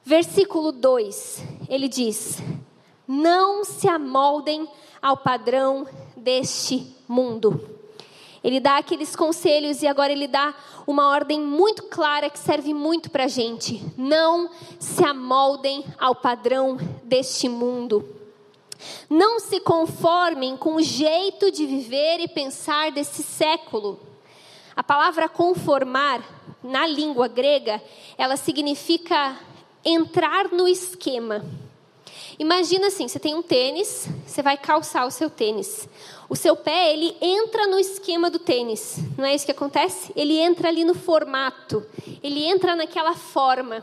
Versículo 0.03 0.71
2, 0.71 1.43
ele 1.69 1.87
diz: 1.87 2.39
Não 3.07 3.63
se 3.63 3.87
amoldem 3.87 4.67
ao 5.01 5.17
padrão 5.17 5.87
deste 6.15 6.95
mundo 7.07 7.75
ele 8.45 8.59
dá 8.59 8.77
aqueles 8.77 9.15
conselhos 9.15 9.81
e 9.81 9.87
agora 9.87 10.11
ele 10.11 10.27
dá 10.27 10.53
uma 10.85 11.09
ordem 11.09 11.41
muito 11.41 11.81
clara 11.81 12.29
que 12.29 12.37
serve 12.37 12.75
muito 12.75 13.09
para 13.09 13.23
a 13.23 13.27
gente. 13.27 13.83
Não 13.97 14.51
se 14.79 15.03
amoldem 15.03 15.83
ao 15.97 16.13
padrão 16.13 16.77
deste 17.03 17.49
mundo. 17.49 18.07
Não 19.09 19.39
se 19.39 19.59
conformem 19.61 20.55
com 20.57 20.75
o 20.75 20.81
jeito 20.83 21.49
de 21.49 21.65
viver 21.65 22.19
e 22.19 22.27
pensar 22.27 22.91
desse 22.91 23.23
século. 23.23 23.99
A 24.75 24.83
palavra 24.83 25.27
conformar, 25.27 26.23
na 26.63 26.85
língua 26.85 27.27
grega, 27.27 27.81
ela 28.15 28.37
significa 28.37 29.39
entrar 29.83 30.51
no 30.51 30.67
esquema. 30.67 31.43
Imagina 32.37 32.87
assim, 32.87 33.07
você 33.07 33.17
tem 33.17 33.33
um 33.33 33.41
tênis, 33.41 34.07
você 34.25 34.41
vai 34.41 34.57
calçar 34.57 35.05
o 35.05 35.11
seu 35.11 35.29
tênis. 35.29 35.87
O 36.27 36.35
seu 36.35 36.55
pé, 36.55 36.91
ele 36.91 37.15
entra 37.21 37.67
no 37.67 37.79
esquema 37.79 38.29
do 38.29 38.39
tênis. 38.39 38.97
Não 39.17 39.25
é 39.25 39.33
isso 39.33 39.45
que 39.45 39.51
acontece? 39.51 40.11
Ele 40.15 40.37
entra 40.37 40.67
ali 40.67 40.83
no 40.83 40.93
formato. 40.93 41.85
Ele 42.21 42.43
entra 42.45 42.75
naquela 42.75 43.13
forma. 43.13 43.81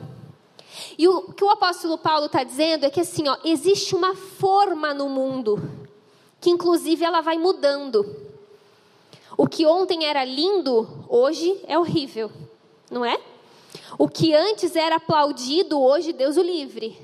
E 0.98 1.09
o 1.09 1.32
que 1.32 1.44
o 1.44 1.50
apóstolo 1.50 1.96
Paulo 1.96 2.26
está 2.26 2.44
dizendo 2.44 2.84
é 2.84 2.90
que 2.90 3.00
assim, 3.00 3.28
ó, 3.28 3.36
existe 3.44 3.94
uma 3.94 4.14
forma 4.14 4.92
no 4.92 5.09
mundo 5.09 5.61
que 6.42 6.50
inclusive 6.50 7.05
ela 7.05 7.20
vai 7.20 7.38
mudando. 7.38 8.05
O 9.38 9.46
que 9.46 9.64
ontem 9.64 10.05
era 10.05 10.24
lindo, 10.24 10.88
hoje 11.09 11.59
é 11.68 11.78
horrível, 11.78 12.30
não 12.90 13.05
é? 13.05 13.18
O 13.96 14.09
que 14.09 14.34
antes 14.34 14.74
era 14.74 14.96
aplaudido, 14.96 15.80
hoje 15.80 16.12
Deus 16.12 16.36
o 16.36 16.42
livre. 16.42 16.98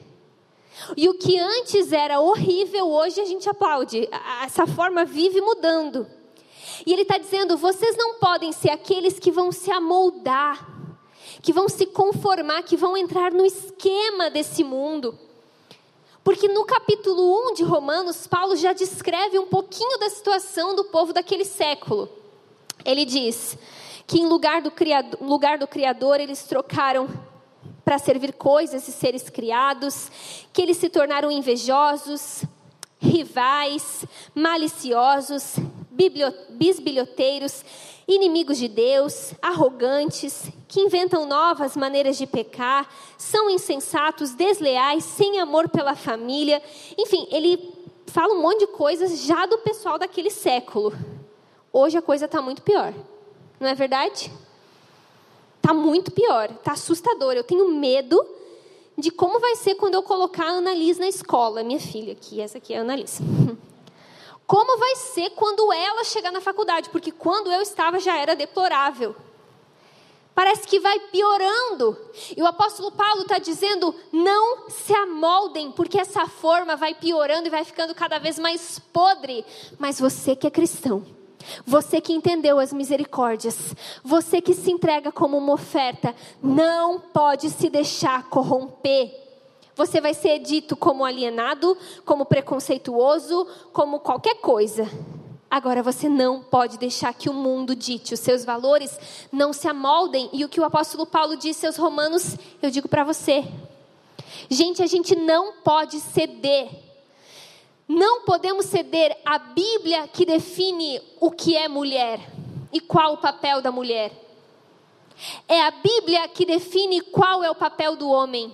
E 0.97 1.09
o 1.09 1.15
que 1.15 1.39
antes 1.39 1.93
era 1.93 2.21
horrível, 2.21 2.89
hoje 2.89 3.21
a 3.21 3.25
gente 3.25 3.49
aplaude. 3.49 4.09
Essa 4.45 4.67
forma 4.67 5.05
vive 5.05 5.41
mudando. 5.41 6.07
E 6.87 6.93
ele 6.93 7.03
está 7.03 7.19
dizendo: 7.19 7.57
vocês 7.57 7.97
não 7.97 8.15
podem 8.15 8.53
ser 8.53 8.71
aqueles 8.71 9.19
que 9.19 9.31
vão 9.31 9.51
se 9.53 9.71
amoldar, 9.71 10.67
que 11.43 11.53
vão 11.53 11.69
se 11.69 11.87
conformar, 11.87 12.63
que 12.63 12.77
vão 12.77 12.97
entrar 12.97 13.33
no 13.33 13.45
esquema 13.45 14.31
desse 14.31 14.63
mundo. 14.65 15.19
Porque 16.23 16.47
no 16.49 16.65
capítulo 16.65 17.51
1 17.51 17.55
de 17.55 17.65
Romanos, 17.65 18.27
Paulo 18.27 18.55
já 18.55 18.73
descreve 18.73 19.39
um 19.39 19.47
pouquinho 19.47 19.99
da 19.99 20.11
situação 20.11 20.75
do 20.75 20.85
povo 20.85 21.13
daquele 21.13 21.45
século. 21.45 22.09
Ele 22.85 23.05
diz 23.05 23.57
que 24.07 24.21
em 24.21 24.27
lugar 24.27 24.61
do 24.61 24.71
Criador, 24.71 25.19
lugar 25.23 25.59
do 25.59 25.67
criador 25.67 26.21
eles 26.21 26.43
trocaram 26.43 27.09
para 27.89 27.99
servir 27.99 28.35
coisas 28.35 28.87
e 28.87 28.93
seres 28.93 29.31
criados, 29.31 30.11
que 30.53 30.61
eles 30.61 30.77
se 30.77 30.91
tornaram 30.91 31.31
invejosos, 31.31 32.45
rivais, 33.01 34.05
maliciosos, 34.35 35.55
bisbilhoteiros, 36.51 37.65
inimigos 38.07 38.59
de 38.59 38.69
Deus, 38.69 39.33
arrogantes, 39.41 40.51
que 40.69 40.81
inventam 40.83 41.25
novas 41.25 41.79
maneiras 41.79 42.19
de 42.19 42.27
pecar, 42.27 42.87
são 43.17 43.49
insensatos, 43.49 44.35
desleais, 44.35 45.03
sem 45.05 45.41
amor 45.41 45.71
pela 45.71 45.95
família. 45.95 46.63
Enfim, 46.99 47.27
ele 47.31 47.73
fala 48.09 48.35
um 48.35 48.43
monte 48.43 48.67
de 48.67 48.67
coisas 48.67 49.23
já 49.23 49.47
do 49.47 49.57
pessoal 49.61 49.99
daquele 49.99 50.29
século. 50.29 50.93
Hoje 51.73 51.97
a 51.97 52.03
coisa 52.03 52.27
está 52.27 52.43
muito 52.43 52.61
pior, 52.61 52.93
não 53.59 53.67
é 53.67 53.75
verdade? 53.75 54.31
Está 55.69 55.79
muito 55.79 56.11
pior, 56.11 56.51
está 56.51 56.73
assustador. 56.73 57.35
Eu 57.35 57.45
tenho 57.45 57.69
medo 57.69 58.27
de 58.97 59.11
como 59.11 59.39
vai 59.39 59.55
ser 59.55 59.75
quando 59.75 59.97
eu 59.97 60.03
colocar 60.03 60.47
a 60.47 60.53
Annalise 60.53 60.99
na 60.99 61.07
escola, 61.07 61.63
minha 61.63 61.79
filha, 61.79 62.15
que 62.15 62.41
essa 62.41 62.57
aqui 62.57 62.73
é 62.73 62.79
a 62.79 62.81
Annalise. 62.81 63.23
Como 64.47 64.79
vai 64.79 64.97
ser 64.97 65.29
quando 65.33 65.71
ela 65.71 66.05
chegar 66.05 66.33
na 66.33 66.41
faculdade? 66.41 66.89
Porque 66.89 67.13
quando 67.13 67.53
eu 67.53 67.61
estava 67.61 68.01
já 68.01 68.17
era 68.17 68.35
deplorável. 68.35 69.15
Parece 70.35 70.67
que 70.67 70.81
vai 70.81 70.99
piorando. 71.01 71.99
E 72.35 72.41
o 72.41 72.47
apóstolo 72.47 72.91
Paulo 72.91 73.21
está 73.21 73.37
dizendo: 73.37 73.95
não 74.11 74.71
se 74.71 74.95
amoldem, 74.95 75.71
porque 75.71 76.01
essa 76.01 76.27
forma 76.27 76.77
vai 76.77 76.95
piorando 76.95 77.47
e 77.47 77.51
vai 77.51 77.63
ficando 77.63 77.95
cada 77.95 78.19
vez 78.19 78.39
mais 78.39 78.79
podre. 78.91 79.45
Mas 79.79 80.01
você 80.01 80.35
que 80.35 80.47
é 80.47 80.51
cristão, 80.51 81.05
você 81.65 82.01
que 82.01 82.13
entendeu 82.13 82.59
as 82.59 82.73
misericórdias, 82.73 83.75
você 84.03 84.41
que 84.41 84.55
se 84.55 84.71
entrega 84.71 85.13
como 85.13 85.37
uma 85.37 85.55
oferta, 85.55 86.15
não 86.43 87.01
pode 87.01 87.51
se 87.51 87.69
deixar 87.69 88.29
corromper. 88.29 89.29
Você 89.75 90.01
vai 90.01 90.13
ser 90.13 90.41
dito 90.41 90.77
como 90.77 91.05
alienado, 91.05 91.77
como 92.05 92.27
preconceituoso, 92.27 93.47
como 93.73 94.01
qualquer 94.01 94.37
coisa. 94.37 94.91
Agora 95.51 95.83
você 95.83 96.09
não 96.09 96.43
pode 96.43 96.79
deixar 96.79 97.15
que 97.15 97.31
o 97.31 97.33
mundo 97.33 97.75
dite, 97.75 98.13
os 98.13 98.21
seus 98.21 98.45
valores 98.45 98.99
não 99.33 99.53
se 99.53 99.67
amoldem. 99.67 100.29
E 100.33 100.45
o 100.45 100.49
que 100.49 100.61
o 100.61 100.65
apóstolo 100.65 101.07
Paulo 101.07 101.37
disse 101.37 101.67
aos 101.67 101.77
romanos, 101.77 102.37
eu 102.61 102.71
digo 102.71 102.89
para 102.89 103.05
você. 103.05 103.45
Gente, 104.51 104.83
a 104.83 104.87
gente 104.87 105.17
não 105.17 105.55
pode 105.63 106.01
ceder 106.01 106.88
não 107.89 108.21
podemos 108.21 108.67
ceder 108.67 109.17
à 109.25 109.39
Bíblia 109.39 110.07
que 110.07 110.27
define 110.27 111.01
o 111.19 111.31
que 111.31 111.57
é 111.57 111.67
mulher 111.69 112.21
e 112.71 112.81
qual 112.81 113.15
o 113.15 113.19
papel 113.19 113.63
da 113.63 113.73
mulher. 113.73 114.13
É 115.49 115.63
a 115.63 115.71
Bíblia 115.71 116.29
que 116.29 116.45
define 116.45 117.01
qual 117.01 117.43
é 117.43 117.51
o 117.51 117.55
papel 117.55 117.97
do 117.97 118.09
homem. 118.09 118.53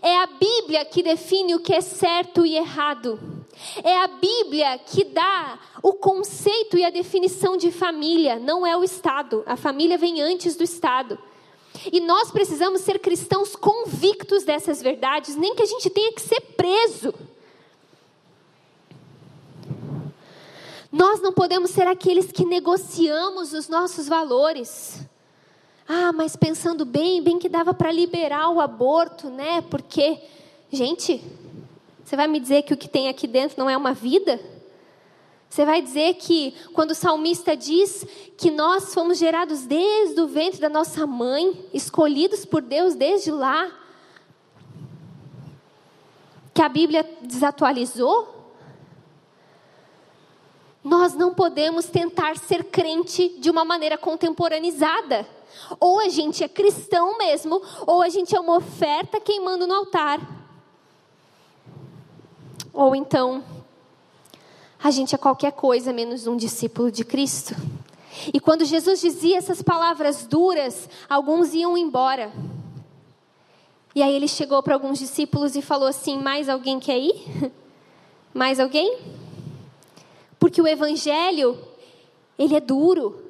É 0.00 0.16
a 0.16 0.26
Bíblia 0.26 0.84
que 0.84 1.02
define 1.02 1.54
o 1.54 1.60
que 1.60 1.74
é 1.74 1.80
certo 1.80 2.44
e 2.46 2.56
errado. 2.56 3.20
É 3.84 3.98
a 3.98 4.06
Bíblia 4.06 4.78
que 4.78 5.04
dá 5.04 5.58
o 5.82 5.92
conceito 5.92 6.78
e 6.78 6.84
a 6.84 6.90
definição 6.90 7.56
de 7.56 7.70
família, 7.70 8.38
não 8.38 8.66
é 8.66 8.74
o 8.74 8.82
Estado. 8.82 9.42
A 9.46 9.56
família 9.56 9.98
vem 9.98 10.20
antes 10.22 10.56
do 10.56 10.64
Estado. 10.64 11.18
E 11.92 12.00
nós 12.00 12.30
precisamos 12.30 12.80
ser 12.80 12.98
cristãos 12.98 13.54
convictos 13.54 14.44
dessas 14.44 14.82
verdades, 14.82 15.36
nem 15.36 15.54
que 15.54 15.62
a 15.62 15.66
gente 15.66 15.88
tenha 15.90 16.12
que 16.12 16.22
ser 16.22 16.40
preso. 16.56 17.14
Nós 20.90 21.20
não 21.20 21.32
podemos 21.32 21.70
ser 21.70 21.86
aqueles 21.86 22.32
que 22.32 22.44
negociamos 22.44 23.52
os 23.52 23.68
nossos 23.68 24.08
valores. 24.08 25.00
Ah, 25.88 26.12
mas 26.12 26.34
pensando 26.34 26.84
bem, 26.84 27.22
bem 27.22 27.38
que 27.38 27.48
dava 27.48 27.72
para 27.72 27.92
liberar 27.92 28.48
o 28.50 28.60
aborto, 28.60 29.28
né? 29.28 29.60
Porque, 29.62 30.20
gente, 30.70 31.22
você 32.04 32.16
vai 32.16 32.26
me 32.26 32.40
dizer 32.40 32.62
que 32.62 32.74
o 32.74 32.76
que 32.76 32.88
tem 32.88 33.08
aqui 33.08 33.28
dentro 33.28 33.56
não 33.58 33.70
é 33.70 33.76
uma 33.76 33.94
vida? 33.94 34.40
Você 35.48 35.64
vai 35.64 35.80
dizer 35.82 36.14
que 36.14 36.54
quando 36.72 36.92
o 36.92 36.94
salmista 36.94 37.56
diz 37.56 38.04
que 38.36 38.50
nós 38.50 38.94
fomos 38.94 39.18
gerados 39.18 39.62
desde 39.62 40.20
o 40.20 40.26
ventre 40.26 40.60
da 40.60 40.68
nossa 40.68 41.06
mãe, 41.06 41.68
escolhidos 41.72 42.44
por 42.44 42.62
Deus 42.62 42.94
desde 42.94 43.30
lá, 43.30 43.70
que 46.54 46.62
a 46.62 46.68
Bíblia 46.68 47.08
desatualizou? 47.22 48.39
Nós 50.82 51.14
não 51.14 51.34
podemos 51.34 51.86
tentar 51.86 52.36
ser 52.36 52.64
crente 52.64 53.36
de 53.38 53.50
uma 53.50 53.64
maneira 53.64 53.98
contemporaneizada. 53.98 55.26
Ou 55.78 56.00
a 56.00 56.08
gente 56.08 56.42
é 56.42 56.48
cristão 56.48 57.18
mesmo, 57.18 57.60
ou 57.86 58.00
a 58.00 58.08
gente 58.08 58.34
é 58.34 58.40
uma 58.40 58.56
oferta 58.56 59.20
queimando 59.20 59.66
no 59.66 59.74
altar. 59.74 60.20
Ou 62.72 62.94
então, 62.94 63.44
a 64.82 64.90
gente 64.90 65.14
é 65.14 65.18
qualquer 65.18 65.52
coisa 65.52 65.92
menos 65.92 66.26
um 66.26 66.36
discípulo 66.36 66.90
de 66.90 67.04
Cristo. 67.04 67.54
E 68.32 68.40
quando 68.40 68.64
Jesus 68.64 69.00
dizia 69.00 69.36
essas 69.36 69.60
palavras 69.60 70.26
duras, 70.26 70.88
alguns 71.08 71.52
iam 71.52 71.76
embora. 71.76 72.32
E 73.94 74.02
aí 74.02 74.14
ele 74.14 74.28
chegou 74.28 74.62
para 74.62 74.74
alguns 74.74 74.98
discípulos 74.98 75.56
e 75.56 75.62
falou 75.62 75.88
assim: 75.88 76.18
Mais 76.18 76.48
alguém 76.48 76.78
quer 76.78 76.98
ir? 76.98 77.52
Mais 78.32 78.60
alguém? 78.60 79.19
Porque 80.40 80.60
o 80.60 80.66
evangelho, 80.66 81.56
ele 82.38 82.56
é 82.56 82.60
duro. 82.60 83.22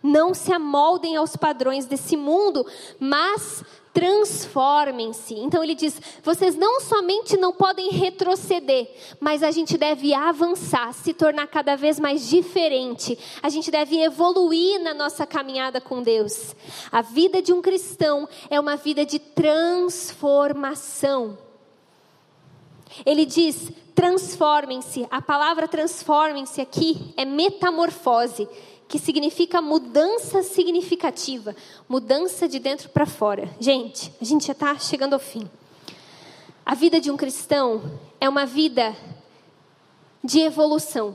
Não 0.00 0.32
se 0.32 0.52
amoldem 0.52 1.16
aos 1.16 1.34
padrões 1.34 1.84
desse 1.84 2.16
mundo, 2.16 2.64
mas 3.00 3.64
transformem-se. 3.92 5.34
Então 5.34 5.64
ele 5.64 5.74
diz: 5.74 6.00
vocês 6.22 6.54
não 6.54 6.80
somente 6.80 7.36
não 7.36 7.52
podem 7.52 7.90
retroceder, 7.90 8.88
mas 9.18 9.42
a 9.42 9.50
gente 9.50 9.76
deve 9.76 10.14
avançar, 10.14 10.92
se 10.92 11.12
tornar 11.12 11.48
cada 11.48 11.74
vez 11.74 11.98
mais 11.98 12.28
diferente. 12.28 13.18
A 13.42 13.48
gente 13.48 13.70
deve 13.70 14.00
evoluir 14.00 14.80
na 14.80 14.94
nossa 14.94 15.26
caminhada 15.26 15.80
com 15.80 16.02
Deus. 16.02 16.54
A 16.92 17.02
vida 17.02 17.42
de 17.42 17.52
um 17.52 17.60
cristão 17.60 18.28
é 18.48 18.60
uma 18.60 18.76
vida 18.76 19.04
de 19.04 19.18
transformação. 19.18 21.43
Ele 23.04 23.24
diz: 23.24 23.70
transformem-se. 23.94 25.06
A 25.10 25.22
palavra 25.22 25.68
transformem-se 25.68 26.60
aqui 26.60 27.14
é 27.16 27.24
metamorfose, 27.24 28.48
que 28.88 28.98
significa 28.98 29.62
mudança 29.62 30.42
significativa, 30.42 31.54
mudança 31.88 32.46
de 32.48 32.58
dentro 32.58 32.88
para 32.88 33.06
fora. 33.06 33.48
Gente, 33.58 34.12
a 34.20 34.24
gente 34.24 34.46
já 34.46 34.52
está 34.52 34.78
chegando 34.78 35.14
ao 35.14 35.18
fim. 35.18 35.48
A 36.66 36.74
vida 36.74 37.00
de 37.00 37.10
um 37.10 37.16
cristão 37.16 37.82
é 38.20 38.28
uma 38.28 38.46
vida 38.46 38.96
de 40.22 40.40
evolução, 40.40 41.14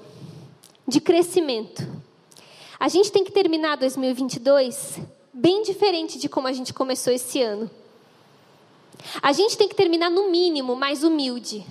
de 0.88 1.02
crescimento. 1.02 1.88
A 2.80 2.88
gente 2.88 3.12
tem 3.12 3.24
que 3.24 3.32
terminar 3.32 3.76
2022 3.78 5.00
bem 5.34 5.64
diferente 5.64 6.20
de 6.20 6.30
como 6.30 6.48
a 6.48 6.54
gente 6.54 6.74
começou 6.74 7.12
esse 7.12 7.42
ano. 7.42 7.70
A 9.22 9.32
gente 9.32 9.58
tem 9.58 9.68
que 9.68 9.76
terminar, 9.76 10.10
no 10.10 10.30
mínimo, 10.30 10.76
mais 10.76 11.04
humilde. 11.04 11.66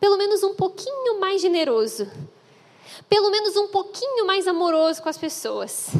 Pelo 0.00 0.16
menos 0.16 0.42
um 0.42 0.54
pouquinho 0.54 1.20
mais 1.20 1.40
generoso. 1.40 2.10
Pelo 3.08 3.30
menos 3.30 3.56
um 3.56 3.68
pouquinho 3.68 4.26
mais 4.26 4.46
amoroso 4.48 5.02
com 5.02 5.08
as 5.08 5.18
pessoas. 5.18 5.90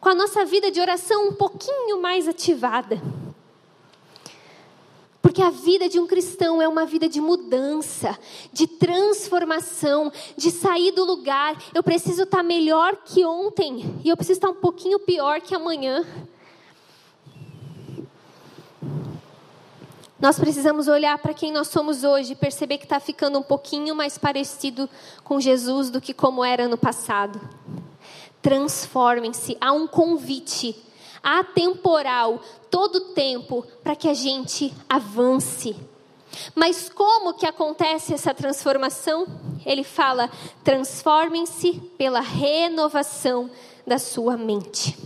Com 0.00 0.08
a 0.08 0.14
nossa 0.14 0.44
vida 0.44 0.70
de 0.70 0.80
oração 0.80 1.28
um 1.28 1.32
pouquinho 1.32 2.00
mais 2.00 2.28
ativada. 2.28 3.00
Porque 5.22 5.42
a 5.42 5.50
vida 5.50 5.88
de 5.88 5.98
um 5.98 6.06
cristão 6.06 6.62
é 6.62 6.68
uma 6.68 6.86
vida 6.86 7.08
de 7.08 7.20
mudança, 7.20 8.18
de 8.52 8.66
transformação, 8.66 10.12
de 10.36 10.50
sair 10.50 10.92
do 10.92 11.04
lugar. 11.04 11.60
Eu 11.74 11.82
preciso 11.82 12.22
estar 12.22 12.42
melhor 12.42 12.96
que 13.04 13.24
ontem 13.24 14.00
e 14.04 14.08
eu 14.08 14.16
preciso 14.16 14.38
estar 14.38 14.50
um 14.50 14.54
pouquinho 14.54 15.00
pior 15.00 15.40
que 15.40 15.54
amanhã. 15.54 16.06
Nós 20.18 20.38
precisamos 20.38 20.88
olhar 20.88 21.18
para 21.18 21.34
quem 21.34 21.52
nós 21.52 21.68
somos 21.68 22.02
hoje 22.02 22.32
e 22.32 22.36
perceber 22.36 22.78
que 22.78 22.84
está 22.84 22.98
ficando 22.98 23.38
um 23.38 23.42
pouquinho 23.42 23.94
mais 23.94 24.16
parecido 24.16 24.88
com 25.22 25.38
Jesus 25.38 25.90
do 25.90 26.00
que 26.00 26.14
como 26.14 26.42
era 26.42 26.66
no 26.66 26.78
passado. 26.78 27.38
Transformem-se. 28.40 29.58
Há 29.60 29.72
um 29.72 29.86
convite 29.86 30.74
atemporal, 31.22 32.40
todo 32.70 33.12
tempo, 33.12 33.66
para 33.82 33.94
que 33.94 34.08
a 34.08 34.14
gente 34.14 34.72
avance. 34.88 35.76
Mas 36.54 36.88
como 36.88 37.34
que 37.34 37.44
acontece 37.44 38.14
essa 38.14 38.32
transformação? 38.32 39.26
Ele 39.66 39.84
fala: 39.84 40.30
transformem-se 40.64 41.74
pela 41.98 42.20
renovação 42.20 43.50
da 43.86 43.98
sua 43.98 44.36
mente. 44.36 44.96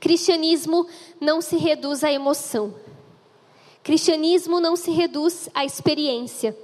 Cristianismo 0.00 0.86
não 1.20 1.40
se 1.40 1.56
reduz 1.56 2.02
à 2.02 2.10
emoção. 2.10 2.74
Cristianismo 3.90 4.60
não 4.60 4.76
se 4.76 4.92
reduz 4.92 5.48
à 5.52 5.64
experiência, 5.64 6.56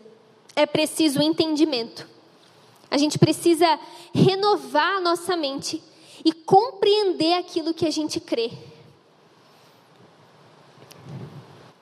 é 0.55 0.65
preciso 0.65 1.21
entendimento. 1.21 2.09
A 2.89 2.97
gente 2.97 3.19
precisa 3.19 3.67
renovar 4.15 4.99
a 4.99 5.01
nossa 5.01 5.37
mente 5.37 5.83
e 6.25 6.33
compreender 6.33 7.33
aquilo 7.33 7.75
que 7.75 7.85
a 7.85 7.91
gente 7.91 8.21
crê. 8.21 8.53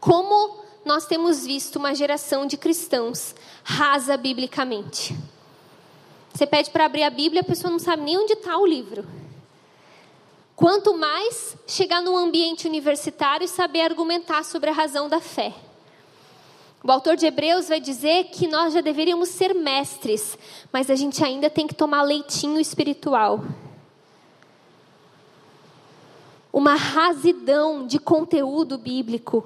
Como 0.01 0.61
nós 0.83 1.05
temos 1.05 1.45
visto 1.45 1.77
uma 1.77 1.95
geração 1.95 2.47
de 2.47 2.57
cristãos 2.57 3.35
rasa 3.63 4.17
biblicamente. 4.17 5.15
Você 6.33 6.47
pede 6.47 6.71
para 6.71 6.87
abrir 6.87 7.03
a 7.03 7.11
Bíblia, 7.11 7.43
a 7.43 7.45
pessoa 7.45 7.71
não 7.71 7.79
sabe 7.79 8.03
nem 8.03 8.17
onde 8.17 8.33
está 8.33 8.57
o 8.57 8.67
livro. 8.67 9.07
Quanto 10.57 10.97
mais 10.97 11.57
chegar 11.67 12.01
num 12.01 12.17
ambiente 12.17 12.69
universitário 12.69 13.45
e 13.45 13.49
saber 13.49 13.81
argumentar 13.81 14.45
sobre 14.45 14.71
a 14.71 14.73
razão 14.73 15.09
da 15.09 15.21
fé. 15.21 15.53
O 16.83 16.93
autor 16.93 17.17
de 17.17 17.27
Hebreus 17.27 17.69
vai 17.69 17.81
dizer 17.81 18.25
que 18.25 18.47
nós 18.47 18.75
já 18.75 18.81
deveríamos 18.81 19.31
ser 19.31 19.55
mestres, 19.55 20.39
mas 20.71 20.91
a 20.91 20.95
gente 20.95 21.25
ainda 21.25 21.49
tem 21.49 21.67
que 21.67 21.75
tomar 21.75 22.03
leitinho 22.03 22.61
espiritual. 22.61 23.43
Uma 26.53 26.75
rasidão 26.75 27.87
de 27.87 27.99
conteúdo 27.99 28.77
bíblico. 28.79 29.45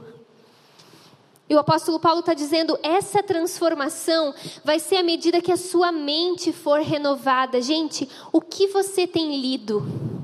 E 1.48 1.54
o 1.54 1.58
apóstolo 1.58 1.98
Paulo 1.98 2.20
está 2.20 2.34
dizendo: 2.34 2.78
essa 2.82 3.22
transformação 3.22 4.34
vai 4.64 4.78
ser 4.78 4.96
à 4.96 5.02
medida 5.02 5.40
que 5.40 5.52
a 5.52 5.56
sua 5.56 5.90
mente 5.90 6.52
for 6.52 6.80
renovada. 6.80 7.62
Gente, 7.62 8.06
o 8.32 8.40
que 8.40 8.66
você 8.66 9.06
tem 9.06 9.40
lido? 9.40 10.17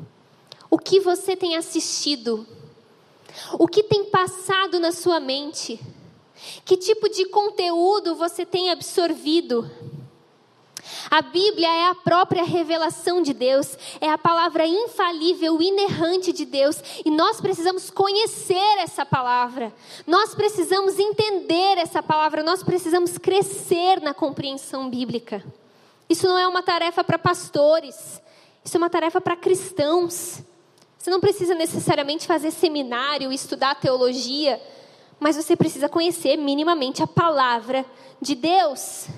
O 0.74 0.78
que 0.78 0.98
você 0.98 1.36
tem 1.36 1.56
assistido? 1.56 2.44
O 3.60 3.68
que 3.68 3.80
tem 3.80 4.06
passado 4.06 4.80
na 4.80 4.90
sua 4.90 5.20
mente? 5.20 5.78
Que 6.64 6.76
tipo 6.76 7.08
de 7.08 7.26
conteúdo 7.26 8.16
você 8.16 8.44
tem 8.44 8.72
absorvido? 8.72 9.70
A 11.08 11.22
Bíblia 11.22 11.68
é 11.68 11.86
a 11.86 11.94
própria 11.94 12.42
revelação 12.42 13.22
de 13.22 13.32
Deus, 13.32 13.78
é 14.00 14.10
a 14.10 14.18
palavra 14.18 14.66
infalível, 14.66 15.62
inerrante 15.62 16.32
de 16.32 16.44
Deus, 16.44 16.82
e 17.04 17.08
nós 17.08 17.40
precisamos 17.40 17.88
conhecer 17.88 18.78
essa 18.78 19.06
palavra, 19.06 19.72
nós 20.04 20.34
precisamos 20.34 20.98
entender 20.98 21.78
essa 21.78 22.02
palavra, 22.02 22.42
nós 22.42 22.64
precisamos 22.64 23.16
crescer 23.16 24.00
na 24.00 24.12
compreensão 24.12 24.90
bíblica. 24.90 25.40
Isso 26.08 26.26
não 26.26 26.36
é 26.36 26.48
uma 26.48 26.64
tarefa 26.64 27.04
para 27.04 27.16
pastores, 27.16 28.20
isso 28.64 28.76
é 28.76 28.78
uma 28.78 28.90
tarefa 28.90 29.20
para 29.20 29.36
cristãos. 29.36 30.42
Você 31.04 31.10
não 31.10 31.20
precisa 31.20 31.54
necessariamente 31.54 32.26
fazer 32.26 32.50
seminário, 32.50 33.30
estudar 33.30 33.74
teologia, 33.74 34.58
mas 35.20 35.36
você 35.36 35.54
precisa 35.54 35.86
conhecer 35.86 36.38
minimamente 36.38 37.02
a 37.02 37.06
palavra 37.06 37.84
de 38.22 38.34
Deus. 38.34 39.08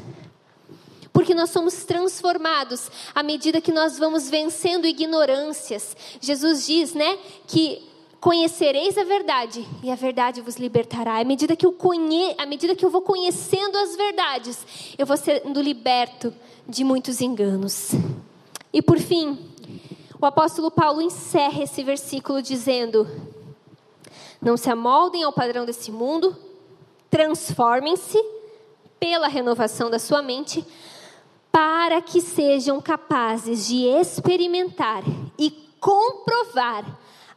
Porque 1.12 1.32
nós 1.32 1.50
somos 1.50 1.84
transformados 1.84 2.90
à 3.14 3.22
medida 3.22 3.60
que 3.60 3.70
nós 3.70 4.00
vamos 4.00 4.28
vencendo 4.28 4.84
ignorâncias. 4.84 5.96
Jesus 6.20 6.66
diz, 6.66 6.92
né, 6.92 7.20
que 7.46 7.80
Conhecereis 8.18 8.98
a 8.98 9.04
verdade 9.04 9.64
e 9.84 9.90
a 9.90 9.94
verdade 9.94 10.40
vos 10.40 10.56
libertará. 10.56 11.20
À 11.20 11.24
medida 11.24 11.54
que 11.54 11.64
eu 11.64 11.70
conhe... 11.70 12.34
à 12.36 12.46
medida 12.46 12.74
que 12.74 12.84
eu 12.84 12.90
vou 12.90 13.02
conhecendo 13.02 13.78
as 13.78 13.94
verdades, 13.94 14.66
eu 14.98 15.06
vou 15.06 15.16
sendo 15.16 15.62
liberto 15.62 16.34
de 16.66 16.82
muitos 16.82 17.20
enganos. 17.20 17.92
E 18.72 18.82
por 18.82 18.98
fim, 18.98 19.38
o 20.20 20.26
apóstolo 20.26 20.70
Paulo 20.70 21.02
encerra 21.02 21.62
esse 21.62 21.82
versículo 21.82 22.40
dizendo: 22.40 23.06
Não 24.40 24.56
se 24.56 24.70
amoldem 24.70 25.22
ao 25.22 25.32
padrão 25.32 25.64
desse 25.64 25.90
mundo, 25.90 26.36
transformem-se 27.10 28.18
pela 28.98 29.28
renovação 29.28 29.90
da 29.90 29.98
sua 29.98 30.22
mente, 30.22 30.64
para 31.52 32.00
que 32.00 32.20
sejam 32.20 32.80
capazes 32.80 33.66
de 33.66 33.84
experimentar 33.84 35.02
e 35.38 35.50
comprovar 35.80 36.84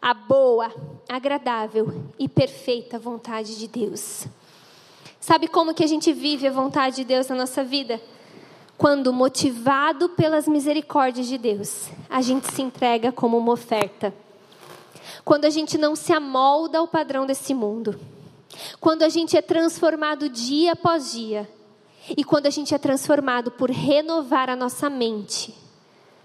a 0.01 0.13
boa, 0.13 0.73
agradável 1.07 2.05
e 2.17 2.27
perfeita 2.29 2.97
vontade 2.97 3.57
de 3.57 3.67
Deus. 3.67 4.25
Sabe 5.19 5.47
como 5.47 5.73
que 5.73 5.83
a 5.83 5.87
gente 5.87 6.13
vive 6.13 6.47
a 6.47 6.51
vontade 6.51 6.97
de 6.97 7.03
Deus 7.03 7.27
na 7.27 7.35
nossa 7.35 7.63
vida? 7.63 8.01
Quando 8.79 9.11
motivado 9.11 10.07
pelas 10.07 10.47
misericórdias 10.47 11.27
de 11.27 11.37
Deus, 11.37 11.89
a 12.09 12.21
gente 12.21 12.49
se 12.49 12.61
entrega 12.61 13.11
como 13.11 13.37
uma 13.37 13.51
oferta. 13.51 14.13
Quando 15.25 15.43
a 15.43 15.49
gente 15.49 15.77
não 15.77 15.97
se 15.97 16.13
amolda 16.13 16.77
ao 16.77 16.87
padrão 16.87 17.25
desse 17.25 17.53
mundo. 17.53 17.99
Quando 18.79 19.03
a 19.03 19.09
gente 19.09 19.35
é 19.35 19.41
transformado 19.41 20.29
dia 20.29 20.71
após 20.71 21.11
dia. 21.11 21.45
E 22.15 22.23
quando 22.23 22.45
a 22.45 22.49
gente 22.49 22.73
é 22.73 22.77
transformado 22.77 23.51
por 23.51 23.69
renovar 23.69 24.49
a 24.49 24.55
nossa 24.55 24.89
mente 24.89 25.53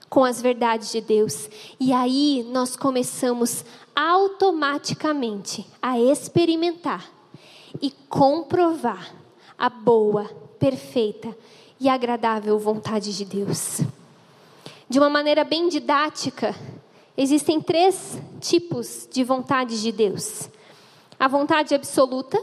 com 0.09 0.23
as 0.23 0.41
verdades 0.41 0.93
de 0.93 1.01
Deus. 1.01 1.51
E 1.81 1.93
aí 1.93 2.47
nós 2.53 2.77
começamos 2.77 3.65
automaticamente 3.97 5.67
a 5.83 5.99
experimentar 5.99 7.05
e 7.83 7.91
comprovar 8.09 9.13
a 9.59 9.69
boa, 9.69 10.27
perfeita 10.61 11.37
e 11.81 11.89
agradável 11.89 12.59
vontade 12.59 13.16
de 13.16 13.25
Deus. 13.25 13.81
De 14.89 14.99
uma 14.99 15.11
maneira 15.11 15.45
bem 15.45 15.68
didática, 15.68 16.55
existem 17.16 17.61
três 17.61 18.18
tipos 18.41 19.09
de 19.11 19.25
vontade 19.25 19.81
de 19.81 19.91
Deus: 19.91 20.49
a 21.18 21.27
vontade 21.27 21.75
absoluta, 21.75 22.43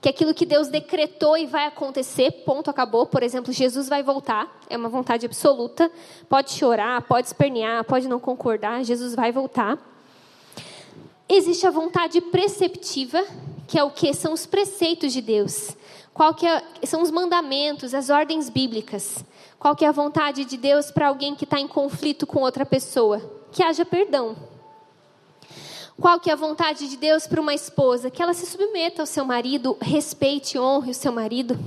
que 0.00 0.08
é 0.08 0.12
aquilo 0.12 0.32
que 0.32 0.46
Deus 0.46 0.68
decretou 0.68 1.36
e 1.36 1.46
vai 1.46 1.66
acontecer, 1.66 2.30
ponto, 2.44 2.70
acabou. 2.70 3.06
Por 3.06 3.22
exemplo, 3.22 3.52
Jesus 3.52 3.88
vai 3.88 4.02
voltar, 4.02 4.60
é 4.68 4.76
uma 4.76 4.88
vontade 4.88 5.26
absoluta. 5.26 5.90
Pode 6.28 6.52
chorar, 6.52 7.02
pode 7.02 7.26
espernear, 7.26 7.84
pode 7.84 8.08
não 8.08 8.18
concordar, 8.18 8.82
Jesus 8.82 9.14
vai 9.14 9.30
voltar. 9.30 9.78
Existe 11.28 11.66
a 11.66 11.70
vontade 11.70 12.20
preceptiva, 12.20 13.24
que 13.68 13.78
é 13.78 13.84
o 13.84 13.90
que? 13.90 14.12
São 14.14 14.32
os 14.32 14.46
preceitos 14.46 15.12
de 15.12 15.20
Deus. 15.20 15.76
Qual 16.12 16.34
que 16.34 16.46
é, 16.46 16.62
são 16.84 17.02
os 17.02 17.10
mandamentos, 17.10 17.94
as 17.94 18.10
ordens 18.10 18.48
bíblicas. 18.48 19.24
Qual 19.58 19.76
que 19.76 19.84
é 19.84 19.88
a 19.88 19.92
vontade 19.92 20.44
de 20.44 20.56
Deus 20.56 20.90
para 20.90 21.08
alguém 21.08 21.34
que 21.34 21.44
está 21.44 21.58
em 21.60 21.68
conflito 21.68 22.26
com 22.26 22.40
outra 22.40 22.66
pessoa? 22.66 23.20
Que 23.52 23.62
haja 23.62 23.84
perdão. 23.84 24.36
Qual 26.00 26.18
que 26.18 26.30
é 26.30 26.32
a 26.32 26.36
vontade 26.36 26.88
de 26.88 26.96
Deus 26.96 27.26
para 27.26 27.40
uma 27.40 27.52
esposa? 27.52 28.10
Que 28.10 28.22
ela 28.22 28.32
se 28.32 28.46
submeta 28.46 29.02
ao 29.02 29.06
seu 29.06 29.24
marido, 29.24 29.76
respeite 29.80 30.56
e 30.56 30.60
honre 30.60 30.92
o 30.92 30.94
seu 30.94 31.12
marido. 31.12 31.58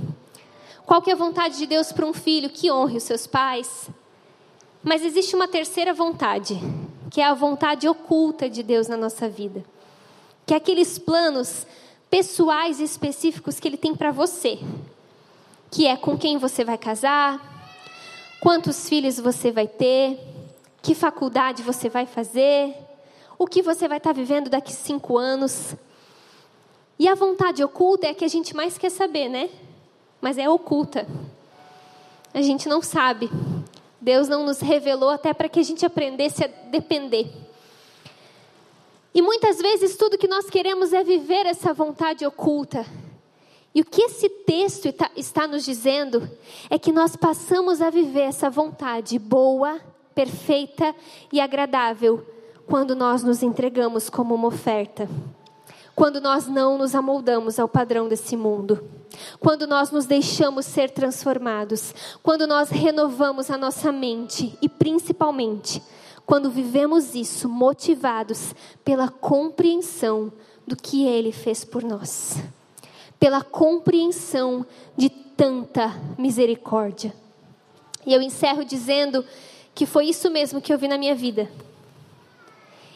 Qual 0.84 1.00
que 1.00 1.10
é 1.10 1.12
a 1.14 1.16
vontade 1.16 1.56
de 1.56 1.66
Deus 1.66 1.92
para 1.92 2.04
um 2.04 2.12
filho? 2.12 2.50
Que 2.50 2.70
honre 2.70 2.96
os 2.96 3.04
seus 3.04 3.26
pais. 3.26 3.88
Mas 4.82 5.04
existe 5.04 5.34
uma 5.34 5.48
terceira 5.48 5.94
vontade, 5.94 6.60
que 7.10 7.20
é 7.20 7.24
a 7.24 7.32
vontade 7.32 7.88
oculta 7.88 8.50
de 8.50 8.62
Deus 8.62 8.88
na 8.88 8.96
nossa 8.96 9.28
vida. 9.28 9.64
Que 10.44 10.52
é 10.52 10.56
aqueles 10.56 10.98
planos 10.98 11.64
pessoais 12.14 12.78
e 12.78 12.84
específicos 12.84 13.58
que 13.58 13.66
Ele 13.66 13.76
tem 13.76 13.92
para 13.92 14.12
você. 14.12 14.60
Que 15.68 15.88
é 15.88 15.96
com 15.96 16.16
quem 16.16 16.38
você 16.38 16.64
vai 16.64 16.78
casar, 16.78 17.42
quantos 18.40 18.88
filhos 18.88 19.18
você 19.18 19.50
vai 19.50 19.66
ter, 19.66 20.20
que 20.80 20.94
faculdade 20.94 21.60
você 21.64 21.88
vai 21.88 22.06
fazer, 22.06 22.72
o 23.36 23.48
que 23.48 23.60
você 23.60 23.88
vai 23.88 23.98
estar 23.98 24.12
vivendo 24.12 24.48
daqui 24.48 24.72
cinco 24.72 25.18
anos. 25.18 25.74
E 27.00 27.08
a 27.08 27.16
vontade 27.16 27.64
oculta 27.64 28.06
é 28.06 28.10
a 28.10 28.14
que 28.14 28.24
a 28.24 28.28
gente 28.28 28.54
mais 28.54 28.78
quer 28.78 28.90
saber, 28.90 29.28
né? 29.28 29.50
Mas 30.20 30.38
é 30.38 30.48
oculta. 30.48 31.08
A 32.32 32.42
gente 32.42 32.68
não 32.68 32.80
sabe. 32.80 33.28
Deus 34.00 34.28
não 34.28 34.46
nos 34.46 34.60
revelou 34.60 35.10
até 35.10 35.34
para 35.34 35.48
que 35.48 35.58
a 35.58 35.64
gente 35.64 35.84
aprendesse 35.84 36.44
a 36.44 36.46
depender. 36.46 37.43
E 39.14 39.22
muitas 39.22 39.58
vezes 39.58 39.96
tudo 39.96 40.18
que 40.18 40.26
nós 40.26 40.50
queremos 40.50 40.92
é 40.92 41.04
viver 41.04 41.46
essa 41.46 41.72
vontade 41.72 42.26
oculta. 42.26 42.84
E 43.72 43.80
o 43.80 43.84
que 43.84 44.02
esse 44.02 44.28
texto 44.28 44.92
está 45.16 45.46
nos 45.46 45.64
dizendo 45.64 46.28
é 46.68 46.78
que 46.78 46.92
nós 46.92 47.14
passamos 47.14 47.80
a 47.80 47.90
viver 47.90 48.22
essa 48.22 48.50
vontade 48.50 49.18
boa, 49.18 49.80
perfeita 50.14 50.94
e 51.32 51.40
agradável 51.40 52.24
quando 52.66 52.96
nós 52.96 53.22
nos 53.22 53.42
entregamos 53.42 54.08
como 54.08 54.34
uma 54.34 54.48
oferta, 54.48 55.08
quando 55.94 56.20
nós 56.20 56.46
não 56.46 56.78
nos 56.78 56.94
amoldamos 56.94 57.58
ao 57.58 57.68
padrão 57.68 58.08
desse 58.08 58.36
mundo, 58.36 58.88
quando 59.38 59.66
nós 59.66 59.90
nos 59.90 60.06
deixamos 60.06 60.66
ser 60.66 60.90
transformados, 60.90 61.94
quando 62.22 62.46
nós 62.46 62.70
renovamos 62.70 63.50
a 63.50 63.58
nossa 63.58 63.92
mente 63.92 64.56
e 64.62 64.68
principalmente 64.68 65.82
quando 66.26 66.50
vivemos 66.50 67.14
isso 67.14 67.48
motivados 67.48 68.54
pela 68.84 69.08
compreensão 69.08 70.32
do 70.66 70.76
que 70.76 71.06
Ele 71.06 71.32
fez 71.32 71.64
por 71.64 71.82
nós, 71.82 72.38
pela 73.18 73.42
compreensão 73.42 74.66
de 74.96 75.10
tanta 75.10 75.94
misericórdia. 76.16 77.14
E 78.06 78.12
eu 78.12 78.22
encerro 78.22 78.64
dizendo 78.64 79.24
que 79.74 79.86
foi 79.86 80.06
isso 80.06 80.30
mesmo 80.30 80.60
que 80.60 80.72
eu 80.72 80.78
vi 80.78 80.88
na 80.88 80.98
minha 80.98 81.14
vida. 81.14 81.50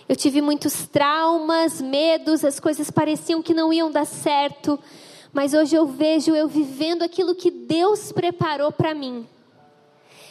Eu 0.08 0.16
tive 0.16 0.40
muitos 0.40 0.86
traumas, 0.86 1.82
medos, 1.82 2.44
as 2.44 2.58
coisas 2.58 2.90
pareciam 2.90 3.42
que 3.42 3.52
não 3.52 3.72
iam 3.72 3.90
dar 3.90 4.06
certo, 4.06 4.78
mas 5.32 5.52
hoje 5.52 5.76
eu 5.76 5.86
vejo 5.86 6.34
eu 6.34 6.48
vivendo 6.48 7.02
aquilo 7.02 7.34
que 7.34 7.50
Deus 7.50 8.10
preparou 8.10 8.72
para 8.72 8.94
mim. 8.94 9.28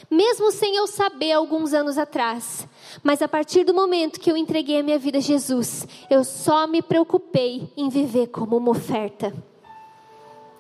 Mesmo 0.10 0.52
sem 0.52 0.76
eu 0.76 0.88
saber 0.88 1.34
alguns 1.34 1.74
anos 1.74 1.98
atrás, 1.98 2.68
mas 3.04 3.22
a 3.22 3.28
partir 3.28 3.64
do 3.64 3.74
momento 3.74 4.20
que 4.20 4.32
eu 4.32 4.38
entreguei 4.38 4.80
a 4.80 4.84
minha 4.84 5.00
vida 5.00 5.18
a 5.18 5.22
Jesus, 5.22 5.88
eu 6.10 6.24
só 6.24 6.68
me 6.68 6.82
preocupei 6.82 7.72
em 7.76 7.90
viver 7.90 8.28
como 8.28 8.58
uma 8.58 8.72
oferta. 8.72 9.34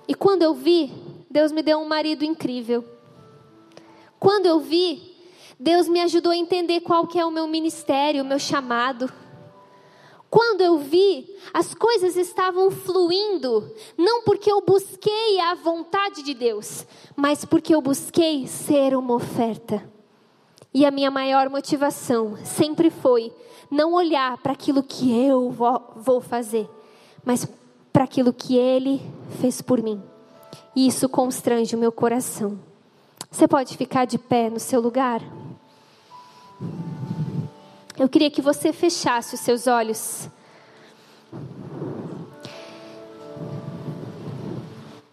E 0.08 0.14
quando 0.14 0.44
eu 0.44 0.54
vi, 0.54 0.92
Deus 1.30 1.52
me 1.52 1.62
deu 1.62 1.80
um 1.80 1.88
marido 1.88 2.24
incrível. 2.24 2.84
Quando 4.20 4.46
eu 4.46 4.60
vi, 4.60 5.16
Deus 5.60 5.88
me 5.88 6.00
ajudou 6.02 6.32
a 6.32 6.38
entender 6.38 6.82
qual 6.82 7.08
que 7.08 7.20
é 7.20 7.26
o 7.26 7.32
meu 7.32 7.48
ministério, 7.48 8.24
o 8.24 8.26
meu 8.26 8.40
chamado. 8.40 9.12
Quando 10.30 10.62
eu 10.62 10.78
vi, 10.78 11.36
as 11.54 11.74
coisas 11.74 12.16
estavam 12.16 12.70
fluindo, 12.70 13.74
não 13.98 14.24
porque 14.24 14.52
eu 14.52 14.62
busquei 14.62 15.40
a 15.40 15.56
vontade 15.56 16.22
de 16.22 16.34
Deus, 16.34 16.86
mas 17.16 17.46
porque 17.46 17.74
eu 17.74 17.82
busquei 17.82 18.46
ser 18.46 18.96
uma 18.96 19.16
oferta. 19.16 19.97
E 20.78 20.86
a 20.86 20.92
minha 20.92 21.10
maior 21.10 21.50
motivação 21.50 22.38
sempre 22.46 22.92
foi 22.92 23.34
não 23.68 23.94
olhar 23.94 24.38
para 24.38 24.54
aquilo 24.54 24.84
que 24.84 25.12
eu 25.12 25.50
vou 25.50 26.22
fazer, 26.22 26.70
mas 27.26 27.48
para 27.92 28.04
aquilo 28.04 28.32
que 28.32 28.56
Ele 28.56 29.02
fez 29.42 29.60
por 29.60 29.82
mim. 29.82 30.00
E 30.76 30.86
isso 30.86 31.10
constrange 31.10 31.76
o 31.76 31.80
meu 31.80 31.92
coração. 31.92 32.60
Você 33.32 33.48
pode 33.48 33.76
ficar 33.76 34.06
de 34.06 34.20
pé 34.20 34.52
no 34.52 34.60
seu 34.60 34.80
lugar? 34.80 35.20
Eu 37.98 38.08
queria 38.08 38.30
que 38.30 38.40
você 38.40 38.72
fechasse 38.72 39.34
os 39.34 39.42
seus 39.42 39.66
olhos. 39.66 40.30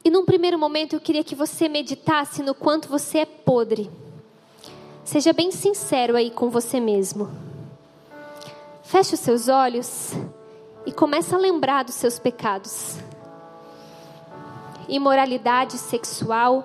E 0.04 0.10
num 0.10 0.26
primeiro 0.26 0.58
momento 0.58 0.92
eu 0.92 1.00
queria 1.00 1.24
que 1.24 1.34
você 1.34 1.70
meditasse 1.70 2.42
no 2.42 2.54
quanto 2.54 2.86
você 2.86 3.20
é 3.20 3.24
podre. 3.24 4.03
Seja 5.04 5.34
bem 5.34 5.50
sincero 5.50 6.16
aí 6.16 6.30
com 6.30 6.48
você 6.48 6.80
mesmo. 6.80 7.30
Feche 8.82 9.14
os 9.14 9.20
seus 9.20 9.48
olhos 9.48 10.12
e 10.86 10.92
comece 10.92 11.34
a 11.34 11.38
lembrar 11.38 11.84
dos 11.84 11.94
seus 11.94 12.18
pecados. 12.18 12.96
Imoralidade 14.88 15.76
sexual, 15.76 16.64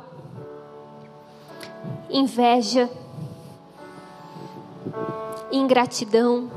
inveja, 2.10 2.90
ingratidão, 5.52 6.50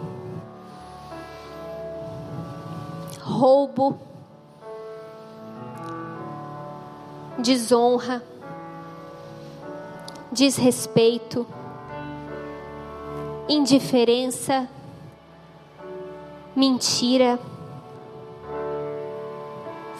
roubo, 3.20 3.98
desonra, 7.38 8.22
desrespeito, 10.30 11.44
indiferença, 13.52 14.68
mentira, 16.56 17.38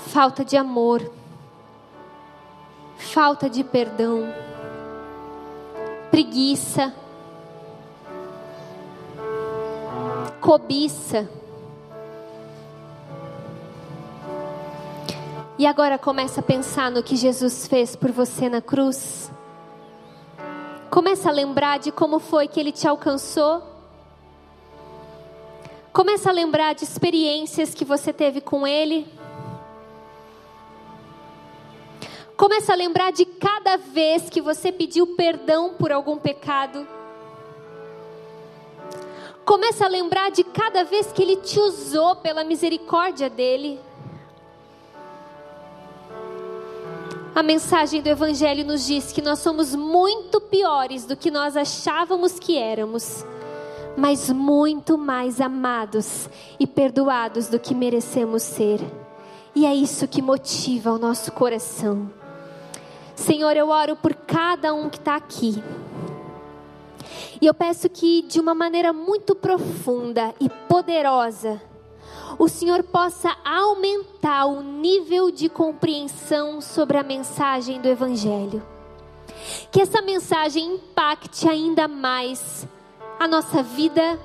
falta 0.09 0.45
de 0.45 0.57
amor, 0.57 1.11
falta 2.97 3.49
de 3.49 3.63
perdão, 3.63 4.33
preguiça, 6.11 6.95
cobiça. 10.41 11.29
E 15.59 15.67
agora 15.67 15.99
começa 15.99 16.41
a 16.41 16.43
pensar 16.43 16.91
no 16.91 17.03
que 17.03 17.15
Jesus 17.15 17.69
fez 17.69 17.95
por 17.95 18.11
você 18.11 18.49
na 18.49 18.61
cruz. 18.61 19.31
Começa 20.93 21.31
a 21.31 21.33
lembrar 21.33 21.79
de 21.79 21.91
como 21.91 22.19
foi 22.19 22.47
que 22.47 22.61
ele 22.61 22.71
te 22.71 22.87
alcançou. 22.87 23.63
Começa 25.91 26.29
a 26.29 26.33
lembrar 26.33 26.75
de 26.75 26.85
experiências 26.85 27.75
que 27.75 27.83
você 27.83 28.13
teve 28.13 28.43
com 28.43 28.67
ele. 28.67 29.11
Começa 32.37 32.75
a 32.75 32.77
lembrar 32.77 33.11
de 33.11 33.25
cada 33.25 33.79
vez 33.79 34.29
que 34.29 34.43
você 34.43 34.71
pediu 34.71 35.17
perdão 35.17 35.73
por 35.79 35.91
algum 35.91 36.19
pecado. 36.19 36.87
Começa 39.47 39.87
a 39.87 39.89
lembrar 39.89 40.31
de 40.31 40.45
cada 40.45 40.85
vez 40.85 41.11
que 41.11 41.23
ele 41.23 41.37
te 41.37 41.59
usou 41.59 42.17
pela 42.17 42.45
misericórdia 42.45 43.31
dele. 43.31 43.81
A 47.35 47.43
mensagem 47.43 48.03
do 48.03 48.11
Evangelho 48.11 48.63
nos 48.63 48.87
diz 48.87 49.11
que 49.11 49.23
nós 49.23 49.39
somos 49.39 49.75
muito 49.75 50.39
piores 50.39 51.07
do 51.07 51.17
que 51.17 51.31
nós 51.31 51.57
achávamos 51.57 52.39
que 52.39 52.59
éramos, 52.59 53.25
mas 53.97 54.29
muito 54.29 54.99
mais 54.99 55.41
amados 55.41 56.29
e 56.61 56.67
perdoados 56.67 57.49
do 57.49 57.59
que 57.59 57.75
merecemos 57.75 58.43
ser. 58.43 58.81
E 59.55 59.65
é 59.65 59.75
isso 59.75 60.07
que 60.07 60.21
motiva 60.21 60.93
o 60.93 60.99
nosso 60.99 61.33
coração. 61.33 62.11
Senhor, 63.15 63.57
eu 63.57 63.71
oro 63.71 63.97
por 63.97 64.15
cada 64.15 64.75
um 64.75 64.91
que 64.91 64.99
está 64.99 65.17
aqui. 65.17 65.63
E 67.41 67.47
eu 67.47 67.55
peço 67.55 67.89
que, 67.89 68.21
de 68.23 68.41
uma 68.41 68.55
maneira 68.55 68.93
muito 68.93 69.35
profunda 69.35 70.35
e 70.39 70.51
poderosa, 70.69 71.63
o 72.39 72.49
Senhor 72.49 72.83
possa 72.83 73.37
aumentar 73.45 74.47
o 74.47 74.63
nível 74.63 75.31
de 75.31 75.49
compreensão 75.49 76.61
sobre 76.61 76.99
a 76.99 77.03
mensagem 77.03 77.81
do 77.81 77.89
Evangelho. 77.89 78.63
Que 79.71 79.81
essa 79.81 80.01
mensagem 80.03 80.75
impacte 80.75 81.49
ainda 81.49 81.89
mais 81.89 82.67
a 83.19 83.27
nossa 83.27 83.63
vida, 83.63 84.19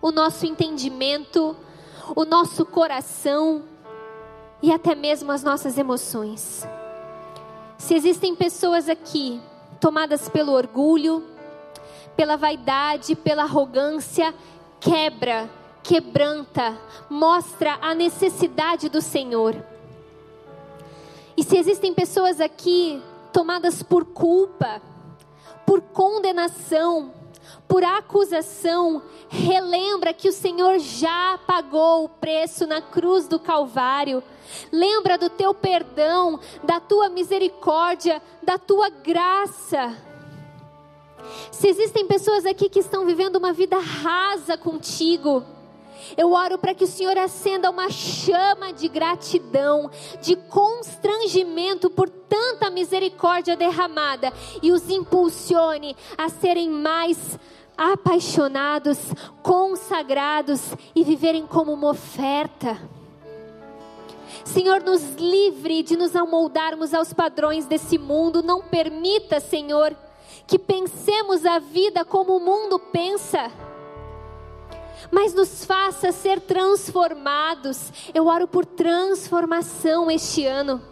o 0.00 0.10
nosso 0.10 0.46
entendimento, 0.46 1.56
o 2.14 2.24
nosso 2.24 2.64
coração 2.64 3.64
e 4.62 4.72
até 4.72 4.94
mesmo 4.94 5.32
as 5.32 5.42
nossas 5.42 5.78
emoções. 5.78 6.66
Se 7.78 7.94
existem 7.94 8.34
pessoas 8.34 8.88
aqui 8.88 9.40
tomadas 9.80 10.28
pelo 10.28 10.52
orgulho, 10.52 11.22
pela 12.16 12.36
vaidade, 12.36 13.14
pela 13.14 13.42
arrogância, 13.42 14.34
quebra 14.80 15.50
quebranta, 15.84 16.76
mostra 17.10 17.78
a 17.80 17.94
necessidade 17.94 18.88
do 18.88 19.02
Senhor. 19.02 19.54
E 21.36 21.44
se 21.44 21.58
existem 21.58 21.92
pessoas 21.92 22.40
aqui 22.40 23.02
tomadas 23.32 23.82
por 23.82 24.06
culpa, 24.06 24.80
por 25.66 25.82
condenação, 25.82 27.12
por 27.68 27.84
acusação, 27.84 29.02
relembra 29.28 30.14
que 30.14 30.28
o 30.28 30.32
Senhor 30.32 30.78
já 30.78 31.38
pagou 31.46 32.04
o 32.04 32.08
preço 32.08 32.66
na 32.66 32.80
cruz 32.80 33.28
do 33.28 33.38
Calvário. 33.38 34.22
Lembra 34.72 35.18
do 35.18 35.28
teu 35.28 35.52
perdão, 35.52 36.40
da 36.62 36.80
tua 36.80 37.08
misericórdia, 37.08 38.22
da 38.42 38.56
tua 38.56 38.88
graça. 38.88 39.96
Se 41.50 41.68
existem 41.68 42.06
pessoas 42.06 42.46
aqui 42.46 42.68
que 42.68 42.80
estão 42.80 43.04
vivendo 43.04 43.36
uma 43.36 43.52
vida 43.52 43.78
rasa 43.78 44.56
contigo, 44.56 45.44
eu 46.16 46.32
oro 46.32 46.58
para 46.58 46.74
que 46.74 46.84
o 46.84 46.88
Senhor 46.88 47.16
acenda 47.16 47.70
uma 47.70 47.90
chama 47.90 48.72
de 48.72 48.88
gratidão, 48.88 49.90
de 50.20 50.36
constrangimento 50.36 51.90
por 51.90 52.08
tanta 52.08 52.70
misericórdia 52.70 53.56
derramada 53.56 54.32
e 54.62 54.72
os 54.72 54.88
impulsione 54.88 55.96
a 56.16 56.28
serem 56.28 56.68
mais 56.68 57.38
apaixonados, 57.76 58.98
consagrados 59.42 60.60
e 60.94 61.02
viverem 61.02 61.46
como 61.46 61.72
uma 61.72 61.90
oferta. 61.90 62.78
Senhor, 64.44 64.82
nos 64.82 65.14
livre 65.14 65.82
de 65.82 65.96
nos 65.96 66.14
amoldarmos 66.14 66.92
aos 66.92 67.12
padrões 67.12 67.66
desse 67.66 67.98
mundo. 67.98 68.42
Não 68.42 68.62
permita, 68.62 69.40
Senhor, 69.40 69.96
que 70.46 70.58
pensemos 70.58 71.44
a 71.46 71.58
vida 71.58 72.04
como 72.04 72.36
o 72.36 72.40
mundo 72.40 72.78
pensa 72.78 73.50
mas 75.14 75.32
nos 75.32 75.64
faça 75.64 76.10
ser 76.10 76.40
transformados. 76.40 77.92
Eu 78.12 78.26
oro 78.26 78.48
por 78.48 78.66
transformação 78.66 80.10
este 80.10 80.44
ano. 80.44 80.82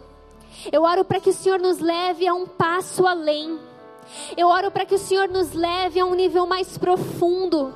Eu 0.71 0.83
oro 0.83 1.03
para 1.03 1.19
que 1.19 1.29
o 1.29 1.33
Senhor 1.33 1.59
nos 1.59 1.79
leve 1.79 2.25
a 2.25 2.33
um 2.33 2.47
passo 2.47 3.05
além. 3.05 3.59
Eu 4.37 4.47
oro 4.47 4.71
para 4.71 4.85
que 4.85 4.95
o 4.95 4.97
Senhor 4.97 5.27
nos 5.27 5.51
leve 5.51 5.99
a 5.99 6.05
um 6.05 6.15
nível 6.15 6.47
mais 6.47 6.77
profundo. 6.77 7.73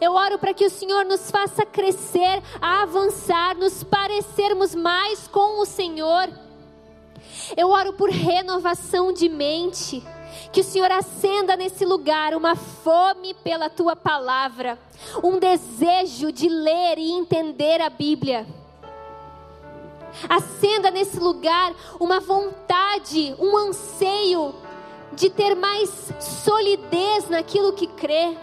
Eu 0.00 0.12
oro 0.12 0.38
para 0.38 0.54
que 0.54 0.64
o 0.64 0.70
Senhor 0.70 1.04
nos 1.04 1.32
faça 1.32 1.66
crescer, 1.66 2.40
avançar, 2.60 3.56
nos 3.56 3.82
parecermos 3.82 4.76
mais 4.76 5.26
com 5.26 5.60
o 5.60 5.66
Senhor. 5.66 6.28
Eu 7.56 7.70
oro 7.70 7.92
por 7.94 8.08
renovação 8.08 9.12
de 9.12 9.28
mente. 9.28 10.00
Que 10.50 10.60
o 10.60 10.64
Senhor 10.64 10.90
acenda 10.90 11.56
nesse 11.56 11.84
lugar 11.84 12.34
uma 12.34 12.54
fome 12.54 13.34
pela 13.34 13.70
tua 13.70 13.94
palavra, 13.94 14.78
um 15.22 15.38
desejo 15.38 16.32
de 16.32 16.48
ler 16.48 16.98
e 16.98 17.12
entender 17.12 17.80
a 17.80 17.90
Bíblia. 17.90 18.46
Acenda 20.28 20.90
nesse 20.90 21.18
lugar 21.18 21.74
uma 21.98 22.20
vontade, 22.20 23.34
um 23.38 23.56
anseio 23.56 24.54
de 25.12 25.30
ter 25.30 25.54
mais 25.54 25.90
solidez 26.20 27.28
naquilo 27.28 27.72
que 27.72 27.86
crê. 27.86 28.36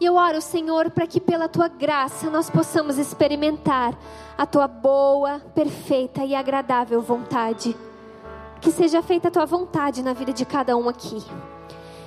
E 0.00 0.04
eu 0.04 0.14
oro, 0.14 0.40
Senhor, 0.40 0.90
para 0.90 1.06
que 1.06 1.20
pela 1.20 1.48
tua 1.48 1.66
graça 1.66 2.30
nós 2.30 2.48
possamos 2.48 2.98
experimentar 2.98 3.98
a 4.36 4.46
tua 4.46 4.68
boa, 4.68 5.40
perfeita 5.54 6.24
e 6.24 6.34
agradável 6.34 7.02
vontade 7.02 7.76
que 8.60 8.70
seja 8.70 9.02
feita 9.02 9.28
a 9.28 9.30
tua 9.30 9.46
vontade 9.46 10.02
na 10.02 10.12
vida 10.12 10.32
de 10.32 10.44
cada 10.44 10.76
um 10.76 10.88
aqui. 10.88 11.22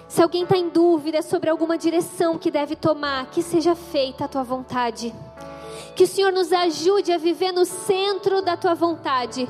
Se 0.08 0.22
alguém 0.22 0.44
está 0.44 0.58
em 0.58 0.68
dúvida 0.70 1.22
sobre 1.22 1.50
alguma 1.50 1.78
direção 1.78 2.38
que 2.38 2.52
deve 2.52 2.76
tomar, 2.76 3.28
que 3.28 3.42
seja 3.42 3.76
feita 3.76 4.26
a 4.26 4.28
tua 4.28 4.44
vontade. 4.44 5.16
Que 5.96 6.04
o 6.04 6.08
Senhor 6.08 6.34
nos 6.34 6.52
ajude 6.52 7.14
a 7.14 7.18
viver 7.18 7.52
no 7.52 7.66
centro 7.66 8.42
da 8.42 8.58
tua 8.58 8.76
vontade, 8.76 9.48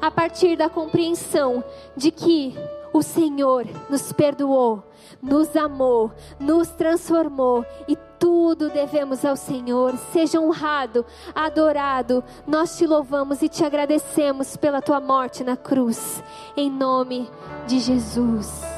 a 0.00 0.10
partir 0.10 0.56
da 0.56 0.68
compreensão 0.68 1.64
de 1.96 2.10
que 2.10 2.54
o 2.92 3.02
Senhor 3.02 3.66
nos 3.88 4.12
perdoou, 4.12 4.82
nos 5.22 5.56
amou, 5.56 6.12
nos 6.38 6.68
transformou 6.68 7.64
e 7.88 7.96
tudo 8.34 8.68
devemos 8.68 9.24
ao 9.24 9.36
Senhor. 9.36 9.96
Seja 10.12 10.40
honrado, 10.40 11.06
adorado. 11.32 12.24
Nós 12.44 12.76
te 12.76 12.84
louvamos 12.84 13.42
e 13.42 13.48
te 13.48 13.64
agradecemos 13.64 14.56
pela 14.56 14.82
tua 14.82 14.98
morte 14.98 15.44
na 15.44 15.56
cruz. 15.56 16.20
Em 16.56 16.68
nome 16.68 17.30
de 17.68 17.78
Jesus. 17.78 18.73